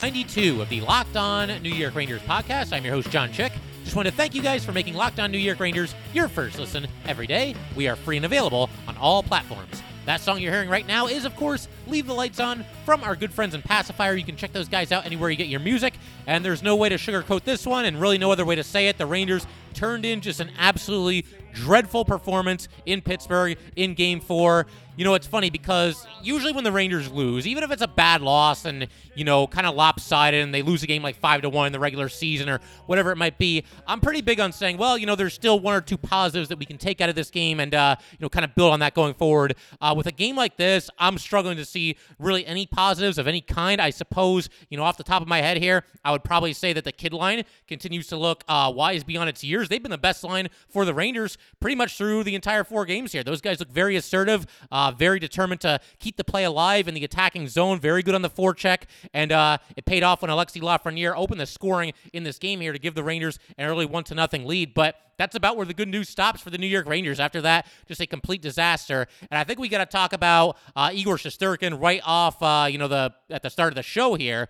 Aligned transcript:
92 0.00 0.62
of 0.62 0.68
the 0.68 0.80
Locked 0.82 1.16
On 1.16 1.48
New 1.60 1.72
York 1.72 1.96
Rangers 1.96 2.22
podcast. 2.22 2.72
I'm 2.72 2.84
your 2.84 2.94
host, 2.94 3.10
John 3.10 3.32
Chick. 3.32 3.52
Just 3.82 3.96
want 3.96 4.06
to 4.06 4.14
thank 4.14 4.32
you 4.32 4.40
guys 4.40 4.64
for 4.64 4.70
making 4.70 4.94
Locked 4.94 5.18
On 5.18 5.28
New 5.28 5.38
York 5.38 5.58
Rangers 5.58 5.92
your 6.14 6.28
first 6.28 6.56
listen 6.56 6.86
every 7.04 7.26
day. 7.26 7.56
We 7.74 7.88
are 7.88 7.96
free 7.96 8.16
and 8.16 8.24
available 8.24 8.70
on 8.86 8.96
all 8.98 9.24
platforms. 9.24 9.82
That 10.06 10.20
song 10.20 10.38
you're 10.38 10.52
hearing 10.52 10.70
right 10.70 10.86
now 10.86 11.08
is, 11.08 11.24
of 11.24 11.34
course, 11.34 11.66
Leave 11.88 12.06
the 12.06 12.14
Lights 12.14 12.38
On 12.38 12.64
from 12.84 13.02
our 13.02 13.16
good 13.16 13.32
friends 13.32 13.56
in 13.56 13.62
Pacifier. 13.62 14.14
You 14.14 14.24
can 14.24 14.36
check 14.36 14.52
those 14.52 14.68
guys 14.68 14.92
out 14.92 15.04
anywhere 15.04 15.30
you 15.30 15.36
get 15.36 15.48
your 15.48 15.58
music. 15.58 15.94
And 16.28 16.44
there's 16.44 16.62
no 16.62 16.76
way 16.76 16.88
to 16.90 16.94
sugarcoat 16.94 17.42
this 17.42 17.66
one, 17.66 17.84
and 17.84 18.00
really 18.00 18.18
no 18.18 18.30
other 18.30 18.44
way 18.44 18.54
to 18.54 18.62
say 18.62 18.86
it. 18.86 18.98
The 18.98 19.06
Rangers 19.06 19.48
turned 19.78 20.04
in 20.04 20.20
just 20.20 20.40
an 20.40 20.50
absolutely 20.58 21.24
dreadful 21.54 22.04
performance 22.04 22.68
in 22.84 23.00
Pittsburgh 23.00 23.56
in 23.76 23.94
game 23.94 24.20
four. 24.20 24.66
You 24.96 25.04
know, 25.04 25.14
it's 25.14 25.28
funny 25.28 25.48
because 25.48 26.04
usually 26.24 26.52
when 26.52 26.64
the 26.64 26.72
Rangers 26.72 27.08
lose, 27.08 27.46
even 27.46 27.62
if 27.62 27.70
it's 27.70 27.82
a 27.82 27.86
bad 27.86 28.20
loss 28.20 28.64
and, 28.64 28.88
you 29.14 29.22
know, 29.22 29.46
kind 29.46 29.64
of 29.64 29.76
lopsided 29.76 30.42
and 30.42 30.52
they 30.52 30.62
lose 30.62 30.82
a 30.82 30.88
game 30.88 31.04
like 31.04 31.14
5 31.14 31.42
to 31.42 31.48
1 31.48 31.68
in 31.68 31.72
the 31.72 31.78
regular 31.78 32.08
season 32.08 32.48
or 32.48 32.58
whatever 32.86 33.12
it 33.12 33.16
might 33.16 33.38
be, 33.38 33.62
I'm 33.86 34.00
pretty 34.00 34.22
big 34.22 34.40
on 34.40 34.50
saying, 34.50 34.76
well, 34.76 34.98
you 34.98 35.06
know, 35.06 35.14
there's 35.14 35.34
still 35.34 35.60
one 35.60 35.74
or 35.74 35.80
two 35.80 35.98
positives 35.98 36.48
that 36.48 36.58
we 36.58 36.64
can 36.64 36.78
take 36.78 37.00
out 37.00 37.08
of 37.08 37.14
this 37.14 37.30
game 37.30 37.60
and, 37.60 37.76
uh, 37.76 37.94
you 38.10 38.18
know, 38.18 38.28
kind 38.28 38.44
of 38.44 38.56
build 38.56 38.72
on 38.72 38.80
that 38.80 38.94
going 38.94 39.14
forward. 39.14 39.54
Uh, 39.80 39.94
with 39.96 40.08
a 40.08 40.12
game 40.12 40.34
like 40.34 40.56
this, 40.56 40.90
I'm 40.98 41.16
struggling 41.16 41.58
to 41.58 41.64
see 41.64 41.96
really 42.18 42.44
any 42.44 42.66
positives 42.66 43.18
of 43.18 43.28
any 43.28 43.40
kind. 43.40 43.80
I 43.80 43.90
suppose, 43.90 44.48
you 44.68 44.76
know, 44.76 44.82
off 44.82 44.96
the 44.96 45.04
top 45.04 45.22
of 45.22 45.28
my 45.28 45.40
head 45.40 45.58
here, 45.58 45.84
I 46.04 46.10
would 46.10 46.24
probably 46.24 46.52
say 46.52 46.72
that 46.72 46.82
the 46.82 46.90
kid 46.90 47.12
line 47.12 47.44
continues 47.68 48.08
to 48.08 48.16
look 48.16 48.42
uh, 48.48 48.72
wise 48.74 49.04
beyond 49.04 49.28
its 49.28 49.44
years. 49.44 49.67
They've 49.68 49.82
been 49.82 49.90
the 49.90 49.98
best 49.98 50.24
line 50.24 50.48
for 50.68 50.84
the 50.84 50.94
Rangers 50.94 51.38
pretty 51.60 51.76
much 51.76 51.96
through 51.96 52.24
the 52.24 52.34
entire 52.34 52.64
four 52.64 52.84
games 52.84 53.12
here. 53.12 53.22
Those 53.22 53.40
guys 53.40 53.58
look 53.58 53.70
very 53.70 53.96
assertive. 53.96 54.46
Uh, 54.70 54.92
very 54.92 55.18
determined 55.18 55.60
to 55.62 55.80
keep 55.98 56.16
the 56.16 56.24
play 56.24 56.44
alive 56.44 56.88
in 56.88 56.94
the 56.94 57.04
attacking 57.04 57.48
zone. 57.48 57.80
Very 57.80 58.02
good 58.02 58.14
on 58.14 58.22
the 58.22 58.30
forecheck, 58.30 58.82
and 59.12 59.32
uh, 59.32 59.58
it 59.76 59.84
paid 59.84 60.02
off 60.02 60.22
when 60.22 60.30
Alexi 60.30 60.60
Lafreniere 60.60 61.14
opened 61.16 61.40
the 61.40 61.46
scoring 61.46 61.92
in 62.12 62.22
this 62.22 62.38
game 62.38 62.60
here 62.60 62.72
to 62.72 62.78
give 62.78 62.94
the 62.94 63.04
Rangers 63.04 63.38
an 63.56 63.68
early 63.68 63.86
one 63.86 64.04
to 64.04 64.14
nothing 64.14 64.46
lead. 64.46 64.74
But 64.74 64.96
that's 65.18 65.34
about 65.34 65.56
where 65.56 65.66
the 65.66 65.74
good 65.74 65.88
news 65.88 66.08
stops 66.08 66.40
for 66.40 66.50
the 66.50 66.58
New 66.58 66.66
York 66.66 66.86
Rangers. 66.86 67.20
After 67.20 67.40
that, 67.42 67.66
just 67.86 68.00
a 68.00 68.06
complete 68.06 68.40
disaster. 68.40 69.06
And 69.30 69.38
I 69.38 69.44
think 69.44 69.58
we 69.58 69.68
got 69.68 69.78
to 69.78 69.86
talk 69.86 70.12
about 70.12 70.56
uh, 70.76 70.90
Igor 70.92 71.16
Shesterkin 71.16 71.80
right 71.80 72.00
off, 72.04 72.42
uh, 72.42 72.68
you 72.70 72.78
know, 72.78 72.88
the 72.88 73.12
at 73.28 73.42
the 73.42 73.50
start 73.50 73.72
of 73.72 73.74
the 73.74 73.82
show 73.82 74.14
here. 74.14 74.48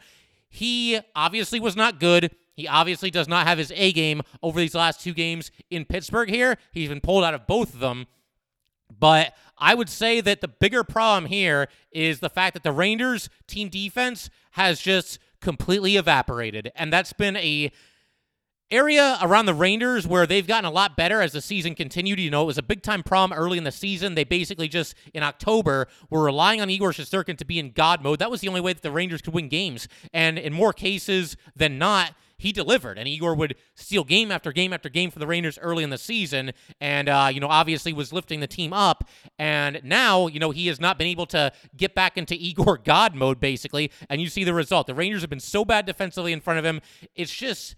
He 0.51 1.01
obviously 1.17 1.61
was 1.61 1.75
not 1.77 1.99
good. 1.99 2.35
He 2.59 2.67
obviously 2.67 3.09
does 3.13 3.29
not 3.29 3.47
have 3.47 3.57
his 3.57 3.73
A 3.77 3.93
game 3.93 4.21
over 4.43 4.59
these 4.59 4.75
last 4.75 5.01
two 5.01 5.15
games 5.15 5.53
in 5.71 5.85
Pittsburgh 5.85 6.29
here. 6.29 6.57
He's 6.73 6.89
been 6.89 7.01
pulled 7.01 7.23
out 7.23 7.33
of 7.33 7.47
both 7.47 7.73
of 7.73 7.79
them. 7.79 8.09
But 8.99 9.33
I 9.57 9.77
would 9.77 9.89
say 9.89 10.21
that 10.21 10.41
the 10.41 10.49
bigger 10.49 10.83
problem 10.83 11.27
here 11.27 11.69
is 11.93 12.19
the 12.19 12.29
fact 12.29 12.55
that 12.55 12.65
the 12.65 12.73
Rangers 12.73 13.31
team 13.47 13.69
defense 13.69 14.29
has 14.53 14.81
just 14.81 15.21
completely 15.41 15.95
evaporated. 15.95 16.73
And 16.75 16.93
that's 16.93 17.13
been 17.13 17.37
a 17.37 17.71
area 18.73 19.19
around 19.23 19.47
the 19.47 19.55
Rangers 19.55 20.05
where 20.05 20.27
they've 20.27 20.45
gotten 20.45 20.65
a 20.65 20.73
lot 20.73 20.97
better 20.97 21.23
as 21.23 21.31
the 21.31 21.41
season 21.41 21.77
continued. 21.77 22.19
You 22.19 22.33
know, 22.33 22.43
it 22.43 22.47
was 22.47 22.59
a 22.59 22.63
big 22.63 22.83
time 22.83 23.05
problem 23.05 23.39
early 23.39 23.57
in 23.57 23.63
the 23.63 23.71
season. 23.71 24.17
They 24.17 24.25
basically 24.25 24.67
just 24.67 24.97
in 25.15 25.23
October 25.23 25.87
were 26.11 26.25
relying 26.25 26.61
on 26.61 26.71
Igor 26.71 26.91
Shesterkin 26.91 27.39
to 27.39 27.45
be 27.45 27.61
in 27.61 27.71
God 27.71 28.03
mode. 28.03 28.19
That 28.19 28.33
was 28.33 28.41
the 28.41 28.49
only 28.49 28.61
way 28.61 28.73
that 28.73 28.83
the 28.83 28.91
Rangers 28.91 29.23
could 29.23 29.33
win 29.33 29.49
games. 29.49 29.87
And 30.13 30.41
in 30.41 30.53
more 30.53 30.73
cases 30.73 31.37
than 31.55 31.79
not, 31.79 32.15
he 32.39 32.53
delivered, 32.53 32.99
and 32.99 33.09
Igor 33.09 33.35
would 33.35 33.57
steal 33.75 34.05
game 34.05 34.31
after 34.31 34.53
game 34.53 34.73
after 34.73 34.89
game 34.89 35.11
for 35.11 35.19
the 35.19 35.27
Rangers 35.27 35.59
early 35.61 35.83
in 35.83 35.91
the 35.91 35.99
season, 35.99 36.53
and 36.81 37.09
uh, 37.09 37.29
you 37.33 37.41
know 37.41 37.49
obviously 37.49 37.93
was 37.93 38.13
lifting 38.13 38.41
the 38.41 38.47
team 38.47 38.73
up. 38.73 39.09
And 39.39 39.81
now 39.83 40.29
you 40.29 40.39
know 40.39 40.53
he 40.53 40.69
has 40.69 40.81
not 40.81 40.99
been 40.99 41.09
able 41.09 41.27
to 41.27 41.53
get 41.77 41.95
back 41.95 42.17
into 42.17 42.35
Igor 42.39 42.79
God 42.79 43.15
mode 43.15 43.41
basically, 43.41 43.91
and 44.09 44.21
you 44.21 44.29
see 44.29 44.45
the 44.45 44.55
result. 44.55 44.87
The 44.87 44.95
Rangers 44.95 45.23
have 45.23 45.31
been 45.31 45.41
so 45.41 45.65
bad 45.65 45.85
defensively 45.85 46.33
in 46.33 46.41
front 46.41 46.59
of 46.59 46.65
him. 46.65 46.81
It's 47.15 47.35
just 47.35 47.75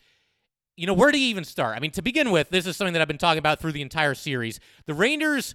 you 0.76 0.86
know, 0.86 0.94
where 0.94 1.12
do 1.12 1.18
you 1.18 1.26
even 1.26 1.44
start? 1.44 1.76
I 1.76 1.80
mean, 1.80 1.90
to 1.90 2.00
begin 2.00 2.30
with, 2.30 2.48
this 2.48 2.66
is 2.66 2.74
something 2.74 2.94
that 2.94 3.02
I've 3.02 3.08
been 3.08 3.18
talking 3.18 3.38
about 3.38 3.60
through 3.60 3.72
the 3.72 3.82
entire 3.82 4.14
series. 4.14 4.60
The 4.86 4.94
Rangers 4.94 5.54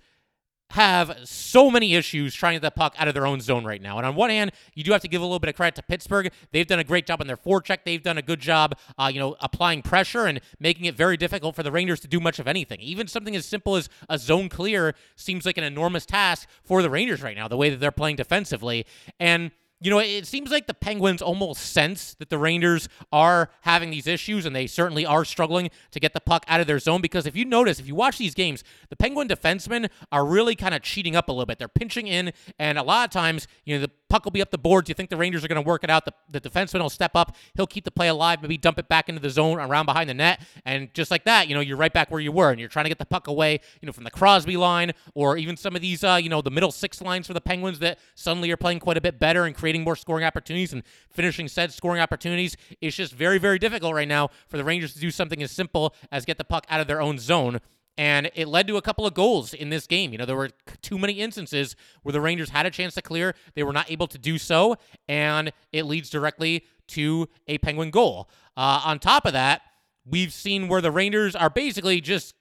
have 0.71 1.17
so 1.23 1.69
many 1.69 1.95
issues 1.95 2.33
trying 2.33 2.53
to 2.53 2.59
get 2.59 2.67
the 2.67 2.71
puck 2.71 2.95
out 2.97 3.07
of 3.07 3.13
their 3.13 3.25
own 3.25 3.39
zone 3.39 3.63
right 3.65 3.81
now. 3.81 3.97
And 3.97 4.05
on 4.05 4.15
one 4.15 4.29
hand, 4.29 4.51
you 4.73 4.83
do 4.83 4.91
have 4.91 5.01
to 5.01 5.07
give 5.07 5.21
a 5.21 5.25
little 5.25 5.39
bit 5.39 5.49
of 5.49 5.55
credit 5.55 5.75
to 5.75 5.83
Pittsburgh. 5.83 6.31
They've 6.51 6.67
done 6.67 6.79
a 6.79 6.83
great 6.83 7.05
job 7.05 7.21
on 7.21 7.27
their 7.27 7.37
forecheck. 7.37 7.79
They've 7.85 8.01
done 8.01 8.17
a 8.17 8.21
good 8.21 8.39
job, 8.39 8.77
uh, 8.97 9.09
you 9.13 9.19
know, 9.19 9.35
applying 9.41 9.81
pressure 9.81 10.25
and 10.25 10.41
making 10.59 10.85
it 10.85 10.95
very 10.95 11.17
difficult 11.17 11.55
for 11.55 11.63
the 11.63 11.71
Rangers 11.71 11.99
to 12.01 12.07
do 12.07 12.19
much 12.19 12.39
of 12.39 12.47
anything. 12.47 12.79
Even 12.81 13.07
something 13.07 13.35
as 13.35 13.45
simple 13.45 13.75
as 13.75 13.89
a 14.09 14.17
zone 14.17 14.49
clear 14.49 14.95
seems 15.15 15.45
like 15.45 15.57
an 15.57 15.63
enormous 15.63 16.05
task 16.05 16.49
for 16.63 16.81
the 16.81 16.89
Rangers 16.89 17.21
right 17.21 17.37
now, 17.37 17.47
the 17.47 17.57
way 17.57 17.69
that 17.69 17.79
they're 17.79 17.91
playing 17.91 18.15
defensively. 18.15 18.85
And 19.19 19.51
you 19.81 19.91
know, 19.91 19.99
it 19.99 20.25
seems 20.25 20.51
like 20.51 20.67
the 20.67 20.73
Penguins 20.73 21.21
almost 21.21 21.73
sense 21.73 22.15
that 22.15 22.29
the 22.29 22.37
Rangers 22.37 22.87
are 23.11 23.49
having 23.61 23.91
these 23.91 24.07
issues, 24.07 24.45
and 24.45 24.55
they 24.55 24.67
certainly 24.67 25.05
are 25.05 25.25
struggling 25.25 25.69
to 25.91 25.99
get 25.99 26.13
the 26.13 26.21
puck 26.21 26.45
out 26.47 26.61
of 26.61 26.67
their 26.67 26.79
zone. 26.79 27.01
Because 27.01 27.25
if 27.25 27.35
you 27.35 27.43
notice, 27.43 27.79
if 27.79 27.87
you 27.87 27.95
watch 27.95 28.17
these 28.17 28.33
games, 28.33 28.63
the 28.89 28.95
Penguin 28.95 29.27
defensemen 29.27 29.89
are 30.11 30.25
really 30.25 30.55
kind 30.55 30.73
of 30.73 30.81
cheating 30.81 31.15
up 31.15 31.27
a 31.27 31.31
little 31.31 31.45
bit. 31.45 31.59
They're 31.59 31.67
pinching 31.67 32.07
in, 32.07 32.31
and 32.57 32.77
a 32.77 32.83
lot 32.83 33.05
of 33.05 33.11
times, 33.11 33.47
you 33.65 33.75
know, 33.75 33.81
the 33.81 33.91
puck 34.09 34.23
will 34.23 34.31
be 34.31 34.41
up 34.41 34.51
the 34.51 34.57
boards. 34.57 34.89
You 34.89 34.95
think 34.95 35.09
the 35.09 35.17
Rangers 35.17 35.43
are 35.43 35.47
going 35.47 35.61
to 35.61 35.67
work 35.67 35.83
it 35.83 35.89
out. 35.89 36.05
The, 36.05 36.13
the 36.29 36.41
defenseman 36.41 36.81
will 36.81 36.89
step 36.89 37.11
up. 37.15 37.35
He'll 37.55 37.67
keep 37.67 37.83
the 37.83 37.91
play 37.91 38.07
alive, 38.07 38.41
maybe 38.41 38.57
dump 38.57 38.79
it 38.79 38.87
back 38.87 39.09
into 39.09 39.21
the 39.21 39.29
zone 39.29 39.59
around 39.59 39.85
behind 39.85 40.09
the 40.09 40.13
net. 40.13 40.41
And 40.65 40.93
just 40.93 41.11
like 41.11 41.25
that, 41.25 41.47
you 41.47 41.55
know, 41.55 41.61
you're 41.61 41.77
right 41.77 41.93
back 41.93 42.11
where 42.11 42.21
you 42.21 42.31
were, 42.31 42.51
and 42.51 42.59
you're 42.59 42.69
trying 42.69 42.85
to 42.85 42.89
get 42.89 42.99
the 42.99 43.05
puck 43.05 43.27
away, 43.27 43.59
you 43.81 43.85
know, 43.85 43.91
from 43.91 44.03
the 44.03 44.11
Crosby 44.11 44.57
line 44.57 44.91
or 45.13 45.37
even 45.37 45.57
some 45.57 45.75
of 45.75 45.81
these, 45.81 46.03
uh, 46.03 46.19
you 46.21 46.29
know, 46.29 46.41
the 46.41 46.51
middle 46.51 46.71
six 46.71 47.01
lines 47.01 47.27
for 47.27 47.33
the 47.33 47.41
Penguins 47.41 47.79
that 47.79 47.99
suddenly 48.15 48.51
are 48.51 48.57
playing 48.57 48.79
quite 48.79 48.97
a 48.97 49.01
bit 49.01 49.19
better 49.19 49.45
and 49.45 49.55
creating 49.55 49.83
more 49.83 49.95
scoring 49.95 50.25
opportunities 50.25 50.73
and 50.73 50.83
finishing 51.09 51.47
said 51.47 51.73
scoring 51.73 52.01
opportunities. 52.01 52.55
It's 52.81 52.95
just 52.95 53.13
very, 53.13 53.37
very 53.37 53.59
difficult 53.59 53.93
right 53.93 54.07
now 54.07 54.29
for 54.47 54.57
the 54.57 54.63
Rangers 54.63 54.93
to 54.93 54.99
do 54.99 55.11
something 55.11 55.41
as 55.41 55.51
simple 55.51 55.95
as 56.11 56.25
get 56.25 56.37
the 56.37 56.43
puck 56.43 56.65
out 56.69 56.81
of 56.81 56.87
their 56.87 57.01
own 57.01 57.17
zone. 57.17 57.59
And 57.97 58.29
it 58.35 58.47
led 58.47 58.67
to 58.67 58.77
a 58.77 58.81
couple 58.81 59.05
of 59.05 59.13
goals 59.13 59.53
in 59.53 59.69
this 59.69 59.87
game. 59.87 60.11
You 60.11 60.17
know, 60.17 60.25
there 60.25 60.35
were 60.35 60.49
too 60.81 60.97
many 60.97 61.13
instances 61.13 61.75
where 62.03 62.11
the 62.11 62.19
Rangers 62.19 62.49
had 62.49 62.65
a 62.65 62.69
chance 62.69 62.93
to 62.95 63.01
clear. 63.01 63.35
They 63.53 63.63
were 63.63 63.71
not 63.71 63.89
able 63.89 64.07
to 64.07 64.17
do 64.17 64.37
so. 64.37 64.75
And 65.07 65.53
it 65.71 65.83
leads 65.83 66.09
directly 66.09 66.65
to 66.89 67.29
a 67.47 67.57
Penguin 67.59 67.91
goal. 67.91 68.29
Uh, 68.57 68.81
on 68.83 68.99
top 68.99 69.25
of 69.25 69.33
that, 69.33 69.61
we've 70.05 70.33
seen 70.33 70.67
where 70.67 70.81
the 70.81 70.91
Rangers 70.91 71.35
are 71.35 71.49
basically 71.49 72.01
just 72.01 72.35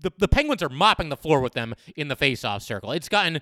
the, 0.00 0.12
the 0.18 0.28
Penguins 0.28 0.62
are 0.62 0.68
mopping 0.68 1.08
the 1.08 1.16
floor 1.16 1.40
with 1.40 1.54
them 1.54 1.74
in 1.94 2.08
the 2.08 2.16
faceoff 2.16 2.62
circle. 2.62 2.92
It's 2.92 3.08
gotten 3.08 3.40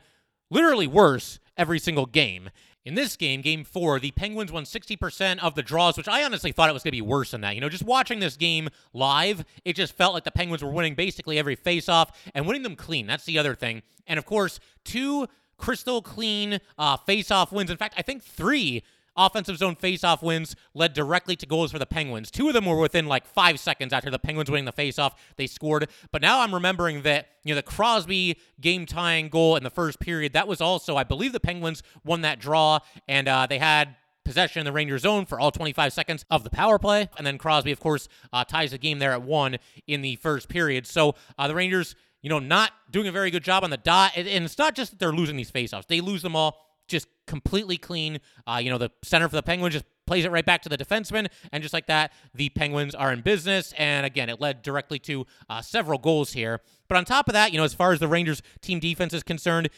literally 0.50 0.86
worse 0.86 1.38
every 1.56 1.78
single 1.78 2.06
game. 2.06 2.50
In 2.84 2.94
this 2.94 3.16
game, 3.16 3.40
game 3.40 3.64
four, 3.64 3.98
the 3.98 4.10
Penguins 4.10 4.52
won 4.52 4.64
60% 4.64 5.38
of 5.38 5.54
the 5.54 5.62
draws, 5.62 5.96
which 5.96 6.06
I 6.06 6.22
honestly 6.22 6.52
thought 6.52 6.68
it 6.68 6.74
was 6.74 6.82
going 6.82 6.92
to 6.92 6.96
be 6.96 7.00
worse 7.00 7.30
than 7.30 7.40
that. 7.40 7.54
You 7.54 7.62
know, 7.62 7.70
just 7.70 7.82
watching 7.82 8.20
this 8.20 8.36
game 8.36 8.68
live, 8.92 9.42
it 9.64 9.74
just 9.74 9.96
felt 9.96 10.12
like 10.12 10.24
the 10.24 10.30
Penguins 10.30 10.62
were 10.62 10.70
winning 10.70 10.94
basically 10.94 11.38
every 11.38 11.56
faceoff 11.56 12.10
and 12.34 12.46
winning 12.46 12.62
them 12.62 12.76
clean. 12.76 13.06
That's 13.06 13.24
the 13.24 13.38
other 13.38 13.54
thing. 13.54 13.82
And 14.06 14.18
of 14.18 14.26
course, 14.26 14.60
two 14.84 15.28
crystal 15.56 16.02
clean 16.02 16.58
uh, 16.76 16.98
faceoff 16.98 17.52
wins. 17.52 17.70
In 17.70 17.78
fact, 17.78 17.94
I 17.96 18.02
think 18.02 18.22
three 18.22 18.82
offensive 19.16 19.56
zone 19.56 19.76
faceoff 19.76 20.22
wins 20.22 20.56
led 20.74 20.92
directly 20.92 21.36
to 21.36 21.46
goals 21.46 21.72
for 21.72 21.78
the 21.78 21.86
Penguins. 21.86 22.30
Two 22.30 22.48
of 22.48 22.54
them 22.54 22.66
were 22.66 22.78
within 22.78 23.06
like 23.06 23.26
five 23.26 23.60
seconds 23.60 23.92
after 23.92 24.10
the 24.10 24.18
Penguins 24.18 24.50
winning 24.50 24.64
the 24.64 24.72
faceoff. 24.72 25.12
They 25.36 25.46
scored. 25.46 25.88
But 26.10 26.22
now 26.22 26.40
I'm 26.40 26.54
remembering 26.54 27.02
that, 27.02 27.28
you 27.44 27.50
know, 27.50 27.56
the 27.56 27.62
Crosby 27.62 28.38
game 28.60 28.86
tying 28.86 29.28
goal 29.28 29.56
in 29.56 29.62
the 29.62 29.70
first 29.70 30.00
period, 30.00 30.32
that 30.32 30.48
was 30.48 30.60
also, 30.60 30.96
I 30.96 31.04
believe 31.04 31.32
the 31.32 31.40
Penguins 31.40 31.82
won 32.04 32.22
that 32.22 32.38
draw, 32.38 32.78
and 33.08 33.28
uh, 33.28 33.46
they 33.46 33.58
had 33.58 33.96
possession 34.24 34.60
in 34.60 34.64
the 34.64 34.72
Rangers 34.72 35.02
zone 35.02 35.26
for 35.26 35.38
all 35.38 35.50
25 35.50 35.92
seconds 35.92 36.24
of 36.30 36.44
the 36.44 36.50
power 36.50 36.78
play. 36.78 37.08
And 37.16 37.26
then 37.26 37.38
Crosby, 37.38 37.72
of 37.72 37.80
course, 37.80 38.08
uh, 38.32 38.44
ties 38.44 38.70
the 38.70 38.78
game 38.78 38.98
there 38.98 39.12
at 39.12 39.22
one 39.22 39.58
in 39.86 40.02
the 40.02 40.16
first 40.16 40.48
period. 40.48 40.86
So 40.86 41.14
uh, 41.38 41.46
the 41.46 41.54
Rangers, 41.54 41.94
you 42.22 42.30
know, 42.30 42.38
not 42.38 42.72
doing 42.90 43.06
a 43.06 43.12
very 43.12 43.30
good 43.30 43.44
job 43.44 43.64
on 43.64 43.70
the 43.70 43.76
dot. 43.76 44.12
And 44.16 44.26
it's 44.26 44.58
not 44.58 44.74
just 44.74 44.92
that 44.92 44.98
they're 44.98 45.12
losing 45.12 45.36
these 45.36 45.50
faceoffs, 45.50 45.86
they 45.86 46.00
lose 46.00 46.22
them 46.22 46.34
all 46.34 46.58
just 46.88 47.08
completely 47.26 47.76
clean. 47.76 48.20
Uh, 48.46 48.60
you 48.62 48.70
know, 48.70 48.78
the 48.78 48.90
center 49.02 49.28
for 49.28 49.36
the 49.36 49.42
Penguins 49.42 49.74
just 49.74 49.84
plays 50.06 50.24
it 50.24 50.30
right 50.30 50.44
back 50.44 50.62
to 50.62 50.68
the 50.68 50.76
defenseman, 50.76 51.28
and 51.52 51.62
just 51.62 51.72
like 51.72 51.86
that, 51.86 52.12
the 52.34 52.48
Penguins 52.50 52.94
are 52.94 53.12
in 53.12 53.22
business. 53.22 53.72
And 53.78 54.04
again, 54.04 54.28
it 54.28 54.40
led 54.40 54.62
directly 54.62 54.98
to 55.00 55.26
uh, 55.48 55.62
several 55.62 55.98
goals 55.98 56.32
here. 56.32 56.60
But 56.88 56.98
on 56.98 57.04
top 57.04 57.28
of 57.28 57.32
that, 57.32 57.52
you 57.52 57.58
know, 57.58 57.64
as 57.64 57.74
far 57.74 57.92
as 57.92 58.00
the 58.00 58.08
Rangers 58.08 58.42
team 58.60 58.80
defense 58.80 59.14
is 59.14 59.22
concerned, 59.22 59.70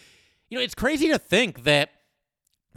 you 0.49 0.59
know, 0.59 0.65
it's 0.65 0.75
crazy 0.75 1.09
to 1.09 1.19
think 1.19 1.65
that 1.65 1.91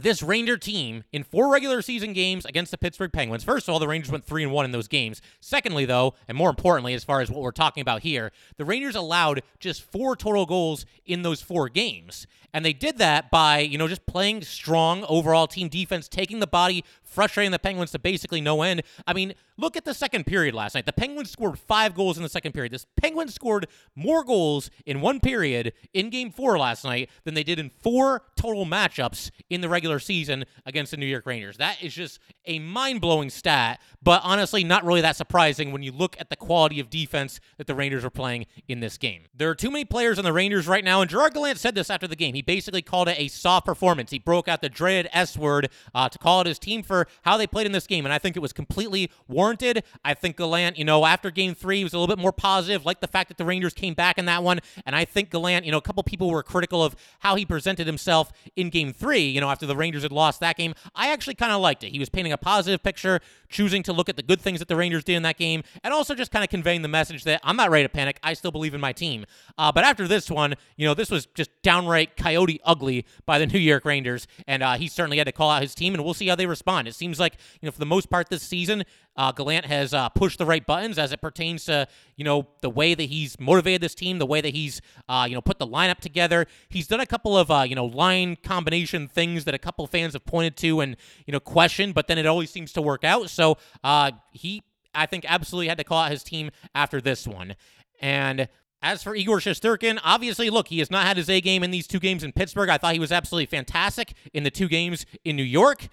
this 0.02 0.22
Ranger 0.22 0.56
team 0.56 1.04
in 1.12 1.24
four 1.24 1.52
regular 1.52 1.82
season 1.82 2.12
games 2.12 2.44
against 2.44 2.70
the 2.70 2.78
Pittsburgh 2.78 3.12
Penguins. 3.12 3.44
First 3.44 3.68
of 3.68 3.72
all, 3.72 3.78
the 3.78 3.88
Rangers 3.88 4.10
went 4.10 4.24
3 4.24 4.44
and 4.44 4.52
1 4.52 4.64
in 4.64 4.70
those 4.72 4.88
games. 4.88 5.20
Secondly, 5.40 5.84
though, 5.84 6.14
and 6.28 6.36
more 6.36 6.50
importantly 6.50 6.94
as 6.94 7.04
far 7.04 7.20
as 7.20 7.30
what 7.30 7.40
we're 7.40 7.50
talking 7.50 7.80
about 7.80 8.02
here, 8.02 8.32
the 8.56 8.64
Rangers 8.64 8.94
allowed 8.94 9.42
just 9.58 9.82
four 9.82 10.16
total 10.16 10.46
goals 10.46 10.86
in 11.06 11.22
those 11.22 11.42
four 11.42 11.68
games. 11.68 12.26
And 12.52 12.64
they 12.64 12.72
did 12.72 12.98
that 12.98 13.30
by, 13.30 13.60
you 13.60 13.78
know, 13.78 13.86
just 13.86 14.06
playing 14.06 14.42
strong 14.42 15.04
overall 15.08 15.46
team 15.46 15.68
defense, 15.68 16.08
taking 16.08 16.40
the 16.40 16.46
body 16.46 16.84
frustrating 17.04 17.50
the 17.50 17.58
Penguins 17.58 17.90
to 17.92 17.98
basically 17.98 18.40
no 18.40 18.62
end. 18.62 18.82
I 19.06 19.12
mean, 19.12 19.34
look 19.56 19.76
at 19.76 19.84
the 19.84 19.94
second 19.94 20.26
period 20.26 20.54
last 20.54 20.74
night. 20.74 20.86
The 20.86 20.92
Penguins 20.92 21.30
scored 21.30 21.58
five 21.58 21.94
goals 21.94 22.16
in 22.16 22.22
the 22.22 22.28
second 22.28 22.52
period. 22.52 22.72
This 22.72 22.86
Penguins 22.96 23.34
scored 23.34 23.66
more 23.94 24.24
goals 24.24 24.70
in 24.86 25.00
one 25.00 25.20
period 25.20 25.72
in 25.92 26.10
game 26.10 26.30
four 26.30 26.58
last 26.58 26.84
night 26.84 27.10
than 27.24 27.34
they 27.34 27.42
did 27.42 27.58
in 27.58 27.68
four 27.68 28.22
total 28.40 28.64
matchups 28.64 29.30
in 29.50 29.60
the 29.60 29.68
regular 29.68 29.98
season 29.98 30.46
against 30.64 30.92
the 30.92 30.96
New 30.96 31.04
York 31.04 31.26
Rangers. 31.26 31.58
That 31.58 31.82
is 31.82 31.92
just 31.92 32.18
a 32.46 32.58
mind 32.58 33.02
blowing 33.02 33.28
stat, 33.28 33.82
but 34.02 34.22
honestly, 34.24 34.64
not 34.64 34.82
really 34.82 35.02
that 35.02 35.14
surprising 35.14 35.72
when 35.72 35.82
you 35.82 35.92
look 35.92 36.16
at 36.18 36.30
the 36.30 36.36
quality 36.36 36.80
of 36.80 36.88
defense 36.88 37.38
that 37.58 37.66
the 37.66 37.74
Rangers 37.74 38.02
are 38.02 38.10
playing 38.10 38.46
in 38.66 38.80
this 38.80 38.96
game. 38.96 39.24
There 39.36 39.50
are 39.50 39.54
too 39.54 39.70
many 39.70 39.84
players 39.84 40.18
on 40.18 40.24
the 40.24 40.32
Rangers 40.32 40.66
right 40.66 40.82
now, 40.82 41.02
and 41.02 41.10
Gerard 41.10 41.34
Gallant 41.34 41.58
said 41.58 41.74
this 41.74 41.90
after 41.90 42.08
the 42.08 42.16
game. 42.16 42.34
He 42.34 42.40
basically 42.40 42.80
called 42.80 43.08
it 43.08 43.20
a 43.20 43.28
soft 43.28 43.66
performance. 43.66 44.10
He 44.10 44.18
broke 44.18 44.48
out 44.48 44.62
the 44.62 44.70
dreaded 44.70 45.10
S 45.12 45.36
word 45.36 45.68
uh, 45.94 46.08
to 46.08 46.18
call 46.18 46.40
out 46.40 46.46
his 46.46 46.58
team 46.58 46.82
for 46.82 47.06
how 47.22 47.36
they 47.36 47.46
played 47.46 47.66
in 47.66 47.72
this 47.72 47.86
game, 47.86 48.06
and 48.06 48.12
I 48.12 48.18
think 48.18 48.36
it 48.36 48.40
was 48.40 48.54
completely 48.54 49.10
warranted. 49.28 49.84
I 50.02 50.14
think 50.14 50.38
Gallant, 50.38 50.78
you 50.78 50.84
know, 50.84 51.04
after 51.04 51.30
game 51.30 51.54
three, 51.54 51.78
he 51.78 51.84
was 51.84 51.92
a 51.92 51.98
little 51.98 52.14
bit 52.14 52.20
more 52.20 52.32
positive, 52.32 52.86
like 52.86 53.00
the 53.00 53.06
fact 53.06 53.28
that 53.28 53.36
the 53.36 53.44
Rangers 53.44 53.74
came 53.74 53.92
back 53.92 54.16
in 54.16 54.24
that 54.24 54.42
one, 54.42 54.60
and 54.86 54.96
I 54.96 55.04
think 55.04 55.28
Gallant, 55.28 55.66
you 55.66 55.72
know, 55.72 55.78
a 55.78 55.82
couple 55.82 56.02
people 56.04 56.30
were 56.30 56.42
critical 56.42 56.82
of 56.82 56.96
how 57.18 57.36
he 57.36 57.44
presented 57.44 57.86
himself 57.86 58.29
in 58.56 58.70
game 58.70 58.92
three, 58.92 59.22
you 59.22 59.40
know, 59.40 59.50
after 59.50 59.66
the 59.66 59.76
Rangers 59.76 60.02
had 60.02 60.12
lost 60.12 60.40
that 60.40 60.56
game. 60.56 60.74
I 60.94 61.12
actually 61.12 61.34
kind 61.34 61.52
of 61.52 61.60
liked 61.60 61.84
it. 61.84 61.90
He 61.90 61.98
was 61.98 62.08
painting 62.08 62.32
a 62.32 62.38
positive 62.38 62.82
picture, 62.82 63.20
choosing 63.48 63.82
to 63.84 63.92
look 63.92 64.08
at 64.08 64.16
the 64.16 64.22
good 64.22 64.40
things 64.40 64.58
that 64.58 64.68
the 64.68 64.76
Rangers 64.76 65.04
did 65.04 65.14
in 65.14 65.22
that 65.22 65.38
game, 65.38 65.62
and 65.82 65.92
also 65.92 66.14
just 66.14 66.30
kind 66.30 66.44
of 66.44 66.50
conveying 66.50 66.82
the 66.82 66.88
message 66.88 67.24
that 67.24 67.40
I'm 67.44 67.56
not 67.56 67.70
ready 67.70 67.84
to 67.84 67.88
panic. 67.88 68.18
I 68.22 68.34
still 68.34 68.50
believe 68.50 68.74
in 68.74 68.80
my 68.80 68.92
team. 68.92 69.26
Uh, 69.58 69.72
but 69.72 69.84
after 69.84 70.06
this 70.06 70.30
one, 70.30 70.54
you 70.76 70.86
know, 70.86 70.94
this 70.94 71.10
was 71.10 71.26
just 71.26 71.50
downright 71.62 72.16
coyote 72.16 72.60
ugly 72.64 73.06
by 73.26 73.38
the 73.38 73.46
New 73.50 73.58
York 73.58 73.84
Rangers, 73.84 74.26
and 74.46 74.62
uh, 74.62 74.74
he 74.74 74.88
certainly 74.88 75.18
had 75.18 75.26
to 75.26 75.32
call 75.32 75.50
out 75.50 75.62
his 75.62 75.74
team, 75.74 75.94
and 75.94 76.04
we'll 76.04 76.14
see 76.14 76.28
how 76.28 76.34
they 76.34 76.46
respond. 76.46 76.88
It 76.88 76.94
seems 76.94 77.18
like, 77.18 77.36
you 77.60 77.66
know, 77.66 77.72
for 77.72 77.78
the 77.80 77.86
most 77.86 78.10
part 78.10 78.28
this 78.28 78.42
season, 78.42 78.84
uh, 79.16 79.32
Gallant 79.32 79.66
has 79.66 79.92
uh, 79.92 80.08
pushed 80.08 80.38
the 80.38 80.46
right 80.46 80.64
buttons 80.64 80.98
as 80.98 81.12
it 81.12 81.20
pertains 81.20 81.64
to 81.66 81.86
you 82.16 82.24
know 82.24 82.48
the 82.60 82.70
way 82.70 82.94
that 82.94 83.04
he's 83.04 83.38
motivated 83.40 83.80
this 83.80 83.94
team, 83.94 84.18
the 84.18 84.26
way 84.26 84.40
that 84.40 84.54
he's 84.54 84.80
uh, 85.08 85.26
you 85.28 85.34
know 85.34 85.42
put 85.42 85.58
the 85.58 85.66
lineup 85.66 85.98
together. 85.98 86.46
He's 86.68 86.86
done 86.86 87.00
a 87.00 87.06
couple 87.06 87.36
of 87.36 87.50
uh, 87.50 87.64
you 87.68 87.74
know 87.74 87.86
line 87.86 88.19
combination 88.36 89.08
things 89.08 89.44
that 89.44 89.54
a 89.54 89.58
couple 89.58 89.86
fans 89.86 90.12
have 90.14 90.24
pointed 90.24 90.56
to 90.58 90.80
and 90.80 90.96
you 91.26 91.32
know 91.32 91.40
questioned, 91.40 91.94
but 91.94 92.06
then 92.06 92.18
it 92.18 92.26
always 92.26 92.50
seems 92.50 92.72
to 92.72 92.82
work 92.82 93.04
out. 93.04 93.30
So 93.30 93.58
uh, 93.84 94.12
he, 94.32 94.62
I 94.94 95.06
think, 95.06 95.24
absolutely 95.28 95.68
had 95.68 95.78
to 95.78 95.84
call 95.84 96.02
out 96.02 96.10
his 96.10 96.22
team 96.22 96.50
after 96.74 97.00
this 97.00 97.26
one. 97.26 97.56
And 98.00 98.48
as 98.82 99.02
for 99.02 99.14
Igor 99.14 99.38
Shesterkin, 99.38 100.00
obviously, 100.02 100.48
look, 100.48 100.68
he 100.68 100.78
has 100.78 100.90
not 100.90 101.06
had 101.06 101.16
his 101.16 101.28
A 101.28 101.40
game 101.40 101.62
in 101.62 101.70
these 101.70 101.86
two 101.86 102.00
games 102.00 102.24
in 102.24 102.32
Pittsburgh. 102.32 102.70
I 102.70 102.78
thought 102.78 102.94
he 102.94 103.00
was 103.00 103.12
absolutely 103.12 103.46
fantastic 103.46 104.14
in 104.32 104.42
the 104.42 104.50
two 104.50 104.68
games 104.68 105.04
in 105.24 105.36
New 105.36 105.42
York, 105.42 105.88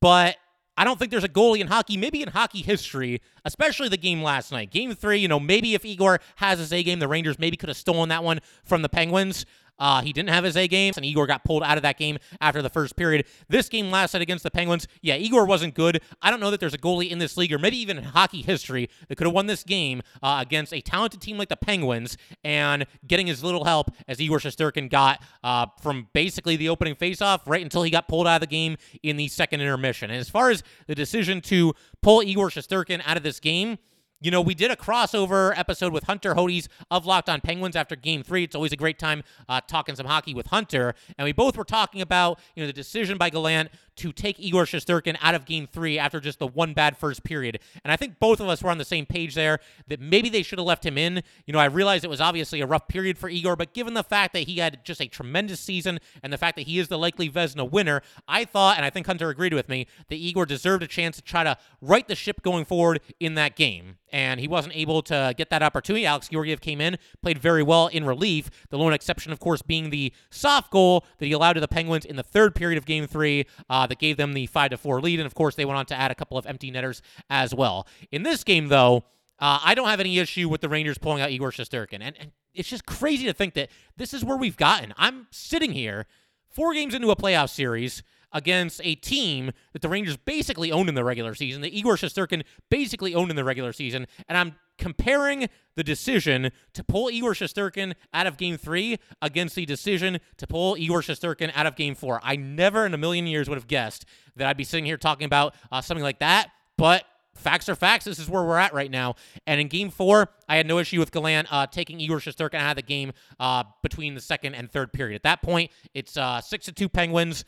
but 0.00 0.36
I 0.76 0.84
don't 0.84 0.98
think 0.98 1.12
there's 1.12 1.24
a 1.24 1.28
goalie 1.28 1.60
in 1.60 1.68
hockey, 1.68 1.96
maybe 1.96 2.20
in 2.22 2.28
hockey 2.28 2.60
history, 2.60 3.20
especially 3.44 3.88
the 3.88 3.96
game 3.96 4.22
last 4.22 4.50
night. 4.50 4.72
Game 4.72 4.92
three, 4.94 5.18
you 5.18 5.28
know, 5.28 5.38
maybe 5.38 5.74
if 5.74 5.84
Igor 5.84 6.20
has 6.36 6.58
his 6.58 6.72
A 6.72 6.82
game, 6.82 6.98
the 6.98 7.06
Rangers 7.06 7.38
maybe 7.38 7.56
could 7.56 7.68
have 7.68 7.76
stolen 7.76 8.08
that 8.08 8.24
one 8.24 8.40
from 8.64 8.82
the 8.82 8.88
Penguins. 8.88 9.46
Uh, 9.78 10.02
he 10.02 10.12
didn't 10.12 10.30
have 10.30 10.44
his 10.44 10.56
A 10.56 10.68
game, 10.68 10.92
and 10.96 11.04
Igor 11.04 11.26
got 11.26 11.44
pulled 11.44 11.62
out 11.62 11.76
of 11.76 11.82
that 11.82 11.98
game 11.98 12.18
after 12.40 12.62
the 12.62 12.68
first 12.68 12.96
period. 12.96 13.26
This 13.48 13.68
game 13.68 13.90
last 13.90 14.14
night 14.14 14.22
against 14.22 14.44
the 14.44 14.50
Penguins, 14.50 14.86
yeah, 15.02 15.16
Igor 15.16 15.46
wasn't 15.46 15.74
good. 15.74 16.00
I 16.22 16.30
don't 16.30 16.40
know 16.40 16.50
that 16.50 16.60
there's 16.60 16.74
a 16.74 16.78
goalie 16.78 17.10
in 17.10 17.18
this 17.18 17.36
league, 17.36 17.52
or 17.52 17.58
maybe 17.58 17.76
even 17.78 17.98
in 17.98 18.04
hockey 18.04 18.42
history, 18.42 18.88
that 19.08 19.16
could 19.16 19.26
have 19.26 19.34
won 19.34 19.46
this 19.46 19.64
game 19.64 20.02
uh, 20.22 20.38
against 20.40 20.72
a 20.72 20.80
talented 20.80 21.20
team 21.20 21.38
like 21.38 21.48
the 21.48 21.56
Penguins 21.56 22.16
and 22.42 22.86
getting 23.06 23.28
as 23.30 23.42
little 23.42 23.64
help 23.64 23.90
as 24.08 24.20
Igor 24.20 24.38
Shesterkin 24.38 24.90
got 24.90 25.22
uh, 25.42 25.66
from 25.80 26.08
basically 26.12 26.56
the 26.56 26.68
opening 26.68 26.94
faceoff 26.94 27.40
right 27.46 27.62
until 27.62 27.82
he 27.82 27.90
got 27.90 28.08
pulled 28.08 28.26
out 28.26 28.36
of 28.36 28.40
the 28.40 28.46
game 28.46 28.76
in 29.02 29.16
the 29.16 29.28
second 29.28 29.60
intermission. 29.60 30.10
And 30.10 30.20
as 30.20 30.28
far 30.28 30.50
as 30.50 30.62
the 30.86 30.94
decision 30.94 31.40
to 31.42 31.74
pull 32.02 32.22
Igor 32.22 32.50
Shesterkin 32.50 33.02
out 33.06 33.16
of 33.16 33.22
this 33.22 33.40
game, 33.40 33.78
you 34.24 34.30
know, 34.30 34.40
we 34.40 34.54
did 34.54 34.70
a 34.70 34.76
crossover 34.76 35.52
episode 35.54 35.92
with 35.92 36.04
Hunter 36.04 36.34
Hodes 36.34 36.68
of 36.90 37.04
Locked 37.04 37.28
On 37.28 37.42
Penguins 37.42 37.76
after 37.76 37.94
Game 37.94 38.22
Three. 38.22 38.42
It's 38.42 38.54
always 38.54 38.72
a 38.72 38.76
great 38.76 38.98
time 38.98 39.22
uh, 39.50 39.60
talking 39.60 39.94
some 39.94 40.06
hockey 40.06 40.32
with 40.32 40.46
Hunter, 40.46 40.94
and 41.18 41.26
we 41.26 41.32
both 41.32 41.58
were 41.58 41.64
talking 41.64 42.00
about 42.00 42.40
you 42.54 42.62
know 42.62 42.66
the 42.66 42.72
decision 42.72 43.18
by 43.18 43.28
Gallant 43.28 43.68
to 43.96 44.12
take 44.12 44.38
Igor 44.38 44.64
Shesterkin 44.64 45.16
out 45.20 45.34
of 45.34 45.44
Game 45.44 45.66
Three 45.66 45.98
after 45.98 46.20
just 46.20 46.38
the 46.38 46.46
one 46.46 46.74
bad 46.74 46.96
first 46.96 47.24
period. 47.24 47.60
And 47.84 47.92
I 47.92 47.96
think 47.96 48.18
both 48.18 48.40
of 48.40 48.48
us 48.48 48.62
were 48.62 48.70
on 48.70 48.78
the 48.78 48.84
same 48.84 49.06
page 49.06 49.34
there 49.34 49.58
that 49.88 50.00
maybe 50.00 50.28
they 50.28 50.42
should 50.42 50.58
have 50.58 50.66
left 50.66 50.84
him 50.84 50.98
in. 50.98 51.22
You 51.46 51.52
know, 51.52 51.58
I 51.58 51.66
realized 51.66 52.04
it 52.04 52.10
was 52.10 52.20
obviously 52.20 52.60
a 52.60 52.66
rough 52.66 52.88
period 52.88 53.18
for 53.18 53.28
Igor, 53.28 53.56
but 53.56 53.74
given 53.74 53.94
the 53.94 54.04
fact 54.04 54.32
that 54.34 54.44
he 54.44 54.58
had 54.58 54.84
just 54.84 55.00
a 55.00 55.06
tremendous 55.06 55.60
season 55.60 55.98
and 56.22 56.32
the 56.32 56.38
fact 56.38 56.56
that 56.56 56.66
he 56.66 56.78
is 56.78 56.88
the 56.88 56.98
likely 56.98 57.28
Vezina 57.28 57.70
winner, 57.70 58.02
I 58.26 58.44
thought, 58.44 58.76
and 58.76 58.84
I 58.84 58.90
think 58.90 59.06
Hunter 59.06 59.28
agreed 59.28 59.54
with 59.54 59.68
me, 59.68 59.86
that 60.08 60.16
Igor 60.16 60.46
deserved 60.46 60.82
a 60.82 60.88
chance 60.88 61.16
to 61.16 61.22
try 61.22 61.44
to 61.44 61.56
right 61.80 62.06
the 62.06 62.14
ship 62.14 62.42
going 62.42 62.64
forward 62.64 63.00
in 63.20 63.34
that 63.34 63.56
game 63.56 63.96
and 64.14 64.38
he 64.38 64.46
wasn't 64.46 64.76
able 64.76 65.02
to 65.02 65.34
get 65.36 65.50
that 65.50 65.60
opportunity. 65.60 66.06
Alex 66.06 66.28
Georgiev 66.28 66.60
came 66.60 66.80
in, 66.80 66.98
played 67.20 67.36
very 67.36 67.64
well 67.64 67.88
in 67.88 68.04
relief. 68.04 68.48
The 68.70 68.78
lone 68.78 68.92
exception, 68.92 69.32
of 69.32 69.40
course, 69.40 69.60
being 69.60 69.90
the 69.90 70.12
soft 70.30 70.70
goal 70.70 71.04
that 71.18 71.26
he 71.26 71.32
allowed 71.32 71.54
to 71.54 71.60
the 71.60 71.66
Penguins 71.66 72.04
in 72.04 72.14
the 72.14 72.22
third 72.22 72.54
period 72.54 72.78
of 72.78 72.86
Game 72.86 73.08
Three 73.08 73.44
uh, 73.68 73.83
that 73.86 73.98
gave 73.98 74.16
them 74.16 74.32
the 74.32 74.46
five 74.46 74.70
to 74.70 74.76
four 74.76 75.00
lead, 75.00 75.20
and 75.20 75.26
of 75.26 75.34
course 75.34 75.54
they 75.54 75.64
went 75.64 75.78
on 75.78 75.86
to 75.86 75.94
add 75.94 76.10
a 76.10 76.14
couple 76.14 76.38
of 76.38 76.46
empty 76.46 76.70
netters 76.70 77.02
as 77.30 77.54
well. 77.54 77.86
In 78.10 78.22
this 78.22 78.44
game, 78.44 78.68
though, 78.68 79.04
uh, 79.38 79.60
I 79.64 79.74
don't 79.74 79.88
have 79.88 80.00
any 80.00 80.18
issue 80.18 80.48
with 80.48 80.60
the 80.60 80.68
Rangers 80.68 80.98
pulling 80.98 81.22
out 81.22 81.30
Igor 81.30 81.50
Shesterkin, 81.50 82.00
and, 82.00 82.16
and 82.18 82.32
it's 82.54 82.68
just 82.68 82.86
crazy 82.86 83.26
to 83.26 83.32
think 83.32 83.54
that 83.54 83.68
this 83.96 84.14
is 84.14 84.24
where 84.24 84.36
we've 84.36 84.56
gotten. 84.56 84.94
I'm 84.96 85.26
sitting 85.30 85.72
here 85.72 86.06
four 86.48 86.72
games 86.72 86.94
into 86.94 87.10
a 87.10 87.16
playoff 87.16 87.50
series 87.50 88.02
against 88.34 88.80
a 88.84 88.96
team 88.96 89.52
that 89.72 89.80
the 89.80 89.88
Rangers 89.88 90.18
basically 90.18 90.70
owned 90.70 90.90
in 90.90 90.94
the 90.94 91.04
regular 91.04 91.34
season, 91.34 91.62
that 91.62 91.72
Igor 91.72 91.96
Shesterkin 91.96 92.42
basically 92.70 93.14
owned 93.14 93.30
in 93.30 93.36
the 93.36 93.44
regular 93.44 93.72
season, 93.72 94.06
and 94.28 94.36
I'm 94.36 94.56
comparing 94.76 95.48
the 95.76 95.84
decision 95.84 96.50
to 96.74 96.84
pull 96.84 97.08
Igor 97.08 97.32
Shesterkin 97.32 97.94
out 98.12 98.26
of 98.26 98.36
game 98.36 98.56
three 98.56 98.98
against 99.22 99.54
the 99.54 99.64
decision 99.64 100.18
to 100.36 100.46
pull 100.46 100.76
Igor 100.76 101.00
Shesterkin 101.00 101.52
out 101.54 101.66
of 101.66 101.76
game 101.76 101.94
four. 101.94 102.20
I 102.22 102.36
never 102.36 102.84
in 102.84 102.92
a 102.92 102.98
million 102.98 103.26
years 103.26 103.48
would 103.48 103.56
have 103.56 103.68
guessed 103.68 104.04
that 104.36 104.48
I'd 104.48 104.56
be 104.56 104.64
sitting 104.64 104.84
here 104.84 104.96
talking 104.96 105.26
about 105.26 105.54
uh, 105.70 105.80
something 105.80 106.02
like 106.02 106.18
that, 106.18 106.50
but 106.76 107.04
facts 107.34 107.68
are 107.68 107.74
facts. 107.74 108.04
This 108.04 108.18
is 108.18 108.28
where 108.28 108.44
we're 108.44 108.58
at 108.58 108.72
right 108.74 108.90
now. 108.90 109.14
And 109.46 109.60
in 109.60 109.68
game 109.68 109.90
four, 109.90 110.28
I 110.48 110.56
had 110.56 110.66
no 110.66 110.78
issue 110.78 110.98
with 110.98 111.12
Gallant 111.12 111.52
uh, 111.52 111.66
taking 111.66 112.00
Igor 112.00 112.18
Shesterkin 112.18 112.54
out 112.54 112.70
of 112.70 112.76
the 112.76 112.82
game 112.82 113.12
uh, 113.38 113.64
between 113.82 114.14
the 114.14 114.20
second 114.20 114.54
and 114.54 114.70
third 114.70 114.92
period. 114.92 115.16
At 115.16 115.22
that 115.24 115.42
point, 115.42 115.70
it's 115.94 116.16
uh, 116.16 116.40
six 116.40 116.66
to 116.66 116.72
two 116.72 116.88
Penguins 116.88 117.44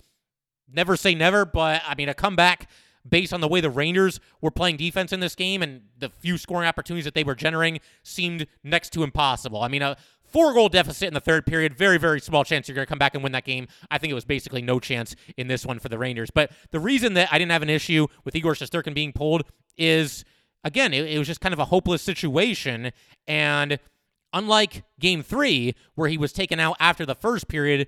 never 0.72 0.96
say 0.96 1.14
never, 1.14 1.44
but 1.44 1.82
I 1.86 1.94
mean, 1.94 2.08
a 2.08 2.14
comeback 2.14 2.68
based 3.08 3.32
on 3.32 3.40
the 3.40 3.48
way 3.48 3.60
the 3.60 3.70
Rangers 3.70 4.20
were 4.40 4.50
playing 4.50 4.76
defense 4.76 5.12
in 5.12 5.20
this 5.20 5.34
game 5.34 5.62
and 5.62 5.82
the 5.98 6.08
few 6.08 6.38
scoring 6.38 6.68
opportunities 6.68 7.04
that 7.04 7.14
they 7.14 7.24
were 7.24 7.34
generating 7.34 7.80
seemed 8.02 8.46
next 8.64 8.90
to 8.94 9.02
impossible. 9.02 9.62
I 9.62 9.68
mean, 9.68 9.82
a 9.82 9.96
four 10.24 10.52
goal 10.52 10.68
deficit 10.68 11.08
in 11.08 11.14
the 11.14 11.20
third 11.20 11.46
period, 11.46 11.74
very, 11.74 11.98
very 11.98 12.20
small 12.20 12.44
chance 12.44 12.68
you're 12.68 12.74
going 12.74 12.86
to 12.86 12.88
come 12.88 12.98
back 12.98 13.14
and 13.14 13.22
win 13.22 13.32
that 13.32 13.44
game. 13.44 13.68
I 13.90 13.98
think 13.98 14.10
it 14.10 14.14
was 14.14 14.24
basically 14.24 14.62
no 14.62 14.80
chance 14.80 15.14
in 15.36 15.46
this 15.46 15.64
one 15.64 15.78
for 15.78 15.88
the 15.88 15.98
Rangers. 15.98 16.30
But 16.30 16.50
the 16.70 16.80
reason 16.80 17.14
that 17.14 17.28
I 17.32 17.38
didn't 17.38 17.52
have 17.52 17.62
an 17.62 17.70
issue 17.70 18.06
with 18.24 18.34
Igor 18.34 18.54
Shesterkin 18.54 18.94
being 18.94 19.12
pulled 19.12 19.44
is, 19.76 20.24
again, 20.64 20.92
it, 20.92 21.06
it 21.06 21.18
was 21.18 21.28
just 21.28 21.40
kind 21.40 21.52
of 21.52 21.58
a 21.58 21.66
hopeless 21.66 22.02
situation. 22.02 22.92
And 23.26 23.78
unlike 24.32 24.84
game 24.98 25.22
three, 25.22 25.74
where 25.94 26.08
he 26.08 26.18
was 26.18 26.32
taken 26.32 26.60
out 26.60 26.76
after 26.80 27.06
the 27.06 27.14
first 27.14 27.48
period, 27.48 27.86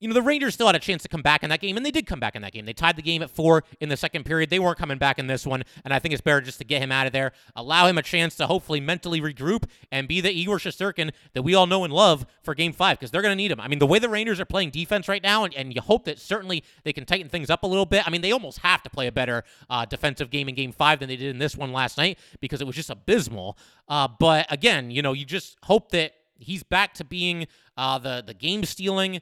you 0.00 0.08
know, 0.08 0.14
the 0.14 0.22
Rangers 0.22 0.54
still 0.54 0.66
had 0.66 0.74
a 0.74 0.80
chance 0.80 1.02
to 1.02 1.08
come 1.08 1.20
back 1.20 1.42
in 1.42 1.50
that 1.50 1.60
game, 1.60 1.76
and 1.76 1.84
they 1.84 1.90
did 1.90 2.06
come 2.06 2.18
back 2.18 2.34
in 2.34 2.42
that 2.42 2.52
game. 2.52 2.64
They 2.64 2.72
tied 2.72 2.96
the 2.96 3.02
game 3.02 3.22
at 3.22 3.30
four 3.30 3.64
in 3.80 3.90
the 3.90 3.96
second 3.96 4.24
period. 4.24 4.48
They 4.48 4.58
weren't 4.58 4.78
coming 4.78 4.96
back 4.96 5.18
in 5.18 5.26
this 5.26 5.46
one, 5.46 5.62
and 5.84 5.92
I 5.92 5.98
think 5.98 6.14
it's 6.14 6.22
better 6.22 6.40
just 6.40 6.58
to 6.58 6.64
get 6.64 6.82
him 6.82 6.90
out 6.90 7.06
of 7.06 7.12
there, 7.12 7.32
allow 7.54 7.86
him 7.86 7.98
a 7.98 8.02
chance 8.02 8.34
to 8.36 8.46
hopefully 8.46 8.80
mentally 8.80 9.20
regroup 9.20 9.64
and 9.92 10.08
be 10.08 10.22
the 10.22 10.32
Igor 10.32 10.58
Shesterkin 10.58 11.12
that 11.34 11.42
we 11.42 11.54
all 11.54 11.66
know 11.66 11.84
and 11.84 11.92
love 11.92 12.24
for 12.42 12.54
game 12.54 12.72
five, 12.72 12.98
because 12.98 13.10
they're 13.10 13.22
going 13.22 13.32
to 13.32 13.36
need 13.36 13.52
him. 13.52 13.60
I 13.60 13.68
mean, 13.68 13.78
the 13.78 13.86
way 13.86 13.98
the 13.98 14.08
Rangers 14.08 14.40
are 14.40 14.46
playing 14.46 14.70
defense 14.70 15.06
right 15.06 15.22
now, 15.22 15.44
and, 15.44 15.54
and 15.54 15.74
you 15.74 15.82
hope 15.82 16.06
that 16.06 16.18
certainly 16.18 16.64
they 16.82 16.94
can 16.94 17.04
tighten 17.04 17.28
things 17.28 17.50
up 17.50 17.62
a 17.62 17.66
little 17.66 17.86
bit. 17.86 18.06
I 18.06 18.10
mean, 18.10 18.22
they 18.22 18.32
almost 18.32 18.60
have 18.60 18.82
to 18.84 18.90
play 18.90 19.06
a 19.06 19.12
better 19.12 19.44
uh, 19.68 19.84
defensive 19.84 20.30
game 20.30 20.48
in 20.48 20.54
game 20.54 20.72
five 20.72 21.00
than 21.00 21.08
they 21.08 21.16
did 21.16 21.28
in 21.28 21.38
this 21.38 21.56
one 21.56 21.72
last 21.72 21.98
night 21.98 22.18
because 22.40 22.62
it 22.62 22.66
was 22.66 22.76
just 22.76 22.88
abysmal. 22.88 23.58
Uh, 23.86 24.08
but 24.08 24.46
again, 24.50 24.90
you 24.90 25.02
know, 25.02 25.12
you 25.12 25.26
just 25.26 25.58
hope 25.64 25.90
that 25.90 26.12
he's 26.38 26.62
back 26.62 26.94
to 26.94 27.04
being 27.04 27.46
uh, 27.76 27.98
the, 27.98 28.24
the 28.26 28.34
game 28.34 28.64
stealing, 28.64 29.20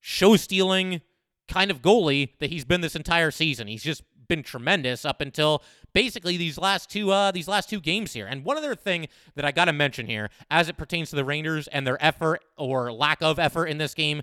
show 0.00 0.36
stealing 0.36 1.00
kind 1.48 1.70
of 1.70 1.82
goalie 1.82 2.30
that 2.38 2.50
he's 2.50 2.64
been 2.64 2.80
this 2.80 2.96
entire 2.96 3.30
season. 3.30 3.66
He's 3.66 3.82
just 3.82 4.02
been 4.28 4.42
tremendous 4.44 5.04
up 5.04 5.20
until 5.20 5.62
basically 5.92 6.36
these 6.36 6.56
last 6.56 6.88
two 6.88 7.10
uh 7.10 7.32
these 7.32 7.48
last 7.48 7.68
two 7.68 7.80
games 7.80 8.12
here. 8.12 8.26
And 8.26 8.44
one 8.44 8.56
other 8.56 8.76
thing 8.76 9.08
that 9.34 9.44
I 9.44 9.50
got 9.50 9.64
to 9.64 9.72
mention 9.72 10.06
here 10.06 10.30
as 10.50 10.68
it 10.68 10.76
pertains 10.76 11.10
to 11.10 11.16
the 11.16 11.24
Rangers 11.24 11.66
and 11.68 11.86
their 11.86 12.02
effort 12.02 12.44
or 12.56 12.92
lack 12.92 13.22
of 13.22 13.38
effort 13.38 13.66
in 13.66 13.78
this 13.78 13.92
game 13.92 14.22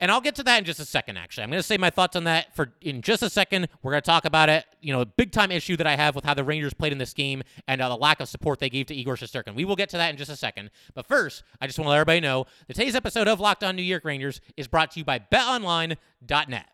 and 0.00 0.10
I'll 0.10 0.20
get 0.20 0.36
to 0.36 0.42
that 0.44 0.58
in 0.58 0.64
just 0.64 0.78
a 0.78 0.84
second, 0.84 1.16
actually. 1.16 1.44
I'm 1.44 1.50
going 1.50 1.58
to 1.58 1.66
say 1.66 1.76
my 1.76 1.90
thoughts 1.90 2.14
on 2.14 2.24
that 2.24 2.54
for 2.54 2.72
in 2.80 3.02
just 3.02 3.22
a 3.22 3.30
second. 3.30 3.68
We're 3.82 3.90
going 3.92 4.02
to 4.02 4.06
talk 4.06 4.24
about 4.24 4.48
it. 4.48 4.64
You 4.80 4.92
know, 4.92 5.00
a 5.00 5.06
big 5.06 5.32
time 5.32 5.50
issue 5.50 5.76
that 5.76 5.86
I 5.86 5.96
have 5.96 6.14
with 6.14 6.24
how 6.24 6.34
the 6.34 6.44
Rangers 6.44 6.72
played 6.72 6.92
in 6.92 6.98
this 6.98 7.12
game 7.12 7.42
and 7.66 7.80
uh, 7.80 7.88
the 7.88 7.96
lack 7.96 8.20
of 8.20 8.28
support 8.28 8.60
they 8.60 8.70
gave 8.70 8.86
to 8.86 8.94
Igor 8.94 9.16
Shesterkin. 9.16 9.54
We 9.54 9.64
will 9.64 9.76
get 9.76 9.88
to 9.90 9.96
that 9.96 10.10
in 10.10 10.16
just 10.16 10.30
a 10.30 10.36
second. 10.36 10.70
But 10.94 11.06
first, 11.06 11.42
I 11.60 11.66
just 11.66 11.78
want 11.78 11.86
to 11.86 11.90
let 11.90 11.96
everybody 11.96 12.20
know 12.20 12.46
that 12.68 12.74
today's 12.74 12.94
episode 12.94 13.26
of 13.26 13.40
Locked 13.40 13.64
On 13.64 13.74
New 13.74 13.82
York 13.82 14.04
Rangers 14.04 14.40
is 14.56 14.68
brought 14.68 14.92
to 14.92 15.00
you 15.00 15.04
by 15.04 15.18
BetOnline.net. 15.18 16.68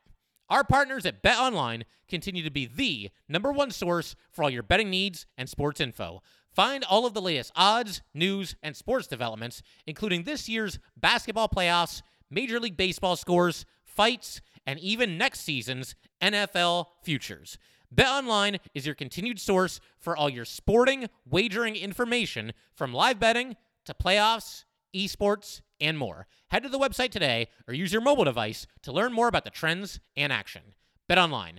Our 0.51 0.65
partners 0.65 1.07
at 1.07 1.23
BetOnline 1.23 1.85
continue 2.09 2.43
to 2.43 2.51
be 2.51 2.67
the 2.67 3.11
number 3.29 3.51
one 3.51 3.71
source 3.71 4.15
for 4.31 4.43
all 4.43 4.51
your 4.51 4.63
betting 4.63 4.91
needs 4.91 5.25
and 5.39 5.49
sports 5.49 5.81
info. 5.81 6.23
Find 6.55 6.85
all 6.85 7.07
of 7.07 7.15
the 7.15 7.23
latest 7.23 7.51
odds, 7.57 8.03
news, 8.13 8.55
and 8.63 8.77
sports 8.77 9.07
developments, 9.07 9.63
including 9.87 10.23
this 10.23 10.49
year's 10.49 10.79
basketball 10.97 11.49
playoffs 11.49 12.03
Major 12.35 12.61
League 12.61 12.77
Baseball 12.77 13.17
scores, 13.17 13.65
fights, 13.85 14.41
and 14.67 14.79
even 14.81 15.17
next 15.17 15.41
season's 15.41 15.95
NFL 16.21 16.87
futures. 17.03 17.59
BetOnline 17.95 18.59
is 18.75 18.87
your 18.87 18.95
continued 18.95 19.39
source 19.39 19.81
for 19.99 20.17
all 20.17 20.29
your 20.29 20.45
sporting 20.45 21.09
wagering 21.25 21.77
information 21.77 22.53
from 22.75 22.93
live 22.93 23.21
betting 23.21 23.57
to 23.85 23.95
playoffs, 23.95 24.65
esports, 24.95 25.61
and 25.81 25.97
more. 25.97 26.27
Head 26.49 26.65
to 26.65 26.69
the 26.69 26.79
website 26.79 27.11
today 27.11 27.49
or 27.69 27.75
use 27.75 27.93
your 27.93 28.03
mobile 28.03 28.25
device 28.25 28.67
to 28.83 28.93
learn 28.93 29.13
more 29.13 29.29
about 29.29 29.45
the 29.45 29.51
trends 29.51 30.01
and 30.17 30.33
action. 30.33 30.63
BetOnline, 31.09 31.59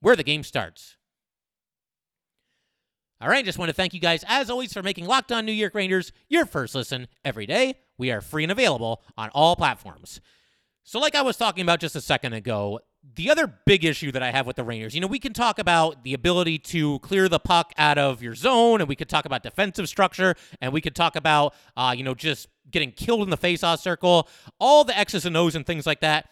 where 0.00 0.16
the 0.16 0.24
game 0.24 0.42
starts. 0.42 0.96
All 3.22 3.28
right, 3.28 3.44
just 3.44 3.58
want 3.58 3.68
to 3.68 3.74
thank 3.74 3.92
you 3.92 4.00
guys, 4.00 4.24
as 4.26 4.48
always, 4.48 4.72
for 4.72 4.82
making 4.82 5.04
Locked 5.04 5.30
On 5.30 5.44
New 5.44 5.52
York 5.52 5.74
Rangers 5.74 6.10
your 6.28 6.46
first 6.46 6.74
listen 6.74 7.06
every 7.22 7.44
day. 7.44 7.74
We 8.00 8.10
are 8.10 8.22
free 8.22 8.42
and 8.42 8.50
available 8.50 9.02
on 9.18 9.28
all 9.34 9.54
platforms. 9.54 10.20
So, 10.82 10.98
like 10.98 11.14
I 11.14 11.20
was 11.20 11.36
talking 11.36 11.62
about 11.62 11.80
just 11.80 11.94
a 11.94 12.00
second 12.00 12.32
ago, 12.32 12.80
the 13.14 13.30
other 13.30 13.46
big 13.66 13.84
issue 13.84 14.10
that 14.12 14.22
I 14.22 14.30
have 14.30 14.46
with 14.46 14.56
the 14.56 14.64
Rangers, 14.64 14.94
you 14.94 15.02
know, 15.02 15.06
we 15.06 15.18
can 15.18 15.34
talk 15.34 15.58
about 15.58 16.02
the 16.02 16.14
ability 16.14 16.58
to 16.58 16.98
clear 17.00 17.28
the 17.28 17.38
puck 17.38 17.72
out 17.76 17.98
of 17.98 18.22
your 18.22 18.34
zone, 18.34 18.80
and 18.80 18.88
we 18.88 18.96
could 18.96 19.10
talk 19.10 19.26
about 19.26 19.42
defensive 19.42 19.86
structure, 19.86 20.34
and 20.62 20.72
we 20.72 20.80
could 20.80 20.96
talk 20.96 21.14
about, 21.14 21.54
uh, 21.76 21.94
you 21.96 22.02
know, 22.02 22.14
just 22.14 22.48
getting 22.70 22.90
killed 22.90 23.22
in 23.22 23.28
the 23.28 23.36
faceoff 23.36 23.80
circle, 23.80 24.28
all 24.58 24.82
the 24.82 24.96
X's 24.96 25.26
and 25.26 25.36
O's 25.36 25.54
and 25.54 25.66
things 25.66 25.86
like 25.86 26.00
that. 26.00 26.28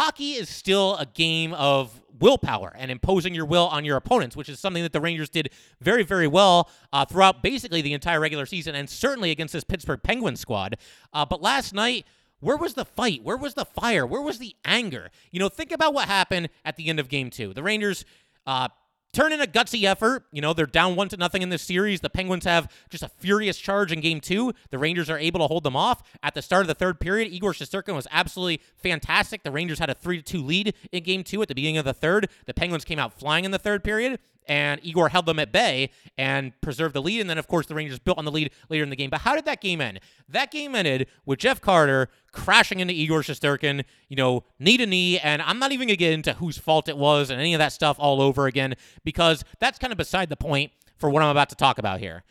Hockey 0.00 0.32
is 0.32 0.48
still 0.48 0.96
a 0.96 1.04
game 1.04 1.52
of 1.52 2.00
willpower 2.18 2.74
and 2.74 2.90
imposing 2.90 3.34
your 3.34 3.44
will 3.44 3.66
on 3.66 3.84
your 3.84 3.98
opponents, 3.98 4.34
which 4.34 4.48
is 4.48 4.58
something 4.58 4.82
that 4.82 4.94
the 4.94 5.00
Rangers 5.00 5.28
did 5.28 5.50
very, 5.82 6.04
very 6.04 6.26
well 6.26 6.70
uh, 6.90 7.04
throughout 7.04 7.42
basically 7.42 7.82
the 7.82 7.92
entire 7.92 8.18
regular 8.18 8.46
season 8.46 8.74
and 8.74 8.88
certainly 8.88 9.30
against 9.30 9.52
this 9.52 9.62
Pittsburgh 9.62 10.02
Penguins 10.02 10.40
squad. 10.40 10.78
Uh, 11.12 11.26
but 11.26 11.42
last 11.42 11.74
night, 11.74 12.06
where 12.38 12.56
was 12.56 12.72
the 12.72 12.86
fight? 12.86 13.22
Where 13.22 13.36
was 13.36 13.52
the 13.52 13.66
fire? 13.66 14.06
Where 14.06 14.22
was 14.22 14.38
the 14.38 14.56
anger? 14.64 15.10
You 15.32 15.38
know, 15.38 15.50
think 15.50 15.70
about 15.70 15.92
what 15.92 16.08
happened 16.08 16.48
at 16.64 16.76
the 16.76 16.88
end 16.88 16.98
of 16.98 17.10
game 17.10 17.28
two. 17.28 17.52
The 17.52 17.62
Rangers 17.62 18.06
uh, 18.46 18.68
turn 19.12 19.32
in 19.32 19.40
a 19.40 19.46
gutsy 19.46 19.84
effort. 19.84 20.24
You 20.32 20.40
know, 20.40 20.52
they're 20.52 20.66
down 20.66 20.96
one 20.96 21.08
to 21.08 21.16
nothing 21.16 21.42
in 21.42 21.48
this 21.48 21.62
series. 21.62 22.00
The 22.00 22.10
Penguins 22.10 22.44
have 22.44 22.70
just 22.88 23.02
a 23.02 23.08
furious 23.08 23.58
charge 23.58 23.92
in 23.92 24.00
game 24.00 24.20
two. 24.20 24.52
The 24.70 24.78
Rangers 24.78 25.10
are 25.10 25.18
able 25.18 25.40
to 25.40 25.46
hold 25.46 25.64
them 25.64 25.76
off. 25.76 26.02
At 26.22 26.34
the 26.34 26.42
start 26.42 26.62
of 26.62 26.68
the 26.68 26.74
third 26.74 27.00
period, 27.00 27.32
Igor 27.32 27.52
Shesterkin 27.52 27.94
was 27.94 28.06
absolutely 28.10 28.60
fantastic. 28.76 29.42
The 29.42 29.50
Rangers 29.50 29.78
had 29.78 29.90
a 29.90 29.94
3 29.94 30.22
to 30.22 30.22
2 30.22 30.42
lead 30.42 30.74
in 30.92 31.02
game 31.02 31.24
two 31.24 31.42
at 31.42 31.48
the 31.48 31.54
beginning 31.54 31.78
of 31.78 31.84
the 31.84 31.94
third. 31.94 32.28
The 32.46 32.54
Penguins 32.54 32.84
came 32.84 32.98
out 32.98 33.18
flying 33.18 33.44
in 33.44 33.50
the 33.50 33.58
third 33.58 33.84
period 33.84 34.18
and 34.46 34.80
Igor 34.82 35.08
held 35.08 35.26
them 35.26 35.38
at 35.38 35.52
bay 35.52 35.90
and 36.18 36.58
preserved 36.60 36.94
the 36.94 37.02
lead. 37.02 37.20
And 37.20 37.30
then, 37.30 37.38
of 37.38 37.48
course, 37.48 37.66
the 37.66 37.74
Rangers 37.74 37.98
built 37.98 38.18
on 38.18 38.24
the 38.24 38.30
lead 38.30 38.50
later 38.68 38.82
in 38.82 38.90
the 38.90 38.96
game. 38.96 39.10
But 39.10 39.20
how 39.20 39.34
did 39.34 39.44
that 39.44 39.60
game 39.60 39.80
end? 39.80 40.00
That 40.28 40.50
game 40.50 40.74
ended 40.74 41.08
with 41.24 41.38
Jeff 41.38 41.60
Carter 41.60 42.08
crashing 42.32 42.80
into 42.80 42.94
Igor 42.94 43.20
Shesterkin, 43.20 43.84
you 44.08 44.16
know, 44.16 44.44
knee 44.58 44.76
to 44.76 44.86
knee. 44.86 45.18
And 45.18 45.42
I'm 45.42 45.58
not 45.58 45.72
even 45.72 45.88
going 45.88 45.94
to 45.94 45.96
get 45.96 46.12
into 46.12 46.34
whose 46.34 46.58
fault 46.58 46.88
it 46.88 46.96
was 46.96 47.30
and 47.30 47.40
any 47.40 47.54
of 47.54 47.58
that 47.58 47.72
stuff 47.72 47.96
all 47.98 48.20
over 48.20 48.46
again 48.46 48.74
because 49.04 49.44
that's 49.58 49.78
kind 49.78 49.92
of 49.92 49.98
beside 49.98 50.28
the 50.28 50.36
point 50.36 50.72
for 50.96 51.10
what 51.10 51.22
I'm 51.22 51.30
about 51.30 51.48
to 51.50 51.56
talk 51.56 51.78
about 51.78 52.00
here. 52.00 52.24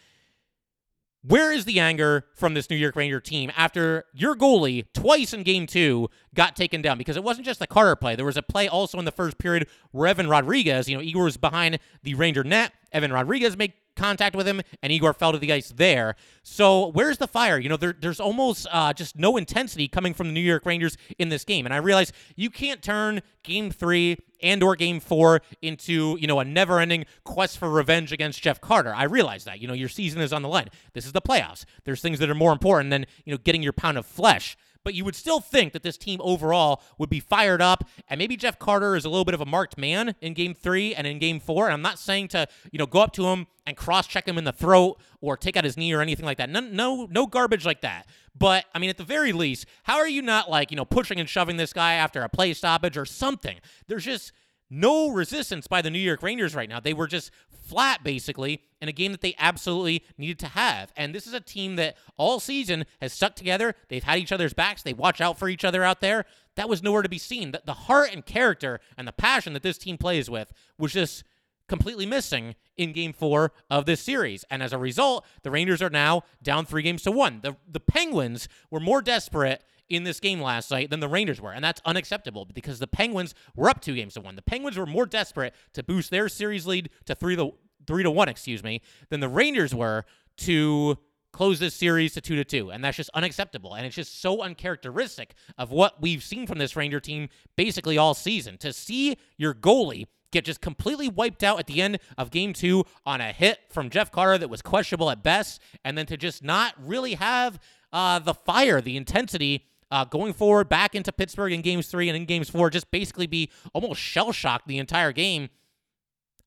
Where 1.21 1.51
is 1.51 1.65
the 1.65 1.81
anger 1.81 2.25
from 2.33 2.53
this 2.53 2.69
New 2.69 2.77
York 2.77 2.95
Ranger 2.95 3.19
team 3.19 3.51
after 3.57 4.05
your 4.13 4.35
goalie 4.35 4.85
twice 4.93 5.33
in 5.33 5.43
game 5.43 5.67
two 5.67 6.09
got 6.33 6.55
taken 6.55 6.81
down? 6.81 6.97
Because 6.97 7.17
it 7.17 7.23
wasn't 7.23 7.45
just 7.45 7.59
the 7.59 7.67
Carter 7.67 7.97
play. 7.97 8.15
There 8.15 8.25
was 8.25 8.37
a 8.37 8.41
play 8.41 8.69
also 8.69 8.97
in 8.99 9.05
the 9.05 9.11
first 9.11 9.37
period 9.37 9.67
where 9.91 10.07
Evan 10.07 10.29
Rodrigues, 10.29 10.87
you 10.87 10.95
know, 10.95 11.03
Igor 11.03 11.25
was 11.25 11.35
behind 11.35 11.79
the 12.03 12.13
Ranger 12.15 12.45
net. 12.45 12.71
Evan 12.93 13.11
Rodrigues 13.11 13.57
made 13.57 13.73
contact 13.99 14.35
with 14.35 14.47
him, 14.47 14.61
and 14.81 14.91
Igor 14.91 15.13
fell 15.13 15.31
to 15.31 15.37
the 15.37 15.51
ice 15.53 15.71
there. 15.75 16.15
So 16.41 16.87
where's 16.87 17.17
the 17.17 17.27
fire? 17.27 17.59
You 17.59 17.69
know, 17.69 17.77
there, 17.77 17.93
there's 17.99 18.19
almost 18.19 18.65
uh, 18.71 18.93
just 18.93 19.17
no 19.17 19.37
intensity 19.37 19.87
coming 19.87 20.13
from 20.13 20.27
the 20.27 20.33
New 20.33 20.39
York 20.39 20.65
Rangers 20.65 20.97
in 21.17 21.29
this 21.29 21.43
game. 21.43 21.65
And 21.65 21.73
I 21.73 21.77
realize 21.77 22.11
you 22.35 22.49
can't 22.49 22.81
turn 22.81 23.21
Game 23.43 23.69
Three 23.69 24.17
and 24.41 24.63
or 24.63 24.75
Game 24.75 24.99
Four 24.99 25.41
into 25.61 26.17
you 26.19 26.27
know 26.27 26.39
a 26.39 26.45
never-ending 26.45 27.05
quest 27.23 27.57
for 27.57 27.69
revenge 27.69 28.11
against 28.11 28.41
Jeff 28.41 28.61
Carter. 28.61 28.93
I 28.95 29.03
realize 29.03 29.43
that. 29.43 29.59
You 29.59 29.67
know, 29.67 29.73
your 29.73 29.89
season 29.89 30.21
is 30.21 30.33
on 30.33 30.41
the 30.41 30.49
line. 30.49 30.69
This 30.93 31.05
is 31.05 31.11
the 31.11 31.21
playoffs. 31.21 31.65
There's 31.83 32.01
things 32.01 32.19
that 32.19 32.29
are 32.29 32.35
more 32.35 32.53
important 32.53 32.89
than 32.89 33.05
you 33.25 33.33
know 33.33 33.37
getting 33.37 33.61
your 33.61 33.73
pound 33.73 33.97
of 33.97 34.05
flesh 34.05 34.57
but 34.83 34.93
you 34.93 35.05
would 35.05 35.15
still 35.15 35.39
think 35.39 35.73
that 35.73 35.83
this 35.83 35.97
team 35.97 36.19
overall 36.23 36.81
would 36.97 37.09
be 37.09 37.19
fired 37.19 37.61
up. 37.61 37.83
And 38.07 38.17
maybe 38.17 38.37
Jeff 38.37 38.59
Carter 38.59 38.95
is 38.95 39.05
a 39.05 39.09
little 39.09 39.25
bit 39.25 39.33
of 39.33 39.41
a 39.41 39.45
marked 39.45 39.77
man 39.77 40.15
in 40.21 40.33
game 40.33 40.53
three 40.53 40.95
and 40.95 41.05
in 41.05 41.19
game 41.19 41.39
four. 41.39 41.65
And 41.65 41.73
I'm 41.73 41.81
not 41.81 41.99
saying 41.99 42.29
to, 42.29 42.47
you 42.71 42.79
know, 42.79 42.85
go 42.85 42.99
up 42.99 43.13
to 43.13 43.27
him 43.27 43.47
and 43.65 43.75
cross 43.75 44.07
check 44.07 44.27
him 44.27 44.37
in 44.37 44.43
the 44.43 44.51
throat 44.51 44.99
or 45.21 45.37
take 45.37 45.57
out 45.57 45.63
his 45.63 45.77
knee 45.77 45.93
or 45.93 46.01
anything 46.01 46.25
like 46.25 46.37
that. 46.37 46.49
No, 46.49 46.59
no, 46.59 47.07
no 47.09 47.27
garbage 47.27 47.65
like 47.65 47.81
that. 47.81 48.07
But 48.37 48.65
I 48.73 48.79
mean, 48.79 48.89
at 48.89 48.97
the 48.97 49.03
very 49.03 49.33
least, 49.33 49.65
how 49.83 49.97
are 49.97 50.07
you 50.07 50.21
not 50.21 50.49
like, 50.49 50.71
you 50.71 50.77
know, 50.77 50.85
pushing 50.85 51.19
and 51.19 51.27
shoving 51.27 51.57
this 51.57 51.73
guy 51.73 51.93
after 51.93 52.21
a 52.21 52.29
play 52.29 52.53
stoppage 52.53 52.97
or 52.97 53.05
something? 53.05 53.57
There's 53.87 54.05
just 54.05 54.31
no 54.69 55.09
resistance 55.09 55.67
by 55.67 55.81
the 55.81 55.89
New 55.89 55.99
York 55.99 56.21
Rangers 56.21 56.55
right 56.55 56.69
now. 56.69 56.79
They 56.79 56.93
were 56.93 57.07
just 57.07 57.31
flat, 57.49 58.03
basically, 58.03 58.63
in 58.81 58.89
a 58.89 58.91
game 58.93 59.11
that 59.11 59.21
they 59.21 59.35
absolutely 59.37 60.03
needed 60.17 60.39
to 60.39 60.47
have. 60.47 60.91
And 60.95 61.13
this 61.13 61.27
is 61.27 61.33
a 61.33 61.39
team 61.39 61.75
that 61.75 61.97
all 62.17 62.39
season 62.39 62.85
has 63.01 63.13
stuck 63.13 63.35
together. 63.35 63.75
They've 63.87 64.03
had 64.03 64.19
each 64.19 64.31
other's 64.31 64.53
backs. 64.53 64.83
They 64.83 64.93
watch 64.93 65.21
out 65.21 65.37
for 65.37 65.49
each 65.49 65.65
other 65.65 65.83
out 65.83 66.01
there. 66.01 66.25
That 66.55 66.69
was 66.69 66.83
nowhere 66.83 67.01
to 67.01 67.09
be 67.09 67.17
seen. 67.17 67.51
The, 67.51 67.61
the 67.65 67.73
heart 67.73 68.11
and 68.13 68.25
character 68.25 68.79
and 68.97 69.07
the 69.07 69.11
passion 69.11 69.53
that 69.53 69.63
this 69.63 69.77
team 69.77 69.97
plays 69.97 70.29
with 70.29 70.51
was 70.77 70.93
just 70.93 71.23
completely 71.67 72.05
missing 72.05 72.55
in 72.75 72.91
game 72.91 73.13
four 73.13 73.51
of 73.69 73.85
this 73.85 74.01
series. 74.01 74.43
And 74.49 74.61
as 74.61 74.73
a 74.73 74.77
result, 74.77 75.25
the 75.43 75.51
Rangers 75.51 75.81
are 75.81 75.89
now 75.89 76.23
down 76.41 76.65
three 76.65 76.81
games 76.81 77.03
to 77.03 77.11
one. 77.11 77.41
The, 77.41 77.55
the 77.69 77.79
Penguins 77.79 78.49
were 78.71 78.79
more 78.79 79.01
desperate 79.01 79.63
in 79.89 80.03
this 80.03 80.19
game 80.19 80.39
last 80.41 80.71
night 80.71 80.89
than 80.89 80.99
the 80.99 81.07
Rangers 81.07 81.41
were. 81.41 81.51
And 81.51 81.63
that's 81.63 81.81
unacceptable 81.85 82.45
because 82.45 82.79
the 82.79 82.87
Penguins 82.87 83.33
were 83.55 83.69
up 83.69 83.81
two 83.81 83.95
games 83.95 84.13
to 84.13 84.21
one. 84.21 84.35
The 84.35 84.41
Penguins 84.41 84.77
were 84.77 84.85
more 84.85 85.05
desperate 85.05 85.53
to 85.73 85.83
boost 85.83 86.11
their 86.11 86.29
series 86.29 86.67
lead 86.67 86.89
to 87.05 87.15
three 87.15 87.35
to 87.35 87.53
three 87.87 88.03
to 88.03 88.11
one, 88.11 88.29
excuse 88.29 88.63
me, 88.63 88.81
than 89.09 89.19
the 89.19 89.29
Rangers 89.29 89.73
were 89.73 90.05
to 90.37 90.97
close 91.31 91.59
this 91.59 91.75
series 91.75 92.13
to 92.13 92.21
two 92.21 92.35
to 92.35 92.43
two. 92.43 92.71
And 92.71 92.83
that's 92.83 92.97
just 92.97 93.09
unacceptable. 93.13 93.73
And 93.73 93.85
it's 93.85 93.95
just 93.95 94.21
so 94.21 94.41
uncharacteristic 94.41 95.33
of 95.57 95.71
what 95.71 96.01
we've 96.01 96.23
seen 96.23 96.47
from 96.47 96.57
this 96.57 96.75
Ranger 96.75 96.99
team 96.99 97.29
basically 97.55 97.97
all 97.97 98.13
season. 98.13 98.57
To 98.59 98.73
see 98.73 99.17
your 99.37 99.53
goalie 99.53 100.05
get 100.31 100.45
just 100.45 100.61
completely 100.61 101.09
wiped 101.09 101.43
out 101.43 101.59
at 101.59 101.67
the 101.67 101.81
end 101.81 101.99
of 102.17 102.31
game 102.31 102.53
two 102.53 102.83
on 103.05 103.21
a 103.21 103.31
hit 103.31 103.59
from 103.69 103.89
Jeff 103.89 104.11
Carter 104.11 104.37
that 104.37 104.49
was 104.49 104.61
questionable 104.61 105.09
at 105.09 105.23
best, 105.23 105.59
and 105.83 105.97
then 105.97 106.05
to 106.05 106.17
just 106.17 106.43
not 106.43 106.73
really 106.77 107.15
have 107.15 107.59
uh, 107.91 108.19
the 108.19 108.33
fire, 108.33 108.81
the 108.81 108.97
intensity 108.97 109.65
uh, 109.91 110.05
going 110.05 110.33
forward 110.33 110.69
back 110.69 110.95
into 110.95 111.11
Pittsburgh 111.11 111.51
in 111.51 111.61
games 111.61 111.87
three 111.87 112.09
and 112.09 112.15
in 112.15 112.25
games 112.25 112.49
four, 112.49 112.69
just 112.69 112.91
basically 112.91 113.27
be 113.27 113.49
almost 113.73 113.99
shell 113.99 114.31
shocked 114.31 114.67
the 114.67 114.77
entire 114.77 115.11
game. 115.11 115.49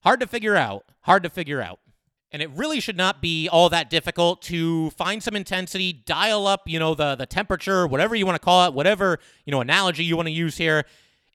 Hard 0.02 0.20
to 0.20 0.26
figure 0.26 0.56
out. 0.56 0.84
Hard 1.02 1.22
to 1.22 1.30
figure 1.30 1.60
out. 1.60 1.78
And 2.30 2.40
it 2.40 2.50
really 2.50 2.80
should 2.80 2.96
not 2.96 3.20
be 3.20 3.48
all 3.48 3.68
that 3.68 3.90
difficult 3.90 4.40
to 4.42 4.90
find 4.90 5.22
some 5.22 5.36
intensity, 5.36 5.92
dial 5.92 6.46
up, 6.46 6.62
you 6.66 6.78
know, 6.78 6.94
the 6.94 7.14
the 7.14 7.26
temperature, 7.26 7.86
whatever 7.86 8.14
you 8.14 8.24
want 8.24 8.36
to 8.36 8.44
call 8.44 8.66
it, 8.66 8.74
whatever, 8.74 9.18
you 9.44 9.50
know, 9.50 9.60
analogy 9.60 10.04
you 10.04 10.16
want 10.16 10.28
to 10.28 10.32
use 10.32 10.56
here, 10.56 10.84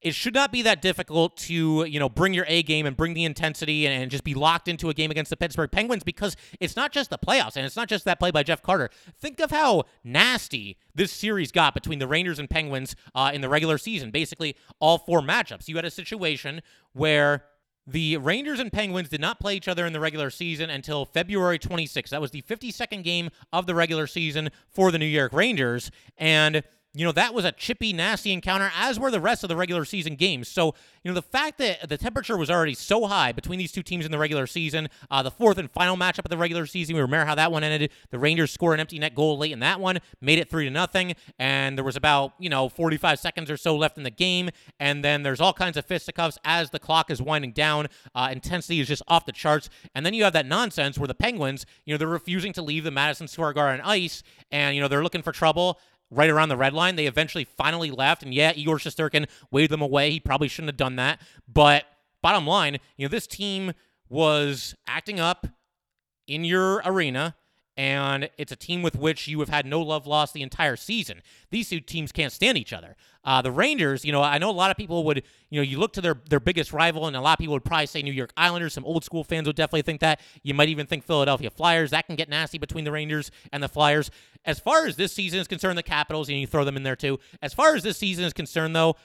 it 0.02 0.14
should 0.14 0.34
not 0.34 0.52
be 0.52 0.62
that 0.62 0.82
difficult 0.82 1.36
to 1.38 1.86
you 1.86 2.00
know 2.00 2.10
bring 2.10 2.34
your 2.34 2.46
A 2.48 2.64
game 2.64 2.86
and 2.86 2.96
bring 2.96 3.14
the 3.14 3.26
intensity 3.26 3.86
and, 3.86 4.02
and, 4.02 4.12
just 4.12 4.24
be 4.24 4.34
locked 4.34 4.68
into 4.68 4.90
a 4.90 4.94
game 4.94 5.12
against 5.12 5.30
the 5.30 5.38
Pittsburgh 5.38 5.72
Penguins 5.72 6.04
because 6.04 6.36
it's 6.60 6.76
not 6.76 6.92
just 6.92 7.10
the 7.10 7.18
playoffs 7.18 7.56
and 7.56 7.66
it's 7.66 7.76
not 7.76 7.90
just 7.90 8.06
that 8.06 8.20
play 8.20 8.32
by 8.32 8.44
Jeff 8.44 8.62
Carter. 8.62 8.90
Think 9.20 9.40
of 9.40 9.52
how 9.52 9.84
nasty 10.04 10.78
this 10.94 11.12
series 11.12 11.52
got 11.52 11.74
between 11.74 12.00
the 12.00 12.08
Rangers 12.08 12.40
and 12.40 12.50
Penguins 12.50 12.96
uh, 13.16 13.32
in 13.34 13.42
the 13.42 13.50
regular 13.50 13.78
season. 13.78 14.12
Basically, 14.12 14.56
all 14.80 14.98
four 14.98 15.22
matchups. 15.22 15.68
You 15.68 15.76
had 15.76 15.86
a 15.86 15.92
situation 15.92 16.62
where 16.94 17.46
the 17.88 18.18
Rangers 18.18 18.60
and 18.60 18.72
Penguins 18.72 19.08
did 19.08 19.22
not 19.22 19.40
play 19.40 19.56
each 19.56 19.70
other 19.70 19.86
in 19.86 19.94
the 19.94 20.00
regular 20.00 20.30
season 20.30 20.70
until 20.70 21.06
February 21.06 21.58
26th. 21.58 22.10
That 22.10 22.20
was 22.20 22.32
the 22.32 22.42
52nd 22.42 23.04
game 23.04 23.30
of 23.54 23.66
the 23.66 23.74
regular 23.74 24.08
season 24.08 24.50
for 24.70 24.92
the 24.92 25.00
New 25.00 25.06
York 25.06 25.32
Rangers 25.32 25.90
and 26.18 26.64
you 26.98 27.06
know, 27.06 27.12
that 27.12 27.34
was 27.34 27.46
a 27.46 27.52
chippy, 27.52 27.94
nasty 27.94 28.32
encounter, 28.34 28.72
as 28.76 29.00
were 29.00 29.12
the 29.12 29.22
rest 29.22 29.44
of 29.44 29.50
the 29.50 29.56
regular 29.56 29.86
season 29.86 30.16
games. 30.16 30.48
So, 30.48 30.74
you 31.04 31.12
know, 31.12 31.14
the 31.14 31.22
fact 31.22 31.60
that 31.60 31.88
the 31.88 31.98
temperature 31.98 32.36
was 32.36 32.50
already 32.50 32.74
so 32.74 33.06
high 33.06 33.32
between 33.32 33.60
these 33.60 33.72
two 33.72 33.84
teams 33.84 34.04
in 34.04 34.12
the 34.12 34.18
regular 34.18 34.48
season, 34.48 34.90
uh, 35.12 35.22
the 35.22 35.30
fourth 35.30 35.60
and 35.60 35.70
final 35.70 35.96
matchup 35.96 36.26
of 36.26 36.30
the 36.30 36.38
regular 36.38 36.66
season, 36.66 36.96
we 36.96 37.02
remember 37.02 37.28
how 37.28 37.36
that 37.36 37.52
one 37.52 37.64
ended. 37.64 37.92
The 38.10 38.18
Rangers 38.18 38.52
scored 38.52 38.74
an 38.74 38.80
empty 38.80 38.98
net 38.98 39.14
goal 39.14 39.38
late 39.38 39.52
in 39.52 39.60
that 39.60 39.80
one, 39.80 40.00
made 40.22 40.40
it 40.40 40.50
three 40.50 40.66
to 40.66 40.72
nothing, 40.72 41.14
and 41.38 41.78
there 41.78 41.86
was 41.86 41.96
about, 41.96 42.34
you 42.40 42.50
know, 42.50 42.68
45 42.68 43.20
seconds 43.20 43.52
or 43.52 43.58
so 43.58 43.76
left 43.78 43.98
in 43.98 44.04
the 44.04 44.10
game. 44.10 44.50
And 44.80 45.04
then 45.04 45.22
there's 45.22 45.40
all 45.40 45.54
kinds 45.54 45.78
of 45.78 45.86
fisticuffs 45.86 46.40
as 46.44 46.72
the 46.72 46.80
clock 46.80 47.12
is 47.12 47.22
winding 47.22 47.52
down. 47.52 47.90
Uh, 48.16 48.30
intensity 48.32 48.80
is 48.80 48.88
just 48.88 49.04
off 49.08 49.28
the 49.28 49.32
charts. 49.32 49.70
And 49.94 50.04
then 50.04 50.16
you 50.16 50.24
have 50.24 50.34
that 50.34 50.48
nonsense 50.48 50.98
where 50.98 51.08
the 51.08 51.14
Penguins, 51.14 51.68
you 51.86 51.94
know, 51.94 52.00
they're 52.00 52.08
refusing 52.08 52.54
to 52.54 52.64
leave 52.64 52.84
the 52.84 52.92
Madison 52.92 53.28
Square 53.28 53.54
Garden 53.54 53.82
ice, 53.86 54.24
and, 54.50 54.76
you 54.76 54.82
know, 54.82 54.88
they're 54.88 55.04
looking 55.04 55.22
for 55.22 55.32
trouble 55.32 55.80
right 56.10 56.30
around 56.30 56.50
the 56.50 56.58
red 56.58 56.74
line. 56.74 56.96
They 56.96 57.08
eventually 57.08 57.44
finally 57.44 57.92
left, 57.92 58.24
and 58.24 58.34
yeah, 58.34 58.54
Igor 58.56 58.78
Shesterkin 58.78 59.28
waved 59.52 59.72
them 59.72 59.82
away. 59.82 60.12
He 60.12 60.20
probably 60.20 60.48
shouldn't 60.48 60.70
have 60.70 60.78
done 60.78 60.96
that. 60.98 61.22
But 61.52 61.86
bottom 62.22 62.48
line, 62.48 62.78
you 62.98 63.08
know, 63.08 63.10
this 63.10 63.28
team 63.28 63.74
was 64.10 64.76
acting 64.88 65.20
up 65.20 65.48
in 66.28 66.44
your 66.44 66.82
arena, 66.86 67.36
and 67.78 68.30
it's 68.40 68.52
a 68.52 68.56
team 68.56 68.82
with 68.82 68.96
which 68.96 69.28
you 69.28 69.40
have 69.40 69.50
had 69.50 69.66
no 69.66 69.80
love 69.82 70.08
lost 70.08 70.34
the 70.34 70.42
entire 70.42 70.76
season. 70.76 71.22
These 71.52 71.70
two 71.70 71.80
teams 71.80 72.12
can't 72.12 72.34
stand 72.34 72.58
each 72.58 72.74
other. 72.74 72.96
Uh, 73.24 73.42
the 73.42 73.52
Rangers, 73.52 74.04
you 74.04 74.12
know, 74.12 74.22
I 74.22 74.40
know 74.40 74.50
a 74.50 74.52
lot 74.52 74.72
of 74.72 74.78
people 74.78 75.04
would, 75.04 75.22
you 75.50 75.60
know, 75.60 75.64
you 75.64 75.78
look 75.78 75.94
to 75.94 76.02
their 76.02 76.16
their 76.30 76.40
biggest 76.40 76.74
rival, 76.74 77.06
and 77.06 77.16
a 77.16 77.22
lot 77.22 77.34
of 77.34 77.40
people 77.40 77.54
would 77.54 77.64
probably 77.66 77.86
say 77.86 78.02
New 78.02 78.12
York 78.12 78.34
Islanders. 78.36 78.74
Some 78.74 78.86
old 78.86 79.04
school 79.04 79.24
fans 79.24 79.48
would 79.48 79.56
definitely 79.56 79.84
think 79.84 80.02
that. 80.02 80.22
You 80.44 80.54
might 80.54 80.70
even 80.70 80.88
think 80.88 81.04
Philadelphia 81.04 81.50
Flyers. 81.50 81.92
That 81.92 82.08
can 82.08 82.16
get 82.16 82.30
nasty 82.30 82.58
between 82.58 82.84
the 82.84 82.92
Rangers 82.92 83.30
and 83.52 83.62
the 83.62 83.70
Flyers. 83.70 84.10
As 84.44 84.60
far 84.60 84.88
as 84.88 84.96
this 84.96 85.14
season 85.14 85.40
is 85.40 85.48
concerned, 85.48 85.78
the 85.78 85.84
Capitals, 85.84 86.30
and 86.30 86.40
you 86.40 86.48
throw 86.48 86.64
them 86.64 86.78
in 86.78 86.84
there 86.84 86.96
too. 86.96 87.20
As 87.42 87.54
far 87.54 87.76
as 87.76 87.84
this 87.84 87.98
season 87.98 88.24
is 88.24 88.34
concerned, 88.34 88.76
though, 88.76 88.96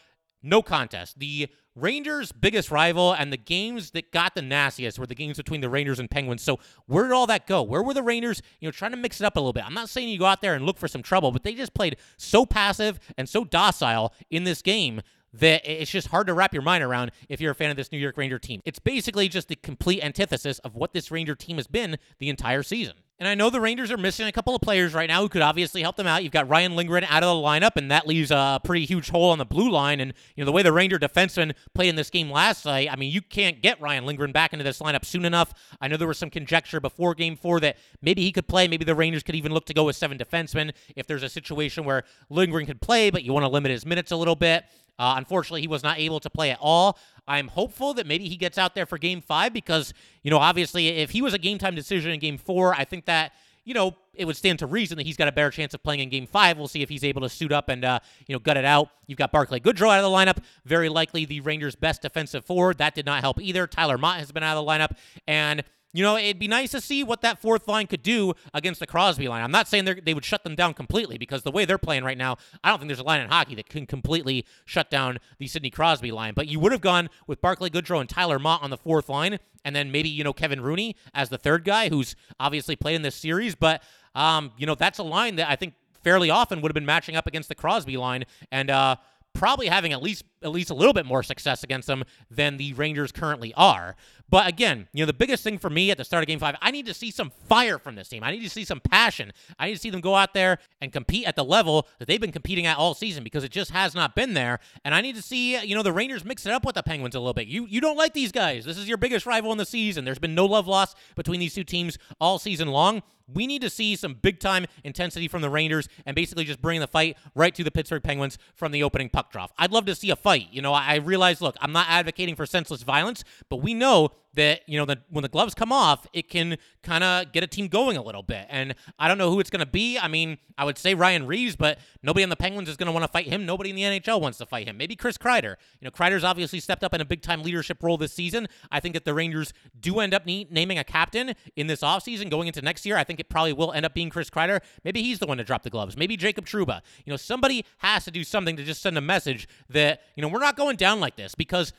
no 0.42 0.62
contest. 0.62 1.18
The 1.18 1.48
Rangers' 1.74 2.32
biggest 2.32 2.70
rival 2.70 3.12
and 3.12 3.32
the 3.32 3.38
games 3.38 3.92
that 3.92 4.12
got 4.12 4.34
the 4.34 4.42
nastiest 4.42 4.98
were 4.98 5.06
the 5.06 5.14
games 5.14 5.38
between 5.38 5.62
the 5.62 5.70
Rangers 5.70 5.98
and 5.98 6.10
Penguins. 6.10 6.42
So 6.42 6.58
where 6.86 7.04
did 7.04 7.12
all 7.12 7.26
that 7.28 7.46
go? 7.46 7.62
Where 7.62 7.82
were 7.82 7.94
the 7.94 8.02
Rangers, 8.02 8.42
you 8.60 8.68
know, 8.68 8.72
trying 8.72 8.90
to 8.90 8.96
mix 8.96 9.20
it 9.20 9.24
up 9.24 9.36
a 9.36 9.40
little 9.40 9.52
bit? 9.52 9.64
I'm 9.64 9.74
not 9.74 9.88
saying 9.88 10.08
you 10.08 10.18
go 10.18 10.26
out 10.26 10.42
there 10.42 10.54
and 10.54 10.66
look 10.66 10.78
for 10.78 10.88
some 10.88 11.02
trouble, 11.02 11.32
but 11.32 11.44
they 11.44 11.54
just 11.54 11.74
played 11.74 11.96
so 12.18 12.44
passive 12.44 13.00
and 13.16 13.28
so 13.28 13.44
docile 13.44 14.12
in 14.30 14.44
this 14.44 14.60
game 14.60 15.00
that 15.32 15.62
it's 15.64 15.90
just 15.90 16.08
hard 16.08 16.26
to 16.26 16.34
wrap 16.34 16.52
your 16.52 16.62
mind 16.62 16.84
around 16.84 17.10
if 17.28 17.40
you're 17.40 17.52
a 17.52 17.54
fan 17.54 17.70
of 17.70 17.76
this 17.76 17.90
New 17.90 17.98
York 17.98 18.18
Ranger 18.18 18.38
team. 18.38 18.60
It's 18.66 18.78
basically 18.78 19.28
just 19.28 19.48
the 19.48 19.56
complete 19.56 20.04
antithesis 20.04 20.58
of 20.58 20.74
what 20.74 20.92
this 20.92 21.10
Ranger 21.10 21.34
team 21.34 21.56
has 21.56 21.66
been 21.66 21.96
the 22.18 22.28
entire 22.28 22.62
season. 22.62 22.94
And 23.22 23.28
I 23.28 23.36
know 23.36 23.50
the 23.50 23.60
Rangers 23.60 23.92
are 23.92 23.96
missing 23.96 24.26
a 24.26 24.32
couple 24.32 24.52
of 24.52 24.60
players 24.60 24.94
right 24.94 25.06
now 25.06 25.22
who 25.22 25.28
could 25.28 25.42
obviously 25.42 25.80
help 25.80 25.94
them 25.94 26.08
out. 26.08 26.24
You've 26.24 26.32
got 26.32 26.48
Ryan 26.48 26.74
Lindgren 26.74 27.04
out 27.04 27.22
of 27.22 27.36
the 27.36 27.40
lineup, 27.40 27.76
and 27.76 27.88
that 27.88 28.04
leaves 28.04 28.32
a 28.32 28.60
pretty 28.64 28.84
huge 28.84 29.10
hole 29.10 29.30
on 29.30 29.38
the 29.38 29.44
blue 29.44 29.70
line. 29.70 30.00
And, 30.00 30.12
you 30.34 30.42
know, 30.42 30.46
the 30.46 30.50
way 30.50 30.64
the 30.64 30.72
Ranger 30.72 30.98
defenseman 30.98 31.54
played 31.72 31.90
in 31.90 31.94
this 31.94 32.10
game 32.10 32.32
last 32.32 32.64
night, 32.64 32.88
I 32.90 32.96
mean, 32.96 33.12
you 33.12 33.22
can't 33.22 33.62
get 33.62 33.80
Ryan 33.80 34.06
Lindgren 34.06 34.32
back 34.32 34.52
into 34.52 34.64
this 34.64 34.80
lineup 34.80 35.04
soon 35.04 35.24
enough. 35.24 35.54
I 35.80 35.86
know 35.86 35.96
there 35.96 36.08
was 36.08 36.18
some 36.18 36.30
conjecture 36.30 36.80
before 36.80 37.14
game 37.14 37.36
four 37.36 37.60
that 37.60 37.76
maybe 38.00 38.22
he 38.22 38.32
could 38.32 38.48
play. 38.48 38.66
Maybe 38.66 38.84
the 38.84 38.96
Rangers 38.96 39.22
could 39.22 39.36
even 39.36 39.52
look 39.52 39.66
to 39.66 39.72
go 39.72 39.84
with 39.84 39.94
seven 39.94 40.18
defensemen 40.18 40.72
if 40.96 41.06
there's 41.06 41.22
a 41.22 41.28
situation 41.28 41.84
where 41.84 42.02
Lindgren 42.28 42.66
could 42.66 42.80
play, 42.80 43.10
but 43.10 43.22
you 43.22 43.32
want 43.32 43.44
to 43.44 43.50
limit 43.50 43.70
his 43.70 43.86
minutes 43.86 44.10
a 44.10 44.16
little 44.16 44.34
bit. 44.34 44.64
Uh, 45.02 45.14
unfortunately, 45.16 45.60
he 45.60 45.66
was 45.66 45.82
not 45.82 45.98
able 45.98 46.20
to 46.20 46.30
play 46.30 46.52
at 46.52 46.58
all. 46.60 46.96
I'm 47.26 47.48
hopeful 47.48 47.92
that 47.94 48.06
maybe 48.06 48.28
he 48.28 48.36
gets 48.36 48.56
out 48.56 48.76
there 48.76 48.86
for 48.86 48.98
game 48.98 49.20
five 49.20 49.52
because, 49.52 49.92
you 50.22 50.30
know, 50.30 50.38
obviously, 50.38 50.88
if 50.88 51.10
he 51.10 51.20
was 51.20 51.34
a 51.34 51.38
game 51.38 51.58
time 51.58 51.74
decision 51.74 52.12
in 52.12 52.20
game 52.20 52.38
four, 52.38 52.72
I 52.72 52.84
think 52.84 53.06
that 53.06 53.32
you 53.64 53.74
know, 53.74 53.94
it 54.14 54.24
would 54.24 54.36
stand 54.36 54.58
to 54.58 54.66
reason 54.66 54.96
that 54.98 55.06
he's 55.06 55.16
got 55.16 55.28
a 55.28 55.32
better 55.32 55.50
chance 55.50 55.72
of 55.72 55.82
playing 55.82 56.00
in 56.00 56.08
game 56.08 56.26
five. 56.26 56.58
We'll 56.58 56.68
see 56.68 56.82
if 56.82 56.88
he's 56.88 57.04
able 57.04 57.22
to 57.22 57.28
suit 57.28 57.52
up 57.52 57.68
and, 57.68 57.84
uh, 57.84 58.00
you 58.26 58.34
know, 58.34 58.38
gut 58.38 58.56
it 58.56 58.64
out. 58.64 58.88
You've 59.06 59.18
got 59.18 59.30
Barclay 59.30 59.60
Goodrow 59.60 59.90
out 59.90 60.04
of 60.04 60.10
the 60.10 60.16
lineup, 60.16 60.44
very 60.64 60.88
likely 60.88 61.24
the 61.24 61.40
Rangers' 61.40 61.76
best 61.76 62.02
defensive 62.02 62.44
forward. 62.44 62.78
That 62.78 62.94
did 62.94 63.06
not 63.06 63.20
help 63.20 63.40
either. 63.40 63.66
Tyler 63.66 63.98
Motte 63.98 64.18
has 64.18 64.32
been 64.32 64.42
out 64.42 64.56
of 64.56 64.64
the 64.64 64.70
lineup. 64.70 64.96
And 65.28 65.62
you 65.92 66.02
know, 66.02 66.16
it'd 66.16 66.38
be 66.38 66.48
nice 66.48 66.70
to 66.70 66.80
see 66.80 67.04
what 67.04 67.20
that 67.20 67.40
fourth 67.40 67.68
line 67.68 67.86
could 67.86 68.02
do 68.02 68.32
against 68.54 68.80
the 68.80 68.86
Crosby 68.86 69.28
line. 69.28 69.42
I'm 69.42 69.50
not 69.50 69.68
saying 69.68 69.84
they 70.04 70.14
would 70.14 70.24
shut 70.24 70.42
them 70.42 70.54
down 70.54 70.72
completely 70.72 71.18
because 71.18 71.42
the 71.42 71.50
way 71.50 71.64
they're 71.64 71.78
playing 71.78 72.02
right 72.02 72.16
now, 72.16 72.38
I 72.64 72.70
don't 72.70 72.78
think 72.78 72.88
there's 72.88 72.98
a 72.98 73.04
line 73.04 73.20
in 73.20 73.28
hockey 73.28 73.54
that 73.56 73.68
can 73.68 73.86
completely 73.86 74.46
shut 74.64 74.90
down 74.90 75.18
the 75.38 75.46
Sidney 75.46 75.70
Crosby 75.70 76.10
line. 76.10 76.32
But 76.34 76.48
you 76.48 76.58
would 76.60 76.72
have 76.72 76.80
gone 76.80 77.10
with 77.26 77.42
Barclay 77.42 77.68
Goodrow 77.68 78.00
and 78.00 78.08
Tyler 78.08 78.38
Motte 78.38 78.62
on 78.62 78.70
the 78.70 78.78
fourth 78.78 79.08
line, 79.08 79.38
and 79.64 79.76
then 79.76 79.92
maybe, 79.92 80.08
you 80.08 80.24
know, 80.24 80.32
Kevin 80.32 80.62
Rooney 80.62 80.96
as 81.12 81.28
the 81.28 81.38
third 81.38 81.64
guy 81.64 81.90
who's 81.90 82.16
obviously 82.40 82.74
played 82.74 82.96
in 82.96 83.02
this 83.02 83.14
series. 83.14 83.54
But, 83.54 83.82
um, 84.14 84.52
you 84.56 84.66
know, 84.66 84.74
that's 84.74 84.98
a 84.98 85.04
line 85.04 85.36
that 85.36 85.50
I 85.50 85.56
think 85.56 85.74
fairly 86.02 86.30
often 86.30 86.62
would 86.62 86.70
have 86.70 86.74
been 86.74 86.86
matching 86.86 87.16
up 87.16 87.26
against 87.26 87.48
the 87.48 87.54
Crosby 87.54 87.96
line. 87.96 88.24
And, 88.50 88.70
uh, 88.70 88.96
probably 89.34 89.66
having 89.66 89.92
at 89.92 90.02
least 90.02 90.24
at 90.42 90.50
least 90.50 90.70
a 90.70 90.74
little 90.74 90.92
bit 90.92 91.06
more 91.06 91.22
success 91.22 91.62
against 91.62 91.86
them 91.86 92.04
than 92.30 92.56
the 92.56 92.72
Rangers 92.74 93.12
currently 93.12 93.52
are. 93.54 93.96
But 94.32 94.46
again, 94.48 94.88
you 94.94 95.02
know, 95.02 95.06
the 95.06 95.12
biggest 95.12 95.44
thing 95.44 95.58
for 95.58 95.68
me 95.68 95.90
at 95.90 95.98
the 95.98 96.04
start 96.04 96.22
of 96.22 96.26
game 96.26 96.38
five, 96.38 96.56
I 96.62 96.70
need 96.70 96.86
to 96.86 96.94
see 96.94 97.10
some 97.10 97.30
fire 97.48 97.78
from 97.78 97.96
this 97.96 98.08
team. 98.08 98.24
I 98.24 98.30
need 98.30 98.42
to 98.42 98.48
see 98.48 98.64
some 98.64 98.80
passion. 98.80 99.32
I 99.58 99.66
need 99.66 99.74
to 99.74 99.78
see 99.78 99.90
them 99.90 100.00
go 100.00 100.14
out 100.14 100.32
there 100.32 100.58
and 100.80 100.90
compete 100.90 101.26
at 101.26 101.36
the 101.36 101.44
level 101.44 101.86
that 101.98 102.08
they've 102.08 102.20
been 102.20 102.32
competing 102.32 102.64
at 102.64 102.78
all 102.78 102.94
season 102.94 103.24
because 103.24 103.44
it 103.44 103.50
just 103.50 103.72
has 103.72 103.94
not 103.94 104.16
been 104.16 104.32
there. 104.32 104.60
And 104.86 104.94
I 104.94 105.02
need 105.02 105.16
to 105.16 105.22
see, 105.22 105.62
you 105.62 105.74
know, 105.74 105.82
the 105.82 105.92
Rangers 105.92 106.24
mix 106.24 106.46
it 106.46 106.52
up 106.52 106.64
with 106.64 106.76
the 106.76 106.82
Penguins 106.82 107.14
a 107.14 107.20
little 107.20 107.34
bit. 107.34 107.46
You 107.46 107.66
you 107.66 107.82
don't 107.82 107.98
like 107.98 108.14
these 108.14 108.32
guys. 108.32 108.64
This 108.64 108.78
is 108.78 108.88
your 108.88 108.96
biggest 108.96 109.26
rival 109.26 109.52
in 109.52 109.58
the 109.58 109.66
season. 109.66 110.06
There's 110.06 110.18
been 110.18 110.34
no 110.34 110.46
love 110.46 110.66
lost 110.66 110.96
between 111.14 111.38
these 111.38 111.54
two 111.54 111.64
teams 111.64 111.98
all 112.18 112.38
season 112.38 112.68
long. 112.68 113.02
We 113.28 113.46
need 113.46 113.62
to 113.62 113.70
see 113.70 113.96
some 113.96 114.14
big 114.14 114.40
time 114.40 114.66
intensity 114.84 115.28
from 115.28 115.42
the 115.42 115.50
Rangers 115.50 115.88
and 116.06 116.14
basically 116.14 116.44
just 116.44 116.60
bring 116.60 116.80
the 116.80 116.86
fight 116.86 117.16
right 117.34 117.54
to 117.54 117.64
the 117.64 117.70
Pittsburgh 117.70 118.02
Penguins 118.02 118.38
from 118.54 118.72
the 118.72 118.82
opening 118.82 119.08
puck 119.08 119.30
drop. 119.30 119.52
I'd 119.58 119.72
love 119.72 119.84
to 119.86 119.94
see 119.94 120.10
a 120.10 120.16
fight. 120.16 120.31
You 120.34 120.62
know, 120.62 120.72
I 120.72 120.96
realize, 120.96 121.40
look, 121.40 121.56
I'm 121.60 121.72
not 121.72 121.86
advocating 121.88 122.34
for 122.34 122.46
senseless 122.46 122.82
violence, 122.82 123.24
but 123.48 123.56
we 123.56 123.74
know 123.74 124.10
that 124.34 124.60
you 124.66 124.78
know 124.78 124.84
that 124.86 125.02
when 125.10 125.22
the 125.22 125.28
gloves 125.28 125.54
come 125.54 125.72
off, 125.72 126.06
it 126.12 126.28
can 126.28 126.56
kind 126.82 127.04
of 127.04 127.32
get 127.32 127.42
a 127.42 127.46
team 127.46 127.68
going 127.68 127.96
a 127.96 128.02
little 128.02 128.22
bit. 128.22 128.46
And 128.48 128.74
I 128.98 129.08
don't 129.08 129.18
know 129.18 129.30
who 129.30 129.40
it's 129.40 129.50
going 129.50 129.60
to 129.60 129.66
be. 129.66 129.98
I 129.98 130.08
mean, 130.08 130.38
I 130.56 130.64
would 130.64 130.78
say 130.78 130.94
Ryan 130.94 131.26
Reaves, 131.26 131.56
but 131.56 131.78
nobody 132.02 132.24
on 132.24 132.30
the 132.30 132.36
Penguins 132.36 132.68
is 132.68 132.76
going 132.76 132.86
to 132.86 132.92
want 132.92 133.04
to 133.04 133.08
fight 133.08 133.26
him. 133.26 133.46
Nobody 133.46 133.70
in 133.70 133.76
the 133.76 133.82
NHL 133.82 134.20
wants 134.20 134.38
to 134.38 134.46
fight 134.46 134.66
him. 134.66 134.76
Maybe 134.76 134.96
Chris 134.96 135.18
Kreider. 135.18 135.56
You 135.80 135.84
know, 135.86 135.90
Kreider's 135.90 136.24
obviously 136.24 136.60
stepped 136.60 136.82
up 136.82 136.94
in 136.94 137.00
a 137.00 137.04
big 137.04 137.22
time 137.22 137.42
leadership 137.42 137.82
role 137.82 137.98
this 137.98 138.12
season. 138.12 138.48
I 138.70 138.80
think 138.80 138.94
that 138.94 139.04
the 139.04 139.14
Rangers 139.14 139.52
do 139.78 140.00
end 140.00 140.14
up 140.14 140.26
ne- 140.26 140.48
naming 140.50 140.78
a 140.78 140.84
captain 140.84 141.34
in 141.56 141.66
this 141.66 141.80
offseason 141.80 142.30
going 142.30 142.48
into 142.48 142.62
next 142.62 142.86
year. 142.86 142.96
I 142.96 143.04
think 143.04 143.20
it 143.20 143.28
probably 143.28 143.52
will 143.52 143.72
end 143.72 143.86
up 143.86 143.94
being 143.94 144.10
Chris 144.10 144.30
Kreider. 144.30 144.60
Maybe 144.84 145.02
he's 145.02 145.18
the 145.18 145.26
one 145.26 145.38
to 145.38 145.44
drop 145.44 145.62
the 145.62 145.70
gloves. 145.70 145.96
Maybe 145.96 146.16
Jacob 146.16 146.46
Trouba. 146.46 146.80
You 147.04 147.12
know, 147.12 147.16
somebody 147.16 147.64
has 147.78 148.04
to 148.04 148.10
do 148.10 148.24
something 148.24 148.56
to 148.56 148.64
just 148.64 148.82
send 148.82 148.96
a 148.96 149.02
message 149.02 149.48
that 149.68 150.02
you 150.16 150.22
know 150.22 150.28
we're 150.28 150.40
not 150.40 150.56
going 150.56 150.76
down 150.76 151.00
like 151.00 151.16
this 151.16 151.34
because 151.34 151.72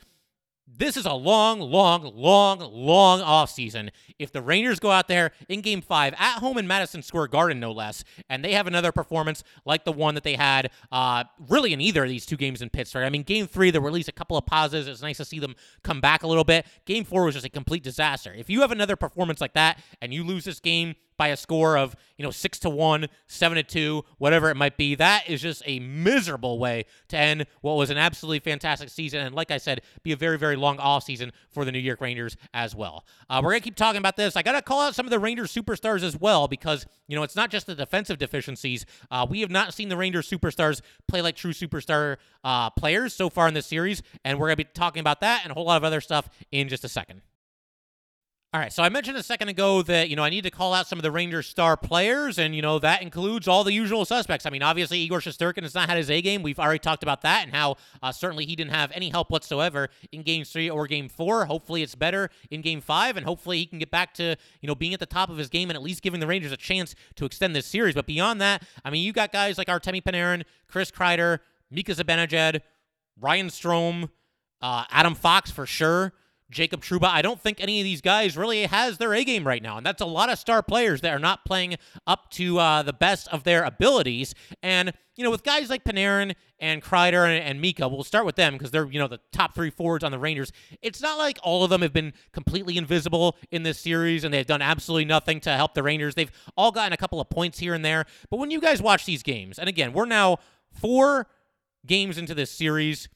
this 0.66 0.96
is 0.96 1.06
a 1.06 1.12
long, 1.12 1.60
long, 1.60 2.10
long, 2.14 2.58
long 2.58 3.20
offseason. 3.20 3.90
If 4.18 4.32
the 4.32 4.42
Rangers 4.42 4.80
go 4.80 4.90
out 4.90 5.08
there 5.08 5.32
in 5.48 5.60
game 5.60 5.82
five 5.82 6.14
at 6.18 6.38
home 6.38 6.58
in 6.58 6.66
Madison 6.66 7.02
Square 7.02 7.28
Garden, 7.28 7.60
no 7.60 7.70
less, 7.72 8.02
and 8.28 8.44
they 8.44 8.52
have 8.52 8.66
another 8.66 8.90
performance 8.90 9.44
like 9.64 9.84
the 9.84 9.92
one 9.92 10.14
that 10.14 10.24
they 10.24 10.34
had 10.34 10.70
uh, 10.90 11.24
really 11.48 11.72
in 11.72 11.80
either 11.80 12.04
of 12.04 12.08
these 12.08 12.26
two 12.26 12.36
games 12.36 12.62
in 12.62 12.70
Pittsburgh. 12.70 13.04
I 13.04 13.10
mean, 13.10 13.22
game 13.22 13.46
three, 13.46 13.70
there 13.70 13.80
were 13.80 13.88
at 13.88 13.94
least 13.94 14.08
a 14.08 14.12
couple 14.12 14.36
of 14.36 14.46
pauses. 14.46 14.88
It's 14.88 15.02
nice 15.02 15.18
to 15.18 15.24
see 15.24 15.38
them 15.38 15.54
come 15.82 16.00
back 16.00 16.22
a 16.22 16.26
little 16.26 16.44
bit. 16.44 16.66
Game 16.86 17.04
four 17.04 17.24
was 17.24 17.34
just 17.34 17.46
a 17.46 17.50
complete 17.50 17.82
disaster. 17.82 18.32
If 18.34 18.48
you 18.48 18.62
have 18.62 18.72
another 18.72 18.96
performance 18.96 19.40
like 19.40 19.54
that 19.54 19.82
and 20.00 20.12
you 20.12 20.24
lose 20.24 20.44
this 20.44 20.60
game 20.60 20.94
by 21.16 21.28
a 21.28 21.36
score 21.36 21.76
of 21.76 21.94
you 22.16 22.22
know 22.24 22.30
six 22.30 22.58
to 22.60 22.70
one, 22.70 23.06
seven 23.26 23.56
to 23.56 23.62
two, 23.62 24.04
whatever 24.18 24.50
it 24.50 24.56
might 24.56 24.76
be. 24.76 24.94
That 24.94 25.28
is 25.28 25.42
just 25.42 25.62
a 25.66 25.80
miserable 25.80 26.58
way 26.58 26.86
to 27.08 27.18
end 27.18 27.46
what 27.60 27.74
was 27.74 27.90
an 27.90 27.98
absolutely 27.98 28.40
fantastic 28.40 28.88
season, 28.88 29.20
and 29.20 29.34
like 29.34 29.50
I 29.50 29.58
said, 29.58 29.82
be 30.02 30.12
a 30.12 30.16
very 30.16 30.38
very 30.38 30.56
long 30.56 30.78
off 30.78 31.04
season 31.04 31.32
for 31.50 31.64
the 31.64 31.72
New 31.72 31.78
York 31.78 32.00
Rangers 32.00 32.36
as 32.52 32.74
well. 32.74 33.04
Uh, 33.28 33.40
we're 33.42 33.50
gonna 33.50 33.60
keep 33.60 33.76
talking 33.76 33.98
about 33.98 34.16
this. 34.16 34.36
I 34.36 34.42
gotta 34.42 34.62
call 34.62 34.80
out 34.80 34.94
some 34.94 35.06
of 35.06 35.10
the 35.10 35.18
Rangers 35.18 35.52
superstars 35.52 36.02
as 36.02 36.18
well 36.18 36.48
because 36.48 36.86
you 37.06 37.16
know 37.16 37.22
it's 37.22 37.36
not 37.36 37.50
just 37.50 37.66
the 37.66 37.74
defensive 37.74 38.18
deficiencies. 38.18 38.86
Uh, 39.10 39.26
we 39.28 39.40
have 39.40 39.50
not 39.50 39.74
seen 39.74 39.88
the 39.88 39.96
Rangers 39.96 40.28
superstars 40.28 40.80
play 41.08 41.22
like 41.22 41.36
true 41.36 41.52
superstar 41.52 42.16
uh, 42.42 42.70
players 42.70 43.14
so 43.14 43.30
far 43.30 43.48
in 43.48 43.54
this 43.54 43.66
series, 43.66 44.02
and 44.24 44.38
we're 44.38 44.48
gonna 44.48 44.56
be 44.56 44.64
talking 44.64 45.00
about 45.00 45.20
that 45.20 45.40
and 45.42 45.50
a 45.50 45.54
whole 45.54 45.66
lot 45.66 45.76
of 45.76 45.84
other 45.84 46.00
stuff 46.00 46.28
in 46.50 46.68
just 46.68 46.84
a 46.84 46.88
second. 46.88 47.22
All 48.54 48.60
right, 48.60 48.72
so 48.72 48.84
I 48.84 48.88
mentioned 48.88 49.16
a 49.16 49.22
second 49.24 49.48
ago 49.48 49.82
that, 49.82 50.08
you 50.08 50.14
know, 50.14 50.22
I 50.22 50.30
need 50.30 50.44
to 50.44 50.50
call 50.50 50.74
out 50.74 50.86
some 50.86 50.96
of 50.96 51.02
the 51.02 51.10
Rangers 51.10 51.48
star 51.48 51.76
players, 51.76 52.38
and, 52.38 52.54
you 52.54 52.62
know, 52.62 52.78
that 52.78 53.02
includes 53.02 53.48
all 53.48 53.64
the 53.64 53.72
usual 53.72 54.04
suspects. 54.04 54.46
I 54.46 54.50
mean, 54.50 54.62
obviously, 54.62 55.00
Igor 55.00 55.18
Shesterkin 55.18 55.62
has 55.62 55.74
not 55.74 55.88
had 55.88 55.98
his 55.98 56.08
A 56.08 56.22
game. 56.22 56.40
We've 56.40 56.60
already 56.60 56.78
talked 56.78 57.02
about 57.02 57.22
that 57.22 57.42
and 57.42 57.52
how 57.52 57.78
uh, 58.00 58.12
certainly 58.12 58.46
he 58.46 58.54
didn't 58.54 58.70
have 58.70 58.92
any 58.94 59.08
help 59.08 59.28
whatsoever 59.28 59.88
in 60.12 60.22
game 60.22 60.44
three 60.44 60.70
or 60.70 60.86
game 60.86 61.08
four. 61.08 61.46
Hopefully, 61.46 61.82
it's 61.82 61.96
better 61.96 62.30
in 62.48 62.60
game 62.60 62.80
five, 62.80 63.16
and 63.16 63.26
hopefully, 63.26 63.58
he 63.58 63.66
can 63.66 63.80
get 63.80 63.90
back 63.90 64.14
to, 64.14 64.36
you 64.60 64.68
know, 64.68 64.76
being 64.76 64.94
at 64.94 65.00
the 65.00 65.06
top 65.06 65.30
of 65.30 65.36
his 65.36 65.48
game 65.48 65.68
and 65.68 65.76
at 65.76 65.82
least 65.82 66.00
giving 66.00 66.20
the 66.20 66.26
Rangers 66.28 66.52
a 66.52 66.56
chance 66.56 66.94
to 67.16 67.24
extend 67.24 67.56
this 67.56 67.66
series. 67.66 67.96
But 67.96 68.06
beyond 68.06 68.40
that, 68.40 68.62
I 68.84 68.90
mean, 68.90 69.02
you 69.02 69.12
got 69.12 69.32
guys 69.32 69.58
like 69.58 69.66
Artemi 69.66 70.00
Panarin, 70.00 70.44
Chris 70.68 70.92
Kreider, 70.92 71.40
Mika 71.72 71.90
Zibanejad, 71.90 72.60
Ryan 73.20 73.48
Strome, 73.48 74.10
uh, 74.62 74.84
Adam 74.90 75.16
Fox 75.16 75.50
for 75.50 75.66
sure. 75.66 76.12
Jacob 76.54 76.82
Trouba. 76.82 77.08
I 77.08 77.20
don't 77.20 77.40
think 77.40 77.60
any 77.60 77.80
of 77.80 77.84
these 77.84 78.00
guys 78.00 78.36
really 78.36 78.62
has 78.62 78.96
their 78.98 79.12
A 79.12 79.24
game 79.24 79.46
right 79.46 79.62
now, 79.62 79.76
and 79.76 79.84
that's 79.84 80.00
a 80.00 80.06
lot 80.06 80.30
of 80.30 80.38
star 80.38 80.62
players 80.62 81.00
that 81.02 81.12
are 81.12 81.18
not 81.18 81.44
playing 81.44 81.76
up 82.06 82.30
to 82.32 82.58
uh, 82.58 82.82
the 82.82 82.92
best 82.92 83.28
of 83.28 83.44
their 83.44 83.64
abilities. 83.64 84.34
And 84.62 84.92
you 85.16 85.22
know, 85.22 85.30
with 85.30 85.44
guys 85.44 85.70
like 85.70 85.84
Panarin 85.84 86.34
and 86.58 86.82
Kreider 86.82 87.26
and, 87.28 87.42
and 87.44 87.60
Mika, 87.60 87.88
we'll 87.88 88.04
start 88.04 88.24
with 88.24 88.36
them 88.36 88.54
because 88.54 88.70
they're 88.70 88.86
you 88.86 88.98
know 88.98 89.08
the 89.08 89.20
top 89.32 89.54
three 89.54 89.70
forwards 89.70 90.02
on 90.04 90.12
the 90.12 90.18
Rangers. 90.18 90.52
It's 90.80 91.00
not 91.00 91.18
like 91.18 91.38
all 91.42 91.64
of 91.64 91.70
them 91.70 91.82
have 91.82 91.92
been 91.92 92.12
completely 92.32 92.76
invisible 92.76 93.36
in 93.50 93.62
this 93.62 93.78
series 93.78 94.24
and 94.24 94.32
they've 94.32 94.46
done 94.46 94.62
absolutely 94.62 95.04
nothing 95.04 95.40
to 95.40 95.50
help 95.50 95.74
the 95.74 95.82
Rangers. 95.82 96.14
They've 96.14 96.32
all 96.56 96.72
gotten 96.72 96.92
a 96.92 96.96
couple 96.96 97.20
of 97.20 97.28
points 97.28 97.58
here 97.58 97.74
and 97.74 97.84
there. 97.84 98.06
But 98.30 98.38
when 98.38 98.50
you 98.50 98.60
guys 98.60 98.80
watch 98.80 99.04
these 99.04 99.22
games, 99.22 99.58
and 99.58 99.68
again, 99.68 99.92
we're 99.92 100.06
now 100.06 100.38
four 100.72 101.28
games 101.86 102.18
into 102.18 102.34
this 102.34 102.50
series. 102.50 103.08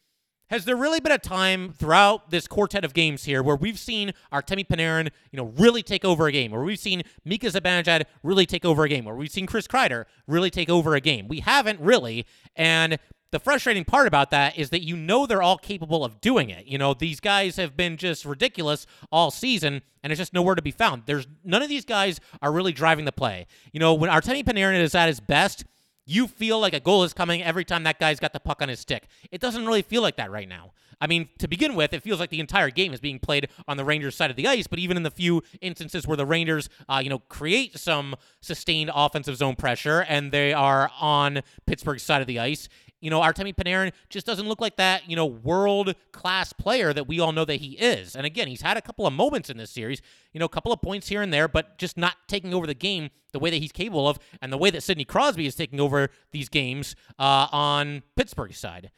Has 0.50 0.64
there 0.64 0.76
really 0.76 0.98
been 0.98 1.12
a 1.12 1.18
time 1.18 1.74
throughout 1.74 2.30
this 2.30 2.48
quartet 2.48 2.82
of 2.82 2.94
games 2.94 3.24
here 3.24 3.42
where 3.42 3.56
we've 3.56 3.78
seen 3.78 4.12
Artemi 4.32 4.66
Panarin, 4.66 5.10
you 5.30 5.36
know, 5.36 5.52
really 5.58 5.82
take 5.82 6.06
over 6.06 6.26
a 6.26 6.32
game, 6.32 6.52
where 6.52 6.62
we've 6.62 6.78
seen 6.78 7.02
Mika 7.22 7.48
Zibanejad 7.48 8.04
really 8.22 8.46
take 8.46 8.64
over 8.64 8.84
a 8.84 8.88
game, 8.88 9.04
where 9.04 9.14
we've 9.14 9.30
seen 9.30 9.46
Chris 9.46 9.66
Kreider 9.66 10.06
really 10.26 10.48
take 10.48 10.70
over 10.70 10.94
a 10.94 11.02
game? 11.02 11.28
We 11.28 11.40
haven't 11.40 11.80
really, 11.80 12.24
and 12.56 12.98
the 13.30 13.38
frustrating 13.38 13.84
part 13.84 14.06
about 14.06 14.30
that 14.30 14.58
is 14.58 14.70
that 14.70 14.82
you 14.82 14.96
know 14.96 15.26
they're 15.26 15.42
all 15.42 15.58
capable 15.58 16.02
of 16.02 16.18
doing 16.22 16.48
it. 16.48 16.64
You 16.64 16.78
know, 16.78 16.94
these 16.94 17.20
guys 17.20 17.56
have 17.56 17.76
been 17.76 17.98
just 17.98 18.24
ridiculous 18.24 18.86
all 19.12 19.30
season, 19.30 19.82
and 20.02 20.10
it's 20.10 20.18
just 20.18 20.32
nowhere 20.32 20.54
to 20.54 20.62
be 20.62 20.70
found. 20.70 21.02
There's 21.04 21.26
none 21.44 21.62
of 21.62 21.68
these 21.68 21.84
guys 21.84 22.20
are 22.40 22.52
really 22.52 22.72
driving 22.72 23.04
the 23.04 23.12
play. 23.12 23.46
You 23.74 23.80
know, 23.80 23.92
when 23.92 24.08
Artemi 24.08 24.44
Panarin 24.44 24.80
is 24.80 24.94
at 24.94 25.08
his 25.08 25.20
best, 25.20 25.66
you 26.08 26.26
feel 26.26 26.58
like 26.58 26.72
a 26.72 26.80
goal 26.80 27.04
is 27.04 27.12
coming 27.12 27.42
every 27.42 27.66
time 27.66 27.82
that 27.82 28.00
guy's 28.00 28.18
got 28.18 28.32
the 28.32 28.40
puck 28.40 28.62
on 28.62 28.70
his 28.70 28.80
stick. 28.80 29.06
It 29.30 29.42
doesn't 29.42 29.66
really 29.66 29.82
feel 29.82 30.00
like 30.00 30.16
that 30.16 30.30
right 30.30 30.48
now. 30.48 30.72
I 31.00 31.06
mean, 31.06 31.28
to 31.38 31.46
begin 31.46 31.74
with, 31.74 31.92
it 31.92 32.02
feels 32.02 32.18
like 32.18 32.30
the 32.30 32.40
entire 32.40 32.70
game 32.70 32.92
is 32.94 32.98
being 32.98 33.18
played 33.18 33.48
on 33.68 33.76
the 33.76 33.84
Rangers' 33.84 34.16
side 34.16 34.30
of 34.30 34.36
the 34.36 34.48
ice. 34.48 34.66
But 34.66 34.78
even 34.78 34.96
in 34.96 35.02
the 35.02 35.10
few 35.10 35.42
instances 35.60 36.06
where 36.06 36.16
the 36.16 36.26
Rangers, 36.26 36.70
uh, 36.88 37.00
you 37.04 37.10
know, 37.10 37.18
create 37.18 37.78
some 37.78 38.16
sustained 38.40 38.90
offensive 38.94 39.36
zone 39.36 39.54
pressure 39.54 40.00
and 40.08 40.32
they 40.32 40.52
are 40.54 40.90
on 40.98 41.42
Pittsburgh's 41.66 42.02
side 42.02 42.22
of 42.22 42.26
the 42.26 42.38
ice, 42.38 42.68
you 43.00 43.10
know, 43.10 43.20
Artemi 43.20 43.54
Panarin 43.54 43.92
just 44.08 44.26
doesn't 44.26 44.48
look 44.48 44.60
like 44.60 44.76
that, 44.76 45.08
you 45.08 45.16
know, 45.16 45.26
world 45.26 45.94
class 46.12 46.52
player 46.52 46.92
that 46.92 47.06
we 47.06 47.20
all 47.20 47.32
know 47.32 47.44
that 47.44 47.60
he 47.60 47.72
is. 47.72 48.16
And 48.16 48.26
again, 48.26 48.48
he's 48.48 48.62
had 48.62 48.76
a 48.76 48.82
couple 48.82 49.06
of 49.06 49.12
moments 49.12 49.50
in 49.50 49.56
this 49.56 49.70
series, 49.70 50.02
you 50.32 50.40
know, 50.40 50.46
a 50.46 50.50
couple 50.50 50.72
of 50.72 50.82
points 50.82 51.08
here 51.08 51.22
and 51.22 51.32
there, 51.32 51.48
but 51.48 51.78
just 51.78 51.96
not 51.96 52.16
taking 52.26 52.52
over 52.52 52.66
the 52.66 52.74
game 52.74 53.10
the 53.32 53.38
way 53.38 53.50
that 53.50 53.58
he's 53.58 53.72
capable 53.72 54.08
of 54.08 54.18
and 54.40 54.52
the 54.52 54.58
way 54.58 54.70
that 54.70 54.82
Sidney 54.82 55.04
Crosby 55.04 55.46
is 55.46 55.54
taking 55.54 55.80
over 55.80 56.08
these 56.32 56.48
games 56.48 56.96
uh, 57.18 57.48
on 57.52 58.02
Pittsburgh's 58.16 58.58
side. 58.58 58.90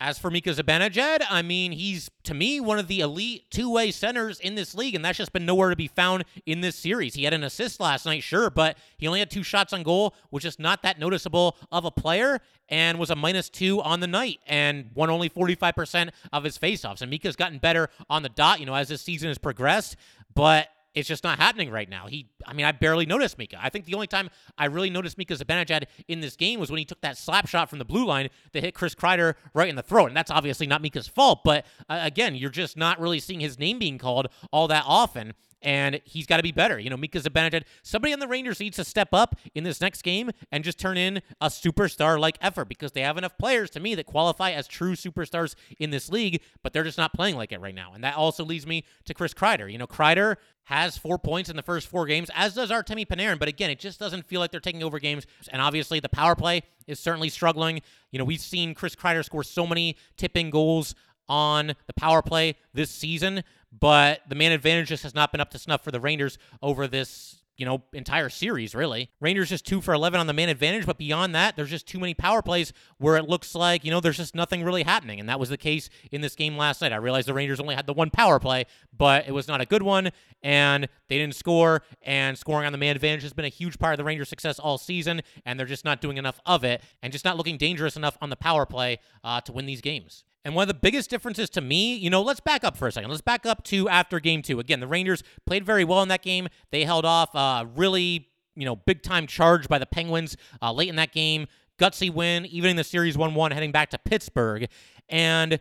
As 0.00 0.16
for 0.16 0.30
Mika 0.30 0.50
Zibanejad, 0.50 1.24
I 1.28 1.42
mean, 1.42 1.72
he's 1.72 2.08
to 2.22 2.32
me 2.32 2.60
one 2.60 2.78
of 2.78 2.86
the 2.86 3.00
elite 3.00 3.50
two-way 3.50 3.90
centers 3.90 4.38
in 4.38 4.54
this 4.54 4.72
league, 4.72 4.94
and 4.94 5.04
that's 5.04 5.18
just 5.18 5.32
been 5.32 5.44
nowhere 5.44 5.70
to 5.70 5.76
be 5.76 5.88
found 5.88 6.24
in 6.46 6.60
this 6.60 6.76
series. 6.76 7.14
He 7.14 7.24
had 7.24 7.34
an 7.34 7.42
assist 7.42 7.80
last 7.80 8.06
night, 8.06 8.22
sure, 8.22 8.48
but 8.48 8.78
he 8.96 9.08
only 9.08 9.18
had 9.18 9.28
two 9.28 9.42
shots 9.42 9.72
on 9.72 9.82
goal, 9.82 10.14
which 10.30 10.44
is 10.44 10.56
not 10.60 10.82
that 10.82 11.00
noticeable 11.00 11.56
of 11.72 11.84
a 11.84 11.90
player, 11.90 12.38
and 12.68 12.98
was 12.98 13.10
a 13.10 13.16
minus 13.16 13.48
two 13.48 13.80
on 13.82 14.00
the 14.00 14.06
night, 14.06 14.40
and 14.46 14.90
won 14.94 15.10
only 15.10 15.30
45% 15.30 16.10
of 16.32 16.44
his 16.44 16.58
faceoffs. 16.58 17.00
And 17.00 17.10
Mika's 17.10 17.36
gotten 17.36 17.58
better 17.58 17.88
on 18.08 18.22
the 18.22 18.28
dot, 18.28 18.60
you 18.60 18.66
know, 18.66 18.74
as 18.74 18.88
this 18.88 19.02
season 19.02 19.28
has 19.28 19.38
progressed, 19.38 19.96
but 20.34 20.68
it's 20.94 21.08
just 21.08 21.22
not 21.22 21.38
happening 21.38 21.70
right 21.70 21.88
now. 21.88 22.06
He, 22.06 22.28
I 22.46 22.52
mean, 22.52 22.66
I 22.66 22.72
barely 22.72 23.06
noticed 23.06 23.38
Mika. 23.38 23.58
I 23.62 23.68
think 23.68 23.84
the 23.84 23.94
only 23.94 24.06
time 24.06 24.30
I 24.56 24.66
really 24.66 24.90
noticed 24.90 25.16
Mika 25.16 25.34
Zibanejad 25.34 25.84
in 26.08 26.20
this 26.20 26.34
game 26.34 26.58
was 26.58 26.70
when 26.70 26.78
he 26.78 26.84
took 26.84 27.00
that 27.02 27.16
slap 27.16 27.46
shot 27.46 27.70
from 27.70 27.78
the 27.78 27.84
blue 27.84 28.04
line 28.04 28.28
that 28.52 28.64
hit 28.64 28.74
Chris 28.74 28.94
Kreider 28.94 29.34
right 29.54 29.68
in 29.68 29.76
the 29.76 29.82
throat, 29.82 30.06
and 30.06 30.16
that's 30.16 30.30
obviously 30.30 30.66
not 30.66 30.82
Mika's 30.82 31.06
fault. 31.06 31.44
But 31.44 31.66
uh, 31.88 32.00
again, 32.02 32.34
you're 32.34 32.50
just 32.50 32.76
not 32.76 32.98
really 33.00 33.20
seeing 33.20 33.40
his 33.40 33.58
name 33.58 33.78
being 33.78 33.98
called 33.98 34.28
all 34.50 34.66
that 34.68 34.84
often 34.86 35.34
and 35.62 36.00
he's 36.04 36.26
got 36.26 36.36
to 36.38 36.42
be 36.42 36.52
better. 36.52 36.78
You 36.78 36.90
know, 36.90 36.96
Mika 36.96 37.18
Zibanejad, 37.18 37.64
somebody 37.82 38.12
on 38.12 38.20
the 38.20 38.28
Rangers 38.28 38.60
needs 38.60 38.76
to 38.76 38.84
step 38.84 39.08
up 39.12 39.36
in 39.54 39.64
this 39.64 39.80
next 39.80 40.02
game 40.02 40.30
and 40.52 40.64
just 40.64 40.78
turn 40.78 40.96
in 40.96 41.20
a 41.40 41.46
superstar 41.48 42.18
like 42.18 42.38
effort 42.40 42.68
because 42.68 42.92
they 42.92 43.00
have 43.02 43.18
enough 43.18 43.36
players 43.38 43.70
to 43.70 43.80
me 43.80 43.94
that 43.94 44.06
qualify 44.06 44.50
as 44.52 44.68
true 44.68 44.94
superstars 44.94 45.54
in 45.78 45.90
this 45.90 46.08
league, 46.08 46.42
but 46.62 46.72
they're 46.72 46.84
just 46.84 46.98
not 46.98 47.12
playing 47.12 47.36
like 47.36 47.52
it 47.52 47.60
right 47.60 47.74
now. 47.74 47.92
And 47.94 48.04
that 48.04 48.16
also 48.16 48.44
leads 48.44 48.66
me 48.66 48.84
to 49.04 49.14
Chris 49.14 49.34
Kreider. 49.34 49.70
You 49.70 49.78
know, 49.78 49.86
Kreider 49.86 50.36
has 50.64 50.98
four 50.98 51.18
points 51.18 51.48
in 51.48 51.56
the 51.56 51.62
first 51.62 51.86
four 51.86 52.04
games, 52.04 52.30
as 52.34 52.54
does 52.54 52.70
Artemi 52.70 53.06
Panarin. 53.06 53.38
But 53.38 53.48
again, 53.48 53.70
it 53.70 53.78
just 53.78 53.98
doesn't 53.98 54.26
feel 54.26 54.38
like 54.38 54.50
they're 54.50 54.60
taking 54.60 54.82
over 54.82 54.98
games. 54.98 55.26
And 55.50 55.62
obviously, 55.62 55.98
the 55.98 56.10
power 56.10 56.36
play 56.36 56.62
is 56.86 57.00
certainly 57.00 57.30
struggling. 57.30 57.80
You 58.12 58.18
know, 58.18 58.24
we've 58.24 58.40
seen 58.40 58.74
Chris 58.74 58.94
Kreider 58.94 59.24
score 59.24 59.42
so 59.42 59.66
many 59.66 59.96
tipping 60.16 60.50
goals 60.50 60.94
on 61.28 61.68
the 61.86 61.92
power 61.94 62.22
play 62.22 62.56
this 62.72 62.90
season, 62.90 63.44
but 63.72 64.20
the 64.28 64.34
man 64.34 64.52
advantage 64.52 64.88
just 64.88 65.02
has 65.02 65.14
not 65.14 65.32
been 65.32 65.40
up 65.40 65.50
to 65.50 65.58
snuff 65.58 65.82
for 65.82 65.90
the 65.90 66.00
Rangers 66.00 66.38
over 66.62 66.86
this 66.86 67.38
you 67.58 67.66
know, 67.66 67.82
entire 67.92 68.28
series, 68.28 68.72
really. 68.72 69.10
Rangers 69.20 69.48
just 69.48 69.66
two 69.66 69.80
for 69.80 69.92
11 69.92 70.20
on 70.20 70.28
the 70.28 70.32
man 70.32 70.48
advantage, 70.48 70.86
but 70.86 70.96
beyond 70.96 71.34
that, 71.34 71.56
there's 71.56 71.68
just 71.68 71.88
too 71.88 71.98
many 71.98 72.14
power 72.14 72.40
plays 72.40 72.72
where 72.98 73.16
it 73.16 73.28
looks 73.28 73.52
like, 73.52 73.84
you 73.84 73.90
know, 73.90 73.98
there's 73.98 74.16
just 74.16 74.34
nothing 74.34 74.62
really 74.62 74.84
happening. 74.84 75.18
And 75.18 75.28
that 75.28 75.40
was 75.40 75.48
the 75.48 75.56
case 75.56 75.90
in 76.12 76.20
this 76.20 76.36
game 76.36 76.56
last 76.56 76.80
night. 76.80 76.92
I 76.92 76.96
realized 76.96 77.26
the 77.26 77.34
Rangers 77.34 77.58
only 77.58 77.74
had 77.74 77.86
the 77.86 77.92
one 77.92 78.10
power 78.10 78.38
play, 78.38 78.66
but 78.96 79.26
it 79.26 79.32
was 79.32 79.48
not 79.48 79.60
a 79.60 79.66
good 79.66 79.82
one, 79.82 80.10
and 80.40 80.88
they 81.08 81.18
didn't 81.18 81.34
score. 81.34 81.82
And 82.02 82.38
scoring 82.38 82.64
on 82.64 82.70
the 82.70 82.78
man 82.78 82.94
advantage 82.94 83.24
has 83.24 83.32
been 83.32 83.44
a 83.44 83.48
huge 83.48 83.76
part 83.80 83.92
of 83.92 83.98
the 83.98 84.04
Rangers' 84.04 84.28
success 84.28 84.60
all 84.60 84.78
season, 84.78 85.22
and 85.44 85.58
they're 85.58 85.66
just 85.66 85.84
not 85.84 86.00
doing 86.00 86.16
enough 86.16 86.40
of 86.46 86.62
it 86.62 86.80
and 87.02 87.12
just 87.12 87.24
not 87.24 87.36
looking 87.36 87.58
dangerous 87.58 87.96
enough 87.96 88.16
on 88.22 88.30
the 88.30 88.36
power 88.36 88.66
play 88.66 89.00
uh, 89.24 89.40
to 89.40 89.52
win 89.52 89.66
these 89.66 89.80
games. 89.80 90.22
And 90.48 90.54
one 90.54 90.62
of 90.62 90.68
the 90.68 90.80
biggest 90.80 91.10
differences 91.10 91.50
to 91.50 91.60
me, 91.60 91.94
you 91.94 92.08
know, 92.08 92.22
let's 92.22 92.40
back 92.40 92.64
up 92.64 92.74
for 92.74 92.88
a 92.88 92.92
second. 92.92 93.10
Let's 93.10 93.20
back 93.20 93.44
up 93.44 93.64
to 93.64 93.86
after 93.90 94.18
game 94.18 94.40
two. 94.40 94.60
Again, 94.60 94.80
the 94.80 94.86
Rangers 94.86 95.22
played 95.44 95.62
very 95.62 95.84
well 95.84 96.00
in 96.00 96.08
that 96.08 96.22
game. 96.22 96.48
They 96.70 96.84
held 96.84 97.04
off 97.04 97.34
uh, 97.34 97.66
really, 97.76 98.30
you 98.56 98.64
know, 98.64 98.74
big 98.74 99.02
time 99.02 99.26
charge 99.26 99.68
by 99.68 99.78
the 99.78 99.84
Penguins 99.84 100.38
uh, 100.62 100.72
late 100.72 100.88
in 100.88 100.96
that 100.96 101.12
game. 101.12 101.48
Gutsy 101.78 102.10
win, 102.10 102.46
even 102.46 102.70
in 102.70 102.76
the 102.76 102.84
series 102.84 103.18
1 103.18 103.34
1, 103.34 103.50
heading 103.50 103.72
back 103.72 103.90
to 103.90 103.98
Pittsburgh. 103.98 104.68
And 105.10 105.60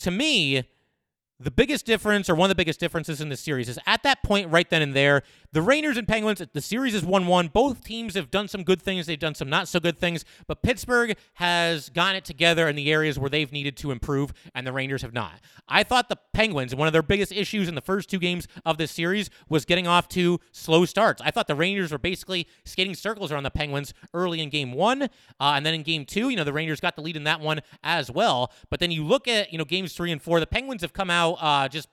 to 0.00 0.10
me, 0.10 0.68
the 1.38 1.50
biggest 1.50 1.84
difference, 1.84 2.30
or 2.30 2.34
one 2.34 2.46
of 2.46 2.48
the 2.48 2.54
biggest 2.54 2.80
differences 2.80 3.20
in 3.20 3.28
the 3.28 3.36
series, 3.36 3.68
is 3.68 3.78
at 3.86 4.02
that 4.04 4.22
point 4.22 4.50
right 4.50 4.68
then 4.70 4.80
and 4.80 4.94
there, 4.94 5.22
the 5.52 5.60
Rangers 5.60 5.98
and 5.98 6.08
Penguins, 6.08 6.42
the 6.52 6.60
series 6.62 6.94
is 6.94 7.04
1 7.04 7.26
1. 7.26 7.48
Both 7.48 7.84
teams 7.84 8.14
have 8.14 8.30
done 8.30 8.48
some 8.48 8.62
good 8.62 8.80
things, 8.80 9.06
they've 9.06 9.18
done 9.18 9.34
some 9.34 9.50
not 9.50 9.68
so 9.68 9.78
good 9.78 9.98
things, 9.98 10.24
but 10.46 10.62
Pittsburgh 10.62 11.14
has 11.34 11.90
gotten 11.90 12.16
it 12.16 12.24
together 12.24 12.68
in 12.68 12.76
the 12.76 12.90
areas 12.90 13.18
where 13.18 13.28
they've 13.28 13.52
needed 13.52 13.76
to 13.78 13.90
improve, 13.90 14.32
and 14.54 14.66
the 14.66 14.72
Rangers 14.72 15.02
have 15.02 15.12
not. 15.12 15.40
I 15.68 15.82
thought 15.82 16.08
the 16.08 16.18
Penguins, 16.32 16.74
one 16.74 16.86
of 16.86 16.92
their 16.94 17.02
biggest 17.02 17.32
issues 17.32 17.68
in 17.68 17.74
the 17.74 17.82
first 17.82 18.08
two 18.08 18.18
games 18.18 18.48
of 18.64 18.78
this 18.78 18.90
series, 18.90 19.28
was 19.48 19.66
getting 19.66 19.86
off 19.86 20.08
to 20.10 20.40
slow 20.52 20.86
starts. 20.86 21.20
I 21.22 21.30
thought 21.30 21.48
the 21.48 21.54
Rangers 21.54 21.92
were 21.92 21.98
basically 21.98 22.48
skating 22.64 22.94
circles 22.94 23.30
around 23.30 23.42
the 23.42 23.50
Penguins 23.50 23.92
early 24.14 24.40
in 24.40 24.48
game 24.48 24.72
one, 24.72 25.02
uh, 25.02 25.08
and 25.40 25.66
then 25.66 25.74
in 25.74 25.82
game 25.82 26.06
two, 26.06 26.30
you 26.30 26.36
know, 26.36 26.44
the 26.44 26.52
Rangers 26.52 26.80
got 26.80 26.96
the 26.96 27.02
lead 27.02 27.16
in 27.16 27.24
that 27.24 27.40
one 27.40 27.60
as 27.82 28.10
well. 28.10 28.52
But 28.70 28.80
then 28.80 28.90
you 28.90 29.04
look 29.04 29.28
at, 29.28 29.52
you 29.52 29.58
know, 29.58 29.66
games 29.66 29.92
three 29.92 30.10
and 30.10 30.22
four, 30.22 30.40
the 30.40 30.46
Penguins 30.46 30.80
have 30.80 30.94
come 30.94 31.10
out 31.10 31.25
uh, 31.34 31.68
just 31.68 31.88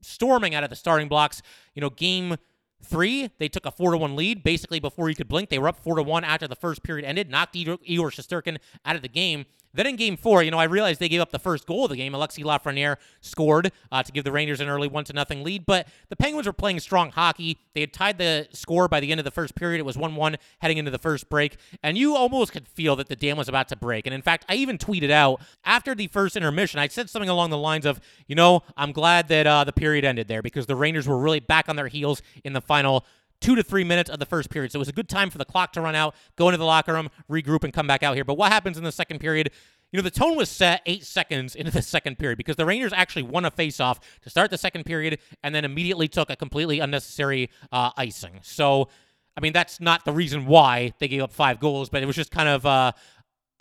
storming 0.00 0.54
out 0.54 0.64
of 0.64 0.70
the 0.70 0.76
starting 0.76 1.08
blocks. 1.08 1.42
You 1.74 1.80
know, 1.80 1.90
game 1.90 2.36
Three, 2.80 3.30
they 3.38 3.48
took 3.48 3.66
a 3.66 3.72
four 3.72 3.90
to 3.90 3.98
one 3.98 4.14
lead 4.14 4.44
basically 4.44 4.78
before 4.78 5.08
you 5.08 5.16
could 5.16 5.28
blink. 5.28 5.48
They 5.48 5.58
were 5.58 5.68
up 5.68 5.82
four 5.82 5.96
to 5.96 6.02
one 6.02 6.22
after 6.22 6.46
the 6.46 6.54
first 6.54 6.84
period 6.84 7.04
ended, 7.04 7.28
knocked 7.28 7.56
Igor, 7.56 7.78
Shesterkin 8.10 8.58
out 8.84 8.94
of 8.94 9.02
the 9.02 9.08
game. 9.08 9.46
Then 9.74 9.86
in 9.86 9.96
game 9.96 10.16
four, 10.16 10.42
you 10.42 10.50
know, 10.50 10.58
I 10.58 10.64
realized 10.64 11.00
they 11.00 11.08
gave 11.08 11.20
up 11.20 11.30
the 11.30 11.38
first 11.38 11.66
goal 11.66 11.84
of 11.84 11.90
the 11.90 11.96
game. 11.96 12.12
Alexi 12.12 12.42
Lafreniere 12.42 12.96
scored 13.20 13.70
uh, 13.92 14.02
to 14.02 14.12
give 14.12 14.24
the 14.24 14.32
Rangers 14.32 14.60
an 14.60 14.68
early 14.68 14.88
one 14.88 15.04
to 15.04 15.12
nothing 15.12 15.44
lead, 15.44 15.66
but 15.66 15.88
the 16.08 16.16
Penguins 16.16 16.46
were 16.46 16.52
playing 16.52 16.80
strong 16.80 17.10
hockey. 17.10 17.58
They 17.74 17.80
had 17.80 17.92
tied 17.92 18.18
the 18.18 18.48
score 18.52 18.88
by 18.88 19.00
the 19.00 19.10
end 19.10 19.20
of 19.20 19.24
the 19.24 19.30
first 19.30 19.54
period. 19.54 19.78
It 19.78 19.84
was 19.84 19.96
1 19.96 20.16
1 20.16 20.36
heading 20.60 20.78
into 20.78 20.90
the 20.90 20.98
first 20.98 21.28
break, 21.28 21.56
and 21.82 21.98
you 21.98 22.16
almost 22.16 22.52
could 22.52 22.66
feel 22.66 22.96
that 22.96 23.08
the 23.08 23.16
dam 23.16 23.36
was 23.36 23.48
about 23.48 23.68
to 23.68 23.76
break. 23.76 24.06
And 24.06 24.14
in 24.14 24.22
fact, 24.22 24.44
I 24.48 24.54
even 24.54 24.78
tweeted 24.78 25.10
out 25.10 25.40
after 25.64 25.94
the 25.94 26.06
first 26.08 26.36
intermission, 26.36 26.80
I 26.80 26.88
said 26.88 27.10
something 27.10 27.28
along 27.28 27.50
the 27.50 27.58
lines 27.58 27.86
of, 27.86 28.00
you 28.26 28.34
know, 28.34 28.62
I'm 28.76 28.92
glad 28.92 29.28
that 29.28 29.46
uh, 29.46 29.64
the 29.64 29.72
period 29.72 30.04
ended 30.04 30.28
there 30.28 30.42
because 30.42 30.66
the 30.66 30.76
Rangers 30.76 31.06
were 31.06 31.18
really 31.18 31.40
back 31.40 31.68
on 31.68 31.76
their 31.76 31.88
heels 31.88 32.22
in 32.44 32.52
the 32.52 32.60
final 32.60 33.04
two 33.40 33.54
to 33.54 33.62
three 33.62 33.84
minutes 33.84 34.10
of 34.10 34.18
the 34.18 34.26
first 34.26 34.50
period. 34.50 34.72
So 34.72 34.78
it 34.78 34.80
was 34.80 34.88
a 34.88 34.92
good 34.92 35.08
time 35.08 35.30
for 35.30 35.38
the 35.38 35.44
clock 35.44 35.72
to 35.74 35.80
run 35.80 35.94
out, 35.94 36.14
go 36.36 36.48
into 36.48 36.58
the 36.58 36.64
locker 36.64 36.92
room, 36.92 37.08
regroup, 37.30 37.64
and 37.64 37.72
come 37.72 37.86
back 37.86 38.02
out 38.02 38.14
here. 38.14 38.24
But 38.24 38.34
what 38.34 38.52
happens 38.52 38.78
in 38.78 38.84
the 38.84 38.92
second 38.92 39.20
period? 39.20 39.50
You 39.92 39.96
know, 39.96 40.02
the 40.02 40.10
tone 40.10 40.36
was 40.36 40.50
set 40.50 40.82
eight 40.86 41.04
seconds 41.04 41.54
into 41.54 41.70
the 41.70 41.82
second 41.96 42.18
period 42.18 42.36
because 42.36 42.56
the 42.56 42.66
Rangers 42.66 42.92
actually 42.94 43.22
won 43.22 43.44
a 43.44 43.50
faceoff 43.50 43.98
to 44.22 44.30
start 44.30 44.50
the 44.50 44.58
second 44.58 44.84
period 44.84 45.18
and 45.42 45.54
then 45.54 45.64
immediately 45.64 46.08
took 46.08 46.30
a 46.30 46.36
completely 46.36 46.80
unnecessary 46.80 47.50
uh, 47.72 47.90
icing. 47.96 48.40
So, 48.42 48.88
I 49.36 49.40
mean, 49.40 49.52
that's 49.52 49.80
not 49.80 50.04
the 50.04 50.12
reason 50.12 50.46
why 50.46 50.92
they 50.98 51.08
gave 51.08 51.22
up 51.22 51.32
five 51.32 51.60
goals, 51.60 51.88
but 51.88 52.02
it 52.02 52.06
was 52.06 52.16
just 52.16 52.30
kind 52.30 52.48
of 52.48 52.66
uh, 52.66 52.92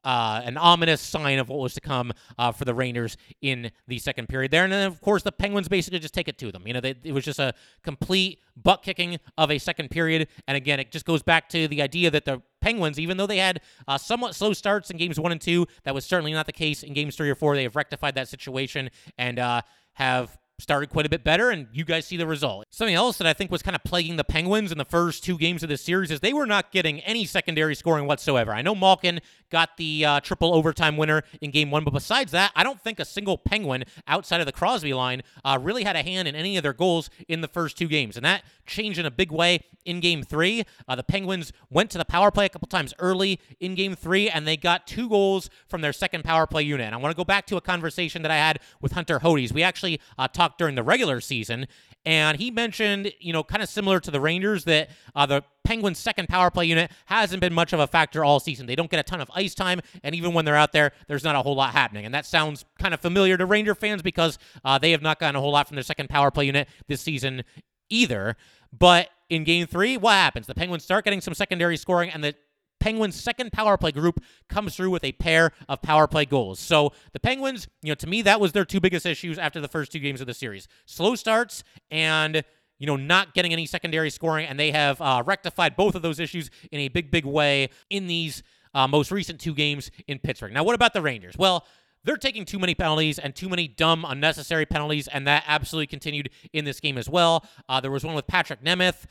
uh, 0.08 0.42
an 0.46 0.56
ominous 0.56 1.02
sign 1.02 1.38
of 1.38 1.50
what 1.50 1.60
was 1.60 1.74
to 1.74 1.82
come 1.82 2.14
uh, 2.40 2.50
for 2.50 2.64
the 2.64 2.74
Rangers 2.74 3.18
in 3.42 3.70
the 3.88 4.00
second 4.00 4.30
period 4.30 4.52
there. 4.52 4.64
And 4.64 4.72
then, 4.72 4.88
of 4.88 5.02
course, 5.02 5.22
the 5.22 5.34
Penguins 5.34 5.68
basically 5.68 6.00
just 6.00 6.14
take 6.14 6.30
it 6.30 6.38
to 6.38 6.50
them. 6.50 6.64
You 6.66 6.74
know, 6.74 6.80
they, 6.80 6.96
it 7.04 7.12
was 7.12 7.26
just 7.26 7.40
a 7.40 7.54
complete 7.84 8.40
butt 8.56 8.84
kicking 8.84 9.20
of 9.38 9.52
a 9.52 9.58
second 9.58 9.92
period. 9.92 10.30
And 10.48 10.56
again, 10.56 10.80
it 10.80 10.94
just 10.94 11.06
goes 11.06 11.22
back 11.22 11.50
to 11.50 11.68
the 11.68 11.82
idea 11.82 12.10
that 12.10 12.24
the 12.24 12.42
Penguins, 12.62 13.02
even 13.02 13.18
though 13.18 13.28
they 13.28 13.40
had 13.40 13.60
uh, 13.86 13.98
somewhat 13.98 14.34
slow 14.34 14.54
starts 14.54 14.90
in 14.90 14.96
games 14.96 15.20
one 15.20 15.34
and 15.34 15.42
two, 15.42 15.68
that 15.84 15.94
was 15.94 16.06
certainly 16.06 16.32
not 16.32 16.46
the 16.46 16.54
case 16.54 16.84
in 16.84 16.94
games 16.94 17.18
three 17.18 17.30
or 17.30 17.36
four. 17.36 17.58
They 17.58 17.64
have 17.64 17.76
rectified 17.76 18.16
that 18.16 18.30
situation 18.30 18.90
and 19.18 19.40
uh, 19.40 19.62
have 19.96 20.38
started 20.60 20.90
quite 20.90 21.06
a 21.06 21.10
bit 21.10 21.24
better, 21.24 21.52
and 21.52 21.68
you 21.72 21.86
guys 21.86 22.06
see 22.08 22.18
the 22.18 22.26
result. 22.26 22.66
Something 22.72 22.96
else 22.96 23.18
that 23.20 23.28
I 23.28 23.34
think 23.34 23.52
was 23.52 23.62
kind 23.62 23.76
of 23.76 23.84
plaguing 23.84 24.16
the 24.16 24.24
Penguins 24.24 24.72
in 24.72 24.80
the 24.80 24.86
first 24.86 25.24
two 25.24 25.38
games 25.38 25.62
of 25.62 25.70
this 25.70 25.84
series 25.84 26.10
is 26.10 26.20
they 26.20 26.34
were 26.34 26.48
not 26.48 26.72
getting 26.72 27.00
any 27.02 27.26
secondary 27.26 27.76
scoring 27.76 28.08
whatsoever. 28.08 28.52
I 28.52 28.64
know 28.64 28.74
Malkin 28.74 29.22
got 29.52 29.78
the 29.78 30.04
uh, 30.04 30.20
triple 30.20 30.54
overtime 30.54 30.98
winner 30.98 31.22
in 31.42 31.52
game 31.52 31.70
one, 31.70 31.84
but 31.84 31.94
besides 31.94 32.32
that, 32.32 32.52
I 32.56 32.64
don't 32.64 32.82
think 32.82 33.00
a 33.00 33.06
single 33.06 33.38
Penguin 33.38 33.84
outside 34.08 34.40
of 34.40 34.48
the 34.48 34.52
Crosby 34.52 34.94
line 34.94 35.22
uh, 35.46 35.60
really 35.62 35.84
had 35.84 35.96
a 35.96 36.02
hand 36.02 36.28
in 36.28 36.36
any 36.36 36.58
of 36.58 36.64
their 36.64 36.74
goals 36.74 37.12
in 37.28 37.42
the 37.42 37.48
first 37.48 37.78
two 37.78 37.88
games, 37.88 38.18
and 38.18 38.26
that 38.26 38.44
changed 38.66 38.98
in 38.98 39.06
a 39.06 39.12
big 39.12 39.32
way 39.32 39.60
in 39.86 40.00
game 40.00 40.24
three. 40.24 40.64
Uh, 40.88 40.96
the 40.96 41.04
Penguins 41.04 41.54
went 41.70 41.90
to 41.92 41.98
the 41.98 42.06
power 42.06 42.32
play 42.32 42.46
a 42.46 42.50
couple 42.50 42.68
times 42.68 42.94
early 43.00 43.40
in 43.60 43.76
game 43.76 43.96
three, 43.96 44.30
and 44.30 44.48
they 44.48 44.58
got 44.58 44.88
two 44.88 45.08
goals 45.08 45.50
from 45.68 45.82
their 45.82 45.94
second 45.94 46.24
power 46.24 46.46
play 46.46 46.64
unit. 46.64 46.86
And 46.88 46.96
I 46.96 46.98
want 46.98 47.12
to 47.12 47.18
go 47.18 47.24
back 47.24 47.46
to 47.48 47.58
a 47.58 47.62
conversation 47.62 48.22
that 48.24 48.32
I 48.32 48.36
had 48.36 48.60
with 48.82 48.92
Hunter 48.92 49.20
Hodes. 49.20 49.52
We 49.52 49.64
actually 49.64 50.02
uh, 50.18 50.28
talked 50.28 50.47
during 50.58 50.76
the 50.76 50.84
regular 50.84 51.20
season. 51.20 51.68
And 52.06 52.38
he 52.38 52.52
mentioned, 52.52 53.12
you 53.20 53.34
know, 53.34 53.44
kind 53.44 53.62
of 53.62 53.68
similar 53.68 54.00
to 54.00 54.12
the 54.12 54.22
Rangers, 54.22 54.64
that 54.64 54.90
uh, 55.14 55.26
the 55.26 55.44
Penguins' 55.66 56.00
second 56.00 56.30
power 56.30 56.50
play 56.50 56.66
unit 56.66 56.90
hasn't 57.08 57.42
been 57.42 57.54
much 57.54 57.74
of 57.74 57.82
a 57.82 57.88
factor 57.88 58.24
all 58.24 58.40
season. 58.40 58.66
They 58.66 58.76
don't 58.76 58.90
get 58.90 59.00
a 59.00 59.04
ton 59.04 59.20
of 59.20 59.30
ice 59.36 59.54
time, 59.54 59.82
and 60.04 60.16
even 60.16 60.34
when 60.34 60.46
they're 60.46 60.56
out 60.56 60.72
there, 60.72 60.94
there's 61.08 61.26
not 61.26 61.36
a 61.36 61.42
whole 61.42 61.56
lot 61.56 61.74
happening. 61.74 62.06
And 62.06 62.14
that 62.14 62.26
sounds 62.26 62.64
kind 62.80 62.94
of 62.94 63.02
familiar 63.02 63.36
to 63.36 63.46
Ranger 63.46 63.76
fans 63.76 64.02
because 64.02 64.40
uh, 64.64 64.78
they 64.78 64.92
have 64.92 65.02
not 65.02 65.20
gotten 65.20 65.36
a 65.36 65.42
whole 65.42 65.52
lot 65.52 65.68
from 65.68 65.76
their 65.76 65.84
second 65.84 66.10
power 66.10 66.32
play 66.32 66.46
unit 66.46 66.70
this 66.88 67.02
season 67.02 67.44
either. 67.90 68.38
But 68.72 69.10
in 69.30 69.44
game 69.44 69.68
three, 69.68 69.98
what 69.98 70.14
happens? 70.14 70.48
The 70.48 70.56
Penguins 70.56 70.84
start 70.84 71.04
getting 71.04 71.20
some 71.20 71.34
secondary 71.34 71.76
scoring, 71.76 72.10
and 72.10 72.24
the 72.24 72.36
Penguins' 72.80 73.16
second 73.16 73.52
power 73.52 73.78
play 73.78 73.92
group 73.92 74.24
comes 74.50 74.76
through 74.76 74.92
with 74.92 75.04
a 75.04 75.12
pair 75.14 75.52
of 75.68 75.82
power 75.82 76.08
play 76.08 76.26
goals. 76.26 76.60
So 76.60 76.94
the 77.14 77.20
Penguins, 77.20 77.68
you 77.82 77.90
know, 77.90 77.96
to 77.96 78.08
me, 78.08 78.22
that 78.24 78.40
was 78.40 78.52
their 78.52 78.66
two 78.66 78.80
biggest 78.80 79.06
issues 79.06 79.38
after 79.38 79.60
the 79.60 79.68
first 79.68 79.92
two 79.92 80.00
games 80.00 80.22
of 80.22 80.28
the 80.28 80.34
series 80.34 80.68
slow 80.86 81.16
starts 81.16 81.64
and. 81.92 82.44
You 82.80 82.86
know, 82.86 82.96
not 82.96 83.34
getting 83.34 83.54
any 83.54 83.66
secondary 83.66 84.12
scoring, 84.12 84.46
and 84.46 84.60
they 84.60 84.70
have 84.70 85.02
uh, 85.02 85.24
rectified 85.26 85.76
both 85.76 85.96
of 85.96 86.04
those 86.04 86.20
issues 86.20 86.52
in 86.72 86.82
a 86.82 86.90
big, 86.90 87.10
big 87.10 87.26
way 87.26 87.70
in 87.90 88.06
these 88.06 88.44
uh, 88.76 88.88
most 88.88 89.10
recent 89.10 89.40
two 89.40 89.56
games 89.56 89.90
in 90.06 90.20
Pittsburgh. 90.20 90.54
Now, 90.54 90.64
what 90.64 90.76
about 90.76 90.94
the 90.94 91.02
Rangers? 91.02 91.36
Well, 91.36 91.66
they're 92.04 92.18
taking 92.18 92.46
too 92.46 92.60
many 92.60 92.76
penalties 92.76 93.18
and 93.20 93.36
too 93.36 93.50
many 93.50 93.68
dumb, 93.68 94.06
unnecessary 94.08 94.66
penalties, 94.66 95.08
and 95.08 95.28
that 95.28 95.44
absolutely 95.48 95.88
continued 95.88 96.30
in 96.54 96.66
this 96.66 96.80
game 96.80 96.98
as 96.98 97.10
well. 97.10 97.46
Uh, 97.68 97.82
there 97.82 97.90
was 97.90 98.06
one 98.06 98.14
with 98.14 98.28
Patrik 98.28 98.64
Nemeth 98.64 99.06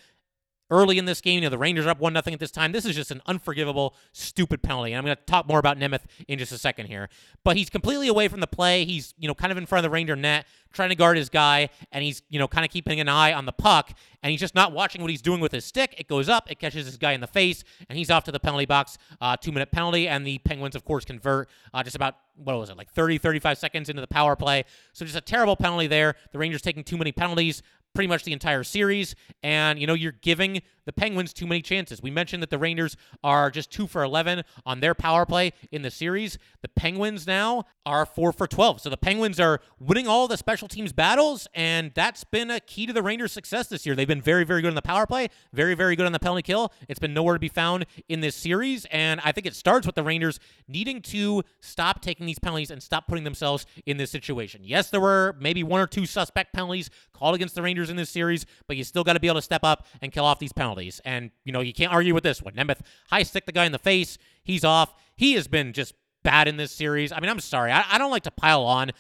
early 0.71 0.99
in 0.99 1.05
this 1.05 1.21
game. 1.21 1.37
You 1.37 1.41
know, 1.43 1.49
the 1.51 1.59
Rangers 1.59 1.87
are 1.87 1.91
up 1.91 2.01
1 2.01 2.13
nothing 2.13 2.35
at 2.35 2.41
this 2.41 2.51
time. 2.51 2.73
This 2.73 2.85
is 2.85 2.95
just 2.95 3.11
an 3.11 3.23
unforgivable, 3.27 3.95
stupid 4.13 4.63
penalty. 4.63 4.93
And 4.93 4.99
I'm 4.99 5.05
going 5.05 5.17
to 5.17 5.23
talk 5.25 5.49
more 5.49 5.59
about 5.59 5.79
Nemeth 5.79 6.03
in 6.29 6.39
just 6.39 6.53
a 6.53 6.59
second 6.59 6.87
here. 6.87 7.09
But 7.45 7.57
he's 7.57 7.71
completely 7.71 8.09
away 8.09 8.29
from 8.29 8.41
the 8.41 8.47
play. 8.47 8.85
He's, 8.85 9.15
you 9.19 9.29
know, 9.29 9.35
kind 9.35 9.53
of 9.53 9.59
in 9.59 9.67
front 9.67 9.85
of 9.85 9.91
the 9.91 9.95
Ranger 9.95 10.17
net, 10.17 10.47
trying 10.73 10.91
to 10.91 10.95
guard 10.95 11.17
his 11.17 11.29
guy, 11.29 11.71
and 11.91 12.05
he's, 12.05 12.23
you 12.29 12.39
know, 12.39 12.47
kind 12.47 12.65
of 12.65 12.71
keeping 12.71 13.01
an 13.01 13.09
eye 13.09 13.33
on 13.33 13.47
the 13.47 13.53
puck, 13.53 13.93
and 14.23 14.31
he's 14.31 14.41
just 14.41 14.55
not 14.55 14.73
watching 14.73 15.01
what 15.01 15.11
he's 15.11 15.23
doing 15.23 15.41
with 15.41 15.53
his 15.53 15.65
stick. 15.65 15.95
It 15.99 16.07
goes 16.07 16.29
up, 16.29 16.51
it 16.51 16.59
catches 16.59 16.87
this 16.87 16.97
guy 16.97 17.13
in 17.13 17.21
the 17.21 17.27
face, 17.27 17.65
and 17.89 17.97
he's 17.99 18.11
off 18.11 18.25
to 18.25 18.33
the 18.33 18.41
penalty 18.41 18.67
box. 18.67 18.99
Uh, 19.21 19.37
two 19.37 19.53
minute 19.53 19.73
penalty, 19.73 20.07
and 20.07 20.27
the 20.27 20.39
Penguins, 20.39 20.77
of 20.77 20.85
course, 20.85 21.05
convert 21.05 21.49
uh, 21.73 21.83
just 21.83 21.97
about, 21.97 22.17
what 22.37 22.59
was 22.59 22.71
it, 22.71 22.77
like 22.77 22.91
30, 22.91 23.19
35 23.19 23.59
seconds 23.59 23.89
into 23.89 24.01
the 24.01 24.07
power 24.07 24.37
play. 24.37 24.65
So 24.93 25.05
just 25.05 25.17
a 25.17 25.21
terrible 25.21 25.57
penalty 25.57 25.87
there. 25.87 26.15
The 26.33 26.39
Rangers 26.39 26.63
taking 26.63 26.85
too 26.85 26.97
many 26.97 27.13
penalties 27.13 27.63
pretty 27.97 28.09
much 28.09 28.23
the 28.23 28.33
entire 28.33 28.63
series. 28.63 29.17
And, 29.43 29.81
you 29.81 29.87
know, 29.89 29.95
you're 29.95 30.13
giving 30.13 30.63
the 30.87 30.93
Penguins 30.93 31.33
too 31.33 31.47
many 31.47 31.61
chances. 31.61 32.01
We 32.01 32.11
mentioned 32.11 32.43
that 32.43 32.51
the 32.51 32.59
Rangers 32.59 32.97
are 33.23 33.51
just 33.51 33.71
2 33.71 33.87
for 33.87 34.03
11 34.03 34.43
on 34.65 34.81
their 34.81 34.95
power 34.95 35.27
play 35.27 35.53
in 35.71 35.83
the 35.83 35.91
series. 35.91 36.39
The 36.63 36.69
Penguins 36.69 37.27
now 37.27 37.65
are 37.85 38.07
4 38.07 38.33
for 38.33 38.47
12. 38.47 38.81
So 38.81 38.89
the 38.89 38.97
Penguins 38.97 39.39
are 39.39 39.61
winning 39.79 40.09
all 40.09 40.27
the 40.29 40.37
special 40.37 40.69
teams 40.69 40.93
battles, 40.93 41.47
and 41.55 41.93
that's 41.95 42.25
been 42.25 42.51
a 42.51 42.61
key 42.61 42.87
to 42.87 42.93
the 42.93 43.03
Rangers' 43.03 43.33
success 43.33 43.69
this 43.69 43.85
year. 43.85 43.95
They've 43.95 44.09
been 44.09 44.23
very, 44.23 44.45
very 44.45 44.63
good 44.63 44.69
on 44.69 44.75
the 44.75 44.83
power 44.83 45.07
play, 45.07 45.29
very, 45.53 45.75
very 45.75 45.97
good 45.97 46.07
on 46.07 46.13
the 46.13 46.19
penalty 46.19 46.43
kill. 46.43 46.73
It's 46.89 46.99
been 46.99 47.15
nowhere 47.15 47.35
to 47.35 47.41
be 47.41 47.49
found 47.49 47.87
in 48.09 48.21
this 48.21 48.37
series, 48.37 48.87
and 48.87 49.21
I 49.25 49.33
think 49.33 49.47
it 49.47 49.55
starts 49.55 49.87
with 49.87 49.97
the 49.97 50.03
Rangers 50.03 50.39
needing 50.69 51.03
to 51.03 51.43
stop 51.61 52.01
taking 52.01 52.27
these 52.27 52.39
penalties 52.39 52.71
and 52.71 52.83
stop 52.83 53.09
putting 53.09 53.25
themselves 53.25 53.67
in 53.87 53.97
this 53.97 54.11
situation. 54.11 54.63
Yes, 54.65 54.91
there 54.91 55.01
were 55.01 55.37
maybe 55.41 55.63
one 55.63 55.81
or 55.81 55.87
two 55.87 56.07
suspect 56.07 56.53
penalties 56.53 56.91
called 57.13 57.35
against 57.35 57.55
the 57.55 57.63
Rangers 57.63 57.91
in 57.91 57.97
this 57.97 58.11
series, 58.11 58.47
but 58.69 58.77
you 58.77 58.85
still 58.85 59.05
got 59.05 59.15
to 59.15 59.21
be 59.21 59.27
able 59.27 59.37
to 59.37 59.43
step 59.43 59.65
up 59.65 59.87
and 60.01 60.13
kill 60.13 60.25
off 60.25 60.39
these 60.39 60.53
penalties. 60.53 60.76
And, 61.05 61.31
you 61.45 61.53
know, 61.53 61.61
you 61.61 61.73
can't 61.73 61.93
argue 61.93 62.15
with 62.15 62.25
this 62.25 62.43
one. 62.43 62.55
Nemeth 62.55 62.81
high 63.11 63.23
stick 63.23 63.47
the 63.47 63.53
guy 63.53 63.65
in 63.65 63.73
the 63.73 63.79
face. 63.79 64.19
He's 64.45 64.65
off. 64.65 64.95
He 65.17 65.35
has 65.35 65.49
been 65.49 65.73
just 65.73 65.95
bad 66.23 66.49
in 66.49 66.57
this 66.57 66.73
series. 66.73 67.13
I 67.13 67.21
mean, 67.21 67.31
I'm 67.31 67.41
sorry. 67.41 67.73
I, 67.73 67.85
I 67.91 67.99
don't 67.99 68.11
like 68.11 68.25
to 68.25 68.31
pile 68.31 68.63
on, 68.63 68.91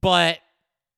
but 0.00 0.38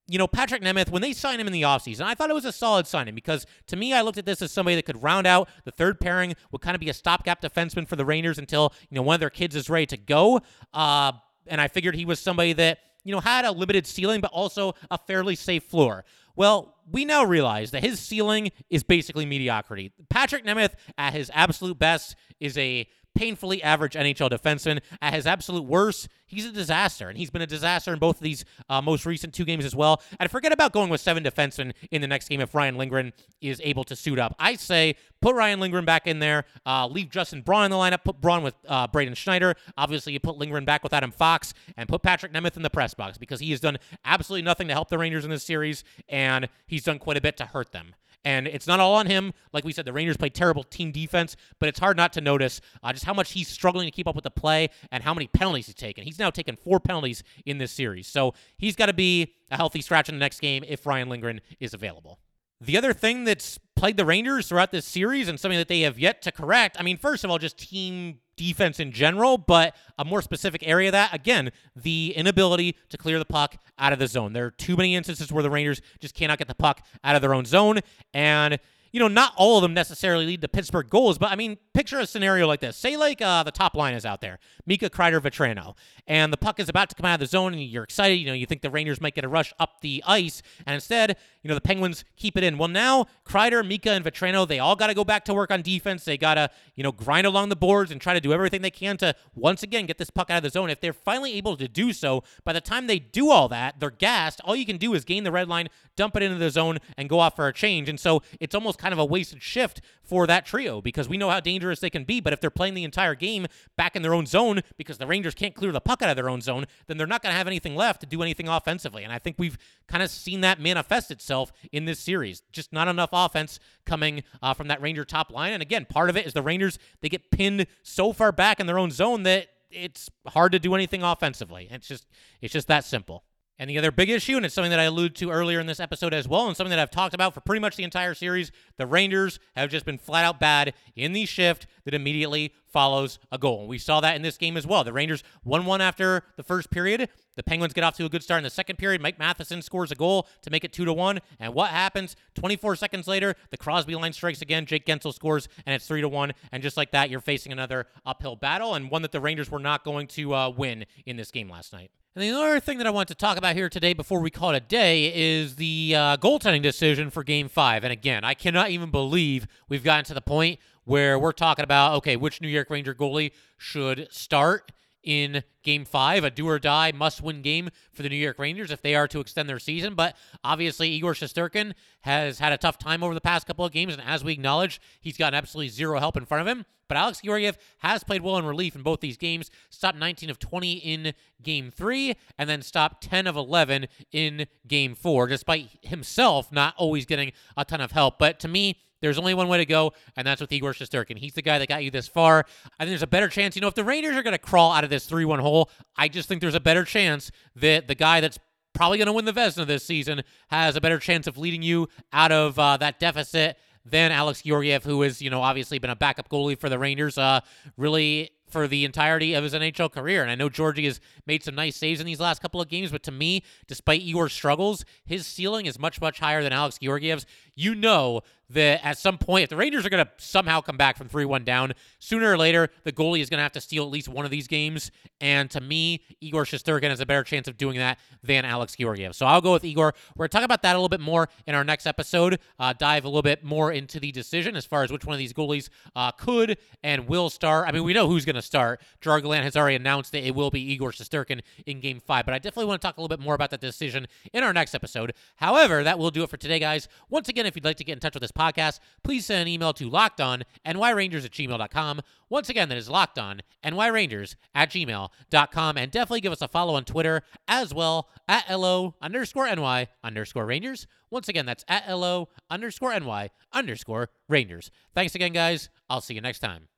you 0.09 0.19
know, 0.19 0.27
Patrik 0.27 0.63
Nemeth, 0.63 0.91
when 0.91 1.01
they 1.01 1.13
signed 1.13 1.41
him 1.41 1.47
in 1.47 1.53
the 1.53 1.63
offseason, 1.63 2.03
I 2.03 2.15
thought 2.15 2.29
it 2.29 2.35
was 2.35 2.45
a 2.45 2.53
solid 2.53 2.87
signing 2.87 3.15
because 3.15 3.47
to 3.69 3.77
me, 3.77 3.95
I 3.95 4.03
looked 4.03 4.19
at 4.19 4.27
this 4.27 4.43
as 4.43 4.53
somebody 4.53 4.77
that 4.77 4.85
could 4.85 5.03
round 5.03 5.27
out 5.27 5.49
the 5.65 5.71
third 5.71 6.01
pairing, 6.01 6.35
would 6.51 6.61
kind 6.61 6.75
of 6.75 6.81
be 6.81 6.91
a 6.91 6.95
stopgap 6.95 7.41
defenseman 7.41 7.89
for 7.89 7.97
the 7.97 8.05
Rangers 8.05 8.39
until, 8.39 8.75
you 8.91 8.97
know, 8.97 9.03
one 9.03 9.15
of 9.15 9.21
their 9.21 9.31
kids 9.31 9.57
is 9.57 9.71
ready 9.71 9.87
to 9.87 9.97
go. 9.97 10.41
Uh, 10.75 11.13
and 11.47 11.61
I 11.61 11.69
figured 11.69 11.95
he 11.95 12.05
was 12.05 12.21
somebody 12.21 12.53
that, 12.55 12.81
you 13.05 13.15
know, 13.15 13.21
had 13.21 13.45
a 13.45 13.53
limited 13.53 13.87
ceiling, 13.87 14.21
but 14.21 14.31
also 14.33 14.75
a 14.91 14.99
fairly 14.99 15.35
safe 15.35 15.65
floor. 15.65 16.05
Well, 16.35 16.75
we 16.91 17.05
now 17.05 17.25
realize 17.25 17.71
that 17.73 17.83
his 17.83 18.01
ceiling 18.01 18.51
is 18.71 18.83
basically 18.83 19.27
mediocrity. 19.27 19.93
Patrik 20.13 20.45
Nemeth, 20.45 20.73
at 20.99 21.13
his 21.13 21.31
absolute 21.35 21.79
best, 21.79 22.17
is 22.41 22.57
a 22.59 22.89
painfully 23.15 23.63
average 23.63 23.95
NHL 23.95 24.31
defenseman. 24.31 24.81
At 25.01 25.15
his 25.15 25.27
absolute 25.27 25.65
worst, 25.65 26.09
he's 26.27 26.47
a 26.47 26.53
disaster, 26.53 27.09
and 27.09 27.19
he's 27.19 27.31
been 27.31 27.43
a 27.43 27.47
disaster 27.47 27.93
in 27.93 27.99
both 27.99 28.17
of 28.17 28.23
these 28.23 28.45
uh, 28.69 28.81
most 28.81 29.07
recent 29.07 29.35
two 29.35 29.45
games 29.45 29.65
as 29.65 29.75
well. 29.75 30.03
And 30.19 30.31
forget 30.31 30.53
about 30.53 30.73
going 30.73 30.91
with 30.91 31.01
seven 31.01 31.23
defensemen 31.23 31.73
in 31.91 32.01
the 32.01 32.09
next 32.09 32.29
game 32.29 32.41
if 32.41 32.55
Ryan 32.55 32.77
Lindgren 32.77 33.13
is 33.41 33.61
able 33.65 33.85
to 33.85 33.97
suit 33.97 34.19
up. 34.19 34.35
I 34.39 34.57
say 34.57 34.97
put 35.21 35.35
Ryan 35.35 35.61
Lindgren 35.61 35.85
back 35.85 36.07
in 36.07 36.19
there, 36.19 36.45
uh, 36.67 36.87
leave 36.87 37.11
Justin 37.11 37.43
Braun 37.43 37.65
in 37.65 37.71
the 37.71 37.77
lineup, 37.77 38.05
put 38.05 38.21
Braun 38.21 38.43
with 38.43 38.55
uh, 38.69 38.87
Braden 38.89 39.15
Schneider. 39.15 39.55
Obviously, 39.77 40.13
you 40.13 40.21
put 40.21 40.37
Lindgren 40.37 40.65
back 40.65 40.83
with 40.83 40.93
Adam 40.93 41.11
Fox, 41.11 41.55
and 41.77 41.89
put 41.89 42.03
Patrik 42.03 42.33
Nemeth 42.33 42.57
in 42.57 42.63
the 42.63 42.71
press 42.71 42.95
box 42.95 43.19
because 43.19 43.41
he 43.41 43.51
has 43.51 43.61
done 43.61 43.79
absolutely 44.05 44.43
nothing 44.43 44.69
to 44.69 44.75
help 44.75 44.89
the 44.89 44.99
Rangers 44.99 45.25
in 45.25 45.31
this 45.31 45.45
series, 45.45 45.85
and 46.09 46.49
he's 46.67 46.85
done 46.85 46.99
quite 46.99 47.17
a 47.17 47.21
bit 47.21 47.37
to 47.37 47.47
hurt 47.47 47.73
them. 47.73 47.95
And 48.25 48.47
it's 48.47 48.67
not 48.67 48.81
all 48.81 48.95
on 48.95 49.07
him. 49.07 49.33
Like 49.53 49.65
we 49.65 49.73
said, 49.73 49.85
the 49.85 49.93
Rangers 49.93 50.17
play 50.17 50.29
terrible 50.29 50.63
team 50.63 50.93
defense, 50.93 51.37
but 51.59 51.69
it's 51.69 51.81
hard 51.81 51.97
not 51.97 52.13
to 52.15 52.21
notice 52.21 52.61
uh, 52.83 52.93
just 52.93 53.05
how 53.05 53.15
much 53.15 53.33
he's 53.33 53.49
struggling 53.49 53.87
to 53.87 53.91
keep 53.91 54.07
up 54.07 54.15
with 54.15 54.25
the 54.25 54.31
play 54.31 54.71
and 54.91 55.03
how 55.03 55.13
many 55.13 55.27
penalties 55.27 55.67
he's 55.67 55.75
taken. 55.75 56.05
He's 56.05 56.19
now 56.19 56.31
taken 56.31 56.57
four 56.57 56.79
penalties 56.79 57.23
in 57.45 57.59
this 57.59 57.73
series. 57.73 58.07
So 58.07 58.35
he's 58.57 58.77
got 58.77 58.87
to 58.87 58.93
be 58.93 59.35
a 59.51 59.57
healthy 59.57 59.81
scratch 59.81 60.09
in 60.09 60.15
the 60.15 60.21
next 60.21 60.41
game 60.41 60.65
if 60.67 60.87
Ryan 60.87 61.09
Lindgren 61.09 61.41
is 61.59 61.75
available. 61.75 62.19
The 62.61 62.79
other 62.79 62.93
thing 62.93 63.25
that's 63.25 63.59
plagued 63.75 63.99
the 63.99 64.05
Rangers 64.05 64.49
throughout 64.49 64.71
this 64.71 64.87
series 64.87 65.29
and 65.29 65.39
something 65.41 65.59
that 65.59 65.67
they 65.67 65.81
have 65.81 65.99
yet 65.99 66.23
to 66.23 66.31
correct, 66.31 66.77
I 66.79 66.85
mean, 66.85 66.97
first 66.97 67.25
of 67.25 67.31
all, 67.31 67.39
just 67.39 67.59
team 67.59 68.21
defense 68.37 68.81
in 68.81 68.93
general, 68.93 69.39
but 69.39 69.75
a 69.99 70.05
more 70.05 70.23
specific 70.23 70.67
area 70.67 70.89
of 70.89 70.93
that, 70.93 71.15
again, 71.15 71.51
the 71.77 72.13
inability 72.17 72.77
to 72.89 72.97
clear 72.97 73.19
the 73.19 73.25
puck 73.25 73.57
out 73.79 73.93
of 73.93 73.99
the 73.99 74.07
zone. 74.07 74.33
There 74.33 74.47
are 74.47 74.51
too 74.51 74.77
many 74.77 74.95
instances 74.95 75.33
where 75.33 75.43
the 75.43 75.51
Rangers 75.51 75.81
just 76.01 76.15
cannot 76.15 76.39
get 76.39 76.49
the 76.49 76.55
puck 76.55 76.85
out 77.05 77.15
of 77.15 77.23
their 77.23 77.35
own 77.35 77.45
zone. 77.45 77.81
And 78.15 78.59
you 78.93 79.01
know, 79.01 79.09
not 79.09 79.33
all 79.37 79.57
of 79.57 79.63
them 79.63 79.73
necessarily 79.73 80.27
lead 80.27 80.43
to 80.43 80.49
Pittsburgh 80.49 80.89
goals, 80.89 81.17
but 81.17 81.33
I 81.33 81.37
mean, 81.37 81.57
picture 81.73 81.99
a 81.99 82.07
scenario 82.07 82.47
like 82.47 82.61
this. 82.61 82.77
Say, 82.77 82.97
like, 82.97 83.23
uh, 83.23 83.43
the 83.43 83.51
top 83.51 83.75
line 83.75 83.95
is 83.95 84.05
out 84.05 84.21
there, 84.21 84.39
Mika 84.67 84.91
Kreider 84.91 85.21
Vatrano, 85.21 85.75
and 86.07 86.31
the 86.33 86.37
puck 86.37 86.61
is 86.61 86.69
about 86.69 86.91
to 86.91 86.95
come 86.95 87.07
out 87.07 87.15
of 87.15 87.21
the 87.21 87.27
zone, 87.27 87.55
and 87.55 87.63
you're 87.63 87.85
excited. 87.85 88.17
You 88.17 88.27
know, 88.27 88.35
you 88.35 88.45
think 88.45 88.61
the 88.61 88.71
Rangers 88.71 89.01
might 89.01 89.15
get 89.15 89.25
a 89.25 89.29
rush 89.29 89.53
up 89.59 89.81
the 89.81 90.03
ice, 90.07 90.43
and 90.67 90.75
instead, 90.75 91.17
you 91.43 91.49
know, 91.49 91.55
the 91.55 91.61
Penguins 91.61 92.05
keep 92.17 92.37
it 92.37 92.45
in. 92.45 92.59
Well, 92.59 92.69
now, 92.69 93.07
Kreider, 93.27 93.67
Mika, 93.67 93.91
and 93.91 94.05
Vatrano, 94.05 94.47
they 94.47 94.59
all 94.59 94.77
got 94.77 94.87
to 94.89 94.95
go 94.95 95.05
back 95.05 95.25
to 95.25 95.35
work 95.35 95.51
on 95.51 95.63
defense. 95.63 96.05
They 96.05 96.17
got 96.17 96.35
to, 96.35 96.51
you 96.77 96.83
know, 96.83 96.93
grind 96.93 97.27
along 97.27 97.49
the 97.49 97.57
boards 97.57 97.91
and 97.91 98.01
try 98.01 98.15
to 98.15 98.21
do 98.21 98.33
everything 98.33 98.63
they 98.63 98.71
can 98.71 98.97
to, 98.99 99.15
once 99.35 99.63
again, 99.63 99.87
get 99.87 99.99
this 99.99 100.11
puck 100.11 100.31
out 100.31 100.39
of 100.39 100.43
the 100.45 100.51
zone. 100.51 100.71
If 100.71 100.81
they're 100.81 100.93
finally 100.93 101.35
able 101.35 101.57
to 101.57 101.69
do 101.69 101.93
so, 101.93 102.23
by 102.45 102.53
the 102.53 102.61
time 102.61 102.87
they 102.87 102.99
do 102.99 103.31
all 103.31 103.49
that, 103.49 103.81
they're 103.81 103.91
gassed. 103.91 104.41
All 104.45 104.55
you 104.55 104.67
can 104.67 104.77
do 104.77 104.95
is 104.95 105.05
gain 105.05 105.25
the 105.25 105.33
red 105.33 105.49
line, 105.49 105.69
dump 105.97 106.17
it 106.17 106.23
into 106.23 106.39
the 106.39 106.51
zone, 106.51 106.79
and 106.97 107.09
go 107.09 107.19
off 107.19 107.37
for 107.37 107.49
a 107.49 107.53
change. 107.53 107.89
And 107.89 107.99
so 107.99 108.23
it's 108.41 108.55
almost 108.55 108.79
kind 108.79 108.93
of 108.93 108.99
a 108.99 109.05
wasted 109.05 109.43
shift 109.43 109.81
for 110.13 110.27
that 110.27 110.45
trio 110.45 110.83
because 110.83 111.09
we 111.09 111.17
know 111.17 111.31
how 111.31 111.41
dangerous 111.41 111.81
they 111.81 111.89
can 111.89 112.05
be. 112.05 112.21
But 112.21 112.35
if 112.35 112.41
they're 112.43 112.51
playing 112.51 112.75
the 112.75 112.85
entire 112.85 113.15
game 113.15 113.47
back 113.79 113.97
in 113.97 114.03
their 114.03 114.13
own 114.13 114.27
zone 114.27 114.61
because 114.77 114.99
the 114.99 115.07
Rangers 115.07 115.35
can't 115.35 115.55
clear 115.55 115.73
the 115.73 115.81
puck 115.81 116.03
out 116.03 116.11
of 116.11 116.17
their 116.17 116.29
own 116.29 116.43
zone, 116.43 116.67
then 116.87 116.99
they're 116.99 117.07
not 117.07 117.23
going 117.23 117.33
to 117.33 117.39
have 117.39 117.47
anything 117.47 117.75
left 117.75 118.03
to 118.03 118.07
do 118.07 118.21
anything 118.21 118.47
offensively. 118.47 119.05
And 119.05 119.11
I 119.11 119.19
think 119.19 119.37
we've 119.39 119.57
kind 119.89 120.03
of 120.03 120.11
seen 120.11 120.43
that 120.43 120.61
manifest 120.61 121.11
itself 121.11 121.51
in 121.73 121.87
this 121.87 121.99
series. 121.99 122.43
Just 122.53 122.75
not 122.75 122.89
enough 122.89 123.09
offense 123.15 123.59
coming 123.87 124.23
uh, 124.43 124.53
from 124.53 124.69
that 124.69 124.83
Ranger 124.83 125.07
top 125.07 125.33
line. 125.33 125.55
And 125.55 125.63
again, 125.63 125.87
part 125.87 126.11
of 126.11 126.17
it 126.19 126.27
is 126.27 126.35
the 126.35 126.43
Rangers, 126.43 126.79
they 127.01 127.09
get 127.09 127.31
pinned 127.31 127.67
so 127.83 128.13
far 128.13 128.33
back 128.33 128.61
in 128.61 128.67
their 128.67 128.79
own 128.79 128.91
zone 128.91 129.23
that 129.23 129.47
it's 129.71 130.11
hard 130.29 130.53
to 130.53 130.59
do 130.59 130.75
anything 130.75 131.03
offensively. 131.03 131.69
It's 131.71 131.89
just 131.89 132.07
it's 132.43 132.53
just 132.53 132.69
that 132.69 132.85
simple. 132.85 133.25
And 133.63 133.71
the 133.71 133.79
other 133.79 133.93
big 133.93 134.11
issue, 134.11 134.37
and 134.37 134.45
it's 134.45 134.57
something 134.57 134.73
that 134.73 134.81
I 134.81 134.85
alluded 134.87 135.15
to 135.19 135.31
earlier 135.31 135.61
in 135.61 135.69
this 135.69 135.79
episode 135.79 136.13
as 136.13 136.27
well, 136.27 136.49
and 136.49 136.57
something 136.57 136.71
that 136.71 136.81
I've 136.81 136.91
talked 136.91 137.15
about 137.15 137.33
for 137.33 137.41
pretty 137.41 137.61
much 137.61 137.77
the 137.77 137.85
entire 137.85 138.13
series, 138.13 138.51
the 138.77 138.89
Rangers 138.89 139.39
have 139.55 139.71
just 139.71 139.87
been 139.87 139.99
flat 139.99 140.25
out 140.25 140.41
bad 140.41 140.75
in 140.97 141.13
the 141.13 141.27
shift 141.27 141.69
that 141.85 141.95
immediately 141.95 142.53
follows 142.67 143.21
a 143.31 143.39
goal. 143.39 143.61
And 143.61 143.69
we 143.69 143.79
saw 143.79 144.01
that 144.01 144.17
in 144.17 144.23
this 144.23 144.37
game 144.37 144.57
as 144.57 144.67
well. 144.67 144.83
The 144.83 144.93
Rangers 144.93 145.23
1 145.45 145.65
1 145.65 145.81
after 145.81 146.25
the 146.37 146.43
first 146.43 146.73
period. 146.73 147.09
The 147.37 147.45
Penguins 147.45 147.73
get 147.73 147.85
off 147.85 147.97
to 147.99 148.05
a 148.05 148.09
good 148.09 148.25
start 148.25 148.39
in 148.39 148.43
the 148.43 148.51
second 148.51 148.79
period. 148.79 149.01
Mike 149.01 149.21
Matheson 149.21 149.63
scores 149.63 149.93
a 149.93 149.95
goal 149.95 150.27
to 150.43 150.51
make 150.51 150.65
it 150.65 150.73
2 150.73 150.85
to 150.85 150.93
1. 150.93 151.21
And 151.39 151.55
what 151.55 151.71
happens? 151.71 152.17
24 152.35 152.75
seconds 152.75 153.07
later, 153.07 153.37
the 153.53 153.57
Crosby 153.57 153.95
line 153.95 154.13
strikes 154.13 154.43
again. 154.43 154.67
Jake 154.67 154.87
Guentzel 154.87 155.15
scores, 155.15 155.49
and 155.67 155.73
it's 155.73 155.87
3 155.87 156.01
to 156.01 156.09
1. 156.09 156.33
And 156.51 156.65
just 156.65 156.77
like 156.77 156.91
that, 156.91 157.11
you're 157.11 157.21
facing 157.21 157.53
another 157.53 157.87
uphill 158.05 158.35
battle, 158.35 158.75
and 158.75 158.91
one 158.91 159.03
that 159.03 159.13
the 159.13 159.21
Rangers 159.21 159.53
were 159.53 159.61
not 159.61 159.85
going 159.85 160.09
to 160.09 160.35
uh, 160.35 160.51
win 160.51 160.85
in 161.07 161.17
this 161.17 161.31
game 161.31 161.49
last 161.49 161.73
night. 161.73 161.93
And 162.15 162.23
the 162.23 162.31
other 162.31 162.61
thing 162.61 162.77
that 162.77 162.87
I 162.87 162.91
want 162.91 163.09
to 163.09 163.15
talk 163.15 163.39
about 163.39 163.57
here 163.57 163.71
today 163.71 163.95
before 163.95 164.21
we 164.21 164.31
call 164.31 164.51
it 164.51 164.57
a 164.57 164.61
day 164.61 165.11
is 165.15 165.57
the 165.57 165.95
uh, 165.97 166.17
goaltending 166.19 166.61
decision 166.61 167.09
for 167.09 167.25
Game 167.25 167.49
5. 167.49 167.85
And 167.85 167.93
again, 167.93 168.23
I 168.23 168.35
cannot 168.35 168.69
even 168.69 168.91
believe 168.91 169.47
we've 169.71 169.83
gotten 169.83 170.05
to 170.05 170.15
the 170.15 170.21
point 170.21 170.61
where 170.85 171.19
we're 171.19 171.33
talking 171.33 171.63
about, 171.63 171.95
okay, 171.95 172.17
which 172.17 172.43
New 172.43 172.49
York 172.49 172.69
Ranger 172.69 172.95
goalie 172.95 173.33
should 173.57 174.09
start 174.11 174.73
in 175.03 175.43
game 175.63 175.85
five, 175.85 176.25
a 176.25 176.31
do 176.31 176.49
or 176.49 176.59
die 176.59 176.93
must 176.93 177.23
win 177.23 177.43
game 177.43 177.71
for 177.93 178.03
the 178.03 178.09
New 178.09 178.17
York 178.17 178.39
Rangers 178.39 178.71
if 178.71 178.83
they 178.83 178.95
are 178.95 179.09
to 179.09 179.21
extend 179.21 179.49
their 179.49 179.59
season. 179.59 179.95
But 179.95 180.17
obviously, 180.45 180.91
Igor 180.91 181.15
Shesterkin 181.15 181.73
has 182.03 182.39
had 182.39 182.53
a 182.53 182.59
tough 182.59 182.79
time 182.79 183.03
over 183.03 183.15
the 183.15 183.21
past 183.21 183.47
couple 183.47 183.65
of 183.65 183.73
games. 183.73 183.93
And 183.93 184.03
as 184.03 184.25
we 184.25 184.33
acknowledge, 184.33 184.81
he's 185.01 185.17
gotten 185.17 185.37
absolutely 185.37 185.69
zero 185.69 185.99
help 185.99 186.17
in 186.17 186.25
front 186.25 186.47
of 186.47 186.57
him. 186.57 186.65
But 186.89 186.99
Alex 186.99 187.23
Georgiev 187.25 187.57
has 187.79 188.05
played 188.05 188.21
well 188.21 188.37
in 188.37 188.45
relief 188.45 188.77
in 188.77 188.83
both 188.83 189.01
these 189.01 189.17
games, 189.17 189.51
stopped 189.71 189.97
19 189.97 190.29
of 190.29 190.39
20 190.39 190.73
in 190.73 191.15
game 191.43 191.71
three, 191.71 192.17
and 192.37 192.51
then 192.51 192.61
stopped 192.61 193.03
10 193.05 193.27
of 193.27 193.35
11 193.35 193.87
in 194.13 194.47
game 194.69 194.95
four, 194.95 195.27
despite 195.27 195.71
himself 195.81 196.53
not 196.53 196.75
always 196.77 197.07
getting 197.07 197.33
a 197.57 197.65
ton 197.65 197.81
of 197.81 197.93
help. 197.93 198.19
But 198.19 198.39
to 198.41 198.49
me, 198.49 198.79
there's 199.03 199.19
only 199.19 199.35
one 199.35 199.49
way 199.49 199.59
to 199.59 199.67
go, 199.67 199.93
and 200.17 200.27
that's 200.27 200.41
with 200.41 200.51
Igor 200.51 200.73
Shesterkin. 200.73 201.19
He's 201.19 201.35
the 201.35 201.43
guy 201.43 201.59
that 201.59 201.69
got 201.69 201.85
you 201.85 201.91
this 201.91 202.09
far. 202.09 202.47
I 202.79 202.85
think 202.85 202.91
there's 202.91 203.03
a 203.03 203.07
better 203.07 203.29
chance. 203.29 203.55
You 203.55 203.61
know, 203.61 203.69
if 203.69 203.75
the 203.75 203.85
Rangers 203.85 204.17
are 204.17 204.23
going 204.23 204.33
to 204.33 204.39
crawl 204.39 204.73
out 204.73 204.85
of 204.85 204.91
this 204.91 205.05
3 205.05 205.25
1 205.27 205.41
hole, 205.41 205.71
I 205.97 206.09
just 206.09 206.29
think 206.29 206.41
there's 206.41 206.55
a 206.55 206.61
better 206.61 206.85
chance 206.85 207.31
that 207.57 207.89
the 207.89 207.95
guy 207.95 208.21
that's 208.21 208.39
probably 208.73 208.97
going 208.97 209.07
to 209.07 209.13
win 209.13 209.27
the 209.27 209.33
Vezina 209.33 209.67
this 209.67 209.85
season 209.85 210.23
has 210.49 210.77
a 210.77 210.81
better 210.81 210.99
chance 210.99 211.27
of 211.27 211.37
leading 211.37 211.63
you 211.63 211.89
out 212.13 212.33
of 212.33 212.59
uh, 212.59 212.77
that 212.79 212.99
deficit 212.99 213.59
than 213.85 214.13
Alex 214.13 214.43
Georgiev, 214.43 214.85
who 214.85 215.03
has, 215.03 215.21
you 215.21 215.29
know, 215.29 215.43
obviously 215.43 215.79
been 215.79 215.91
a 215.91 215.97
backup 215.97 216.29
goalie 216.29 216.59
for 216.59 216.69
the 216.69 216.79
Rangers. 216.79 217.19
Uh, 217.19 217.41
really 217.77 218.31
for 218.53 218.69
the 218.69 218.85
entirety 218.85 219.35
of 219.35 219.43
his 219.43 219.55
NHL 219.55 219.91
career. 219.91 220.23
And 220.23 220.31
I 220.31 220.35
know 220.35 220.49
Georgie 220.49 220.85
has 220.85 221.01
made 221.27 221.43
some 221.43 221.55
nice 221.55 221.75
saves 221.75 222.01
in 222.01 222.07
these 222.07 222.21
last 222.21 222.43
couple 222.43 222.61
of 222.61 222.69
games, 222.69 222.93
but 222.93 223.03
to 223.05 223.11
me, 223.11 223.43
despite 223.67 224.03
Igor's 224.03 224.35
struggles, 224.35 224.85
his 225.05 225.27
ceiling 225.27 225.67
is 225.67 225.79
much, 225.79 226.01
much 226.01 226.21
higher 226.21 226.43
than 226.43 226.53
Alex 226.53 226.79
Georgiev's. 226.81 227.25
You 227.55 227.75
know 227.75 228.23
that 228.53 228.85
at 228.85 228.99
some 228.99 229.19
point, 229.19 229.45
if 229.45 229.51
the 229.51 229.57
Rangers 229.57 229.87
are 229.87 229.91
going 229.91 230.05
to 230.05 230.11
somehow 230.19 230.61
come 230.61 230.77
back 230.77 230.97
from 230.97 231.09
3 231.09 231.25
1 231.25 231.45
down, 231.45 231.73
sooner 231.99 232.31
or 232.31 232.37
later, 232.37 232.69
the 232.85 232.93
goalie 232.93 233.21
is 233.21 233.31
going 233.31 233.39
to 233.39 233.43
have 233.43 233.53
to 233.53 233.61
steal 233.61 233.85
at 233.85 233.91
least 233.91 234.09
one 234.09 234.25
of 234.25 234.31
these 234.31 234.47
games. 234.47 234.91
And 235.21 235.51
to 235.51 235.61
me, 235.61 236.03
Igor 236.21 236.45
Shesterkin 236.45 236.91
has 236.91 237.01
a 237.01 237.07
better 237.07 237.25
chance 237.25 237.49
of 237.49 237.57
doing 237.57 237.79
that 237.79 237.99
than 238.23 238.45
Alex 238.45 238.77
Georgiev. 238.77 239.17
So 239.17 239.27
I'll 239.27 239.41
go 239.41 239.53
with 239.53 239.65
Igor. 239.65 239.95
We're 240.17 240.25
going 240.25 240.31
to 240.31 240.37
talk 240.37 240.45
about 240.45 240.63
that 240.63 240.75
a 240.75 240.79
little 240.79 240.89
bit 240.89 241.01
more 241.01 241.29
in 241.47 241.55
our 241.55 241.65
next 241.65 241.87
episode, 241.87 242.39
uh, 242.59 242.75
dive 242.75 243.05
a 243.05 243.09
little 243.09 243.23
bit 243.23 243.43
more 243.43 243.73
into 243.73 243.99
the 243.99 244.13
decision 244.13 244.57
as 244.57 244.67
far 244.67 244.83
as 244.83 244.93
which 244.93 245.05
one 245.05 245.15
of 245.15 245.19
these 245.19 245.33
goalies 245.33 245.71
uh, 245.97 246.13
could 246.13 246.59
and 246.83 247.09
will 247.09 247.31
start. 247.31 247.69
I 247.69 247.73
mean, 247.73 247.85
we 247.85 247.95
know 247.95 248.07
who's 248.07 248.25
going 248.25 248.37
to 248.37 248.43
start. 248.43 248.83
Gerard 249.01 249.25
has 249.25 249.57
already 249.57 249.77
announced 249.77 250.13
that 250.13 250.27
it 250.27 250.35
will 250.35 250.51
be 250.51 250.61
Igor 250.73 250.91
Shesterkin 250.91 251.41
in 251.65 251.81
game 251.81 252.01
five, 252.01 252.27
but 252.27 252.35
I 252.35 252.39
definitely 252.39 252.67
want 252.67 252.83
to 252.83 252.87
talk 252.87 252.99
a 252.99 253.01
little 253.01 253.17
bit 253.17 253.25
more 253.25 253.35
about 253.35 253.51
that 253.51 253.61
decision 253.61 254.07
in 254.33 254.43
our 254.43 254.53
next 254.53 254.75
episode. 254.75 255.15
However, 255.37 255.83
that 255.83 255.99
will 255.99 256.11
do 256.11 256.23
it 256.23 256.31
for 256.31 256.37
today, 256.37 256.59
guys. 256.59 256.89
Once 257.09 257.29
again, 257.43 257.49
if 257.49 257.57
you'd 257.57 257.65
like 257.65 257.77
to 257.77 257.85
get 257.85 257.95
in 257.95 258.01
touch 258.01 258.15
with 258.15 258.23
this 258.23 258.33
podcast, 258.33 258.79
please 259.03 259.27
send 259.27 259.43
an 259.43 259.49
email 259.49 259.73
to 259.75 259.91
lockedonnyrangers 259.91 261.25
at 261.25 261.33
gmail.com. 261.33 262.01
Once 262.31 262.49
again, 262.49 262.69
that 262.69 262.79
is 262.79 262.89
lockedonnyrangers 262.89 264.37
at 264.55 264.71
gmail.com. 264.71 265.77
And 265.77 265.91
definitely 265.91 266.21
give 266.21 266.33
us 266.33 266.43
a 266.43 266.49
follow 266.49 266.75
on 266.75 266.85
Twitter 266.85 267.23
as 267.49 267.75
well 267.75 268.09
at 268.29 268.49
LO 268.49 268.95
underscore 269.03 269.53
NY 269.55 269.89
underscore 270.05 270.47
Rangers. 270.47 270.87
Once 271.11 271.29
again, 271.29 271.47
that's 271.47 271.65
at 271.69 271.89
LO 271.89 272.29
underscore 272.49 272.99
NY 272.99 273.31
underscore 273.53 274.09
Rangers. 274.29 274.71
Thanks 274.95 275.15
again, 275.15 275.33
guys. 275.33 275.69
I'll 275.91 276.01
see 276.01 276.15
you 276.15 276.21
next 276.21 276.39
time. 276.39 276.69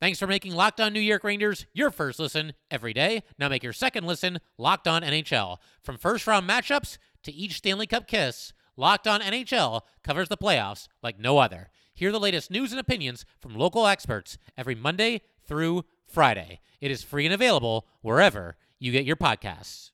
Thanks 0.00 0.20
for 0.20 0.28
making 0.28 0.52
Locked 0.52 0.80
On 0.80 0.92
New 0.92 1.00
York 1.00 1.24
Rangers 1.24 1.66
your 1.72 1.90
first 1.90 2.20
listen 2.20 2.52
every 2.70 2.92
day. 2.92 3.24
Now 3.36 3.48
make 3.48 3.64
your 3.64 3.72
second 3.72 4.06
listen 4.06 4.38
Locked 4.56 4.86
On 4.86 5.02
NHL. 5.02 5.56
From 5.82 5.98
first 5.98 6.28
round 6.28 6.48
matchups 6.48 6.98
to 7.24 7.32
each 7.32 7.56
Stanley 7.56 7.86
Cup 7.86 8.06
kiss, 8.06 8.52
Locked 8.78 9.08
On 9.08 9.20
NHL 9.20 9.80
covers 10.04 10.28
the 10.28 10.36
playoffs 10.36 10.86
like 11.02 11.18
no 11.18 11.38
other. 11.38 11.68
Hear 11.94 12.12
the 12.12 12.20
latest 12.20 12.48
news 12.48 12.70
and 12.70 12.78
opinions 12.78 13.26
from 13.40 13.56
local 13.56 13.88
experts 13.88 14.38
every 14.56 14.76
Monday 14.76 15.22
through 15.44 15.84
Friday. 16.06 16.60
It 16.80 16.92
is 16.92 17.02
free 17.02 17.24
and 17.24 17.34
available 17.34 17.88
wherever 18.02 18.56
you 18.78 18.92
get 18.92 19.04
your 19.04 19.16
podcasts. 19.16 19.90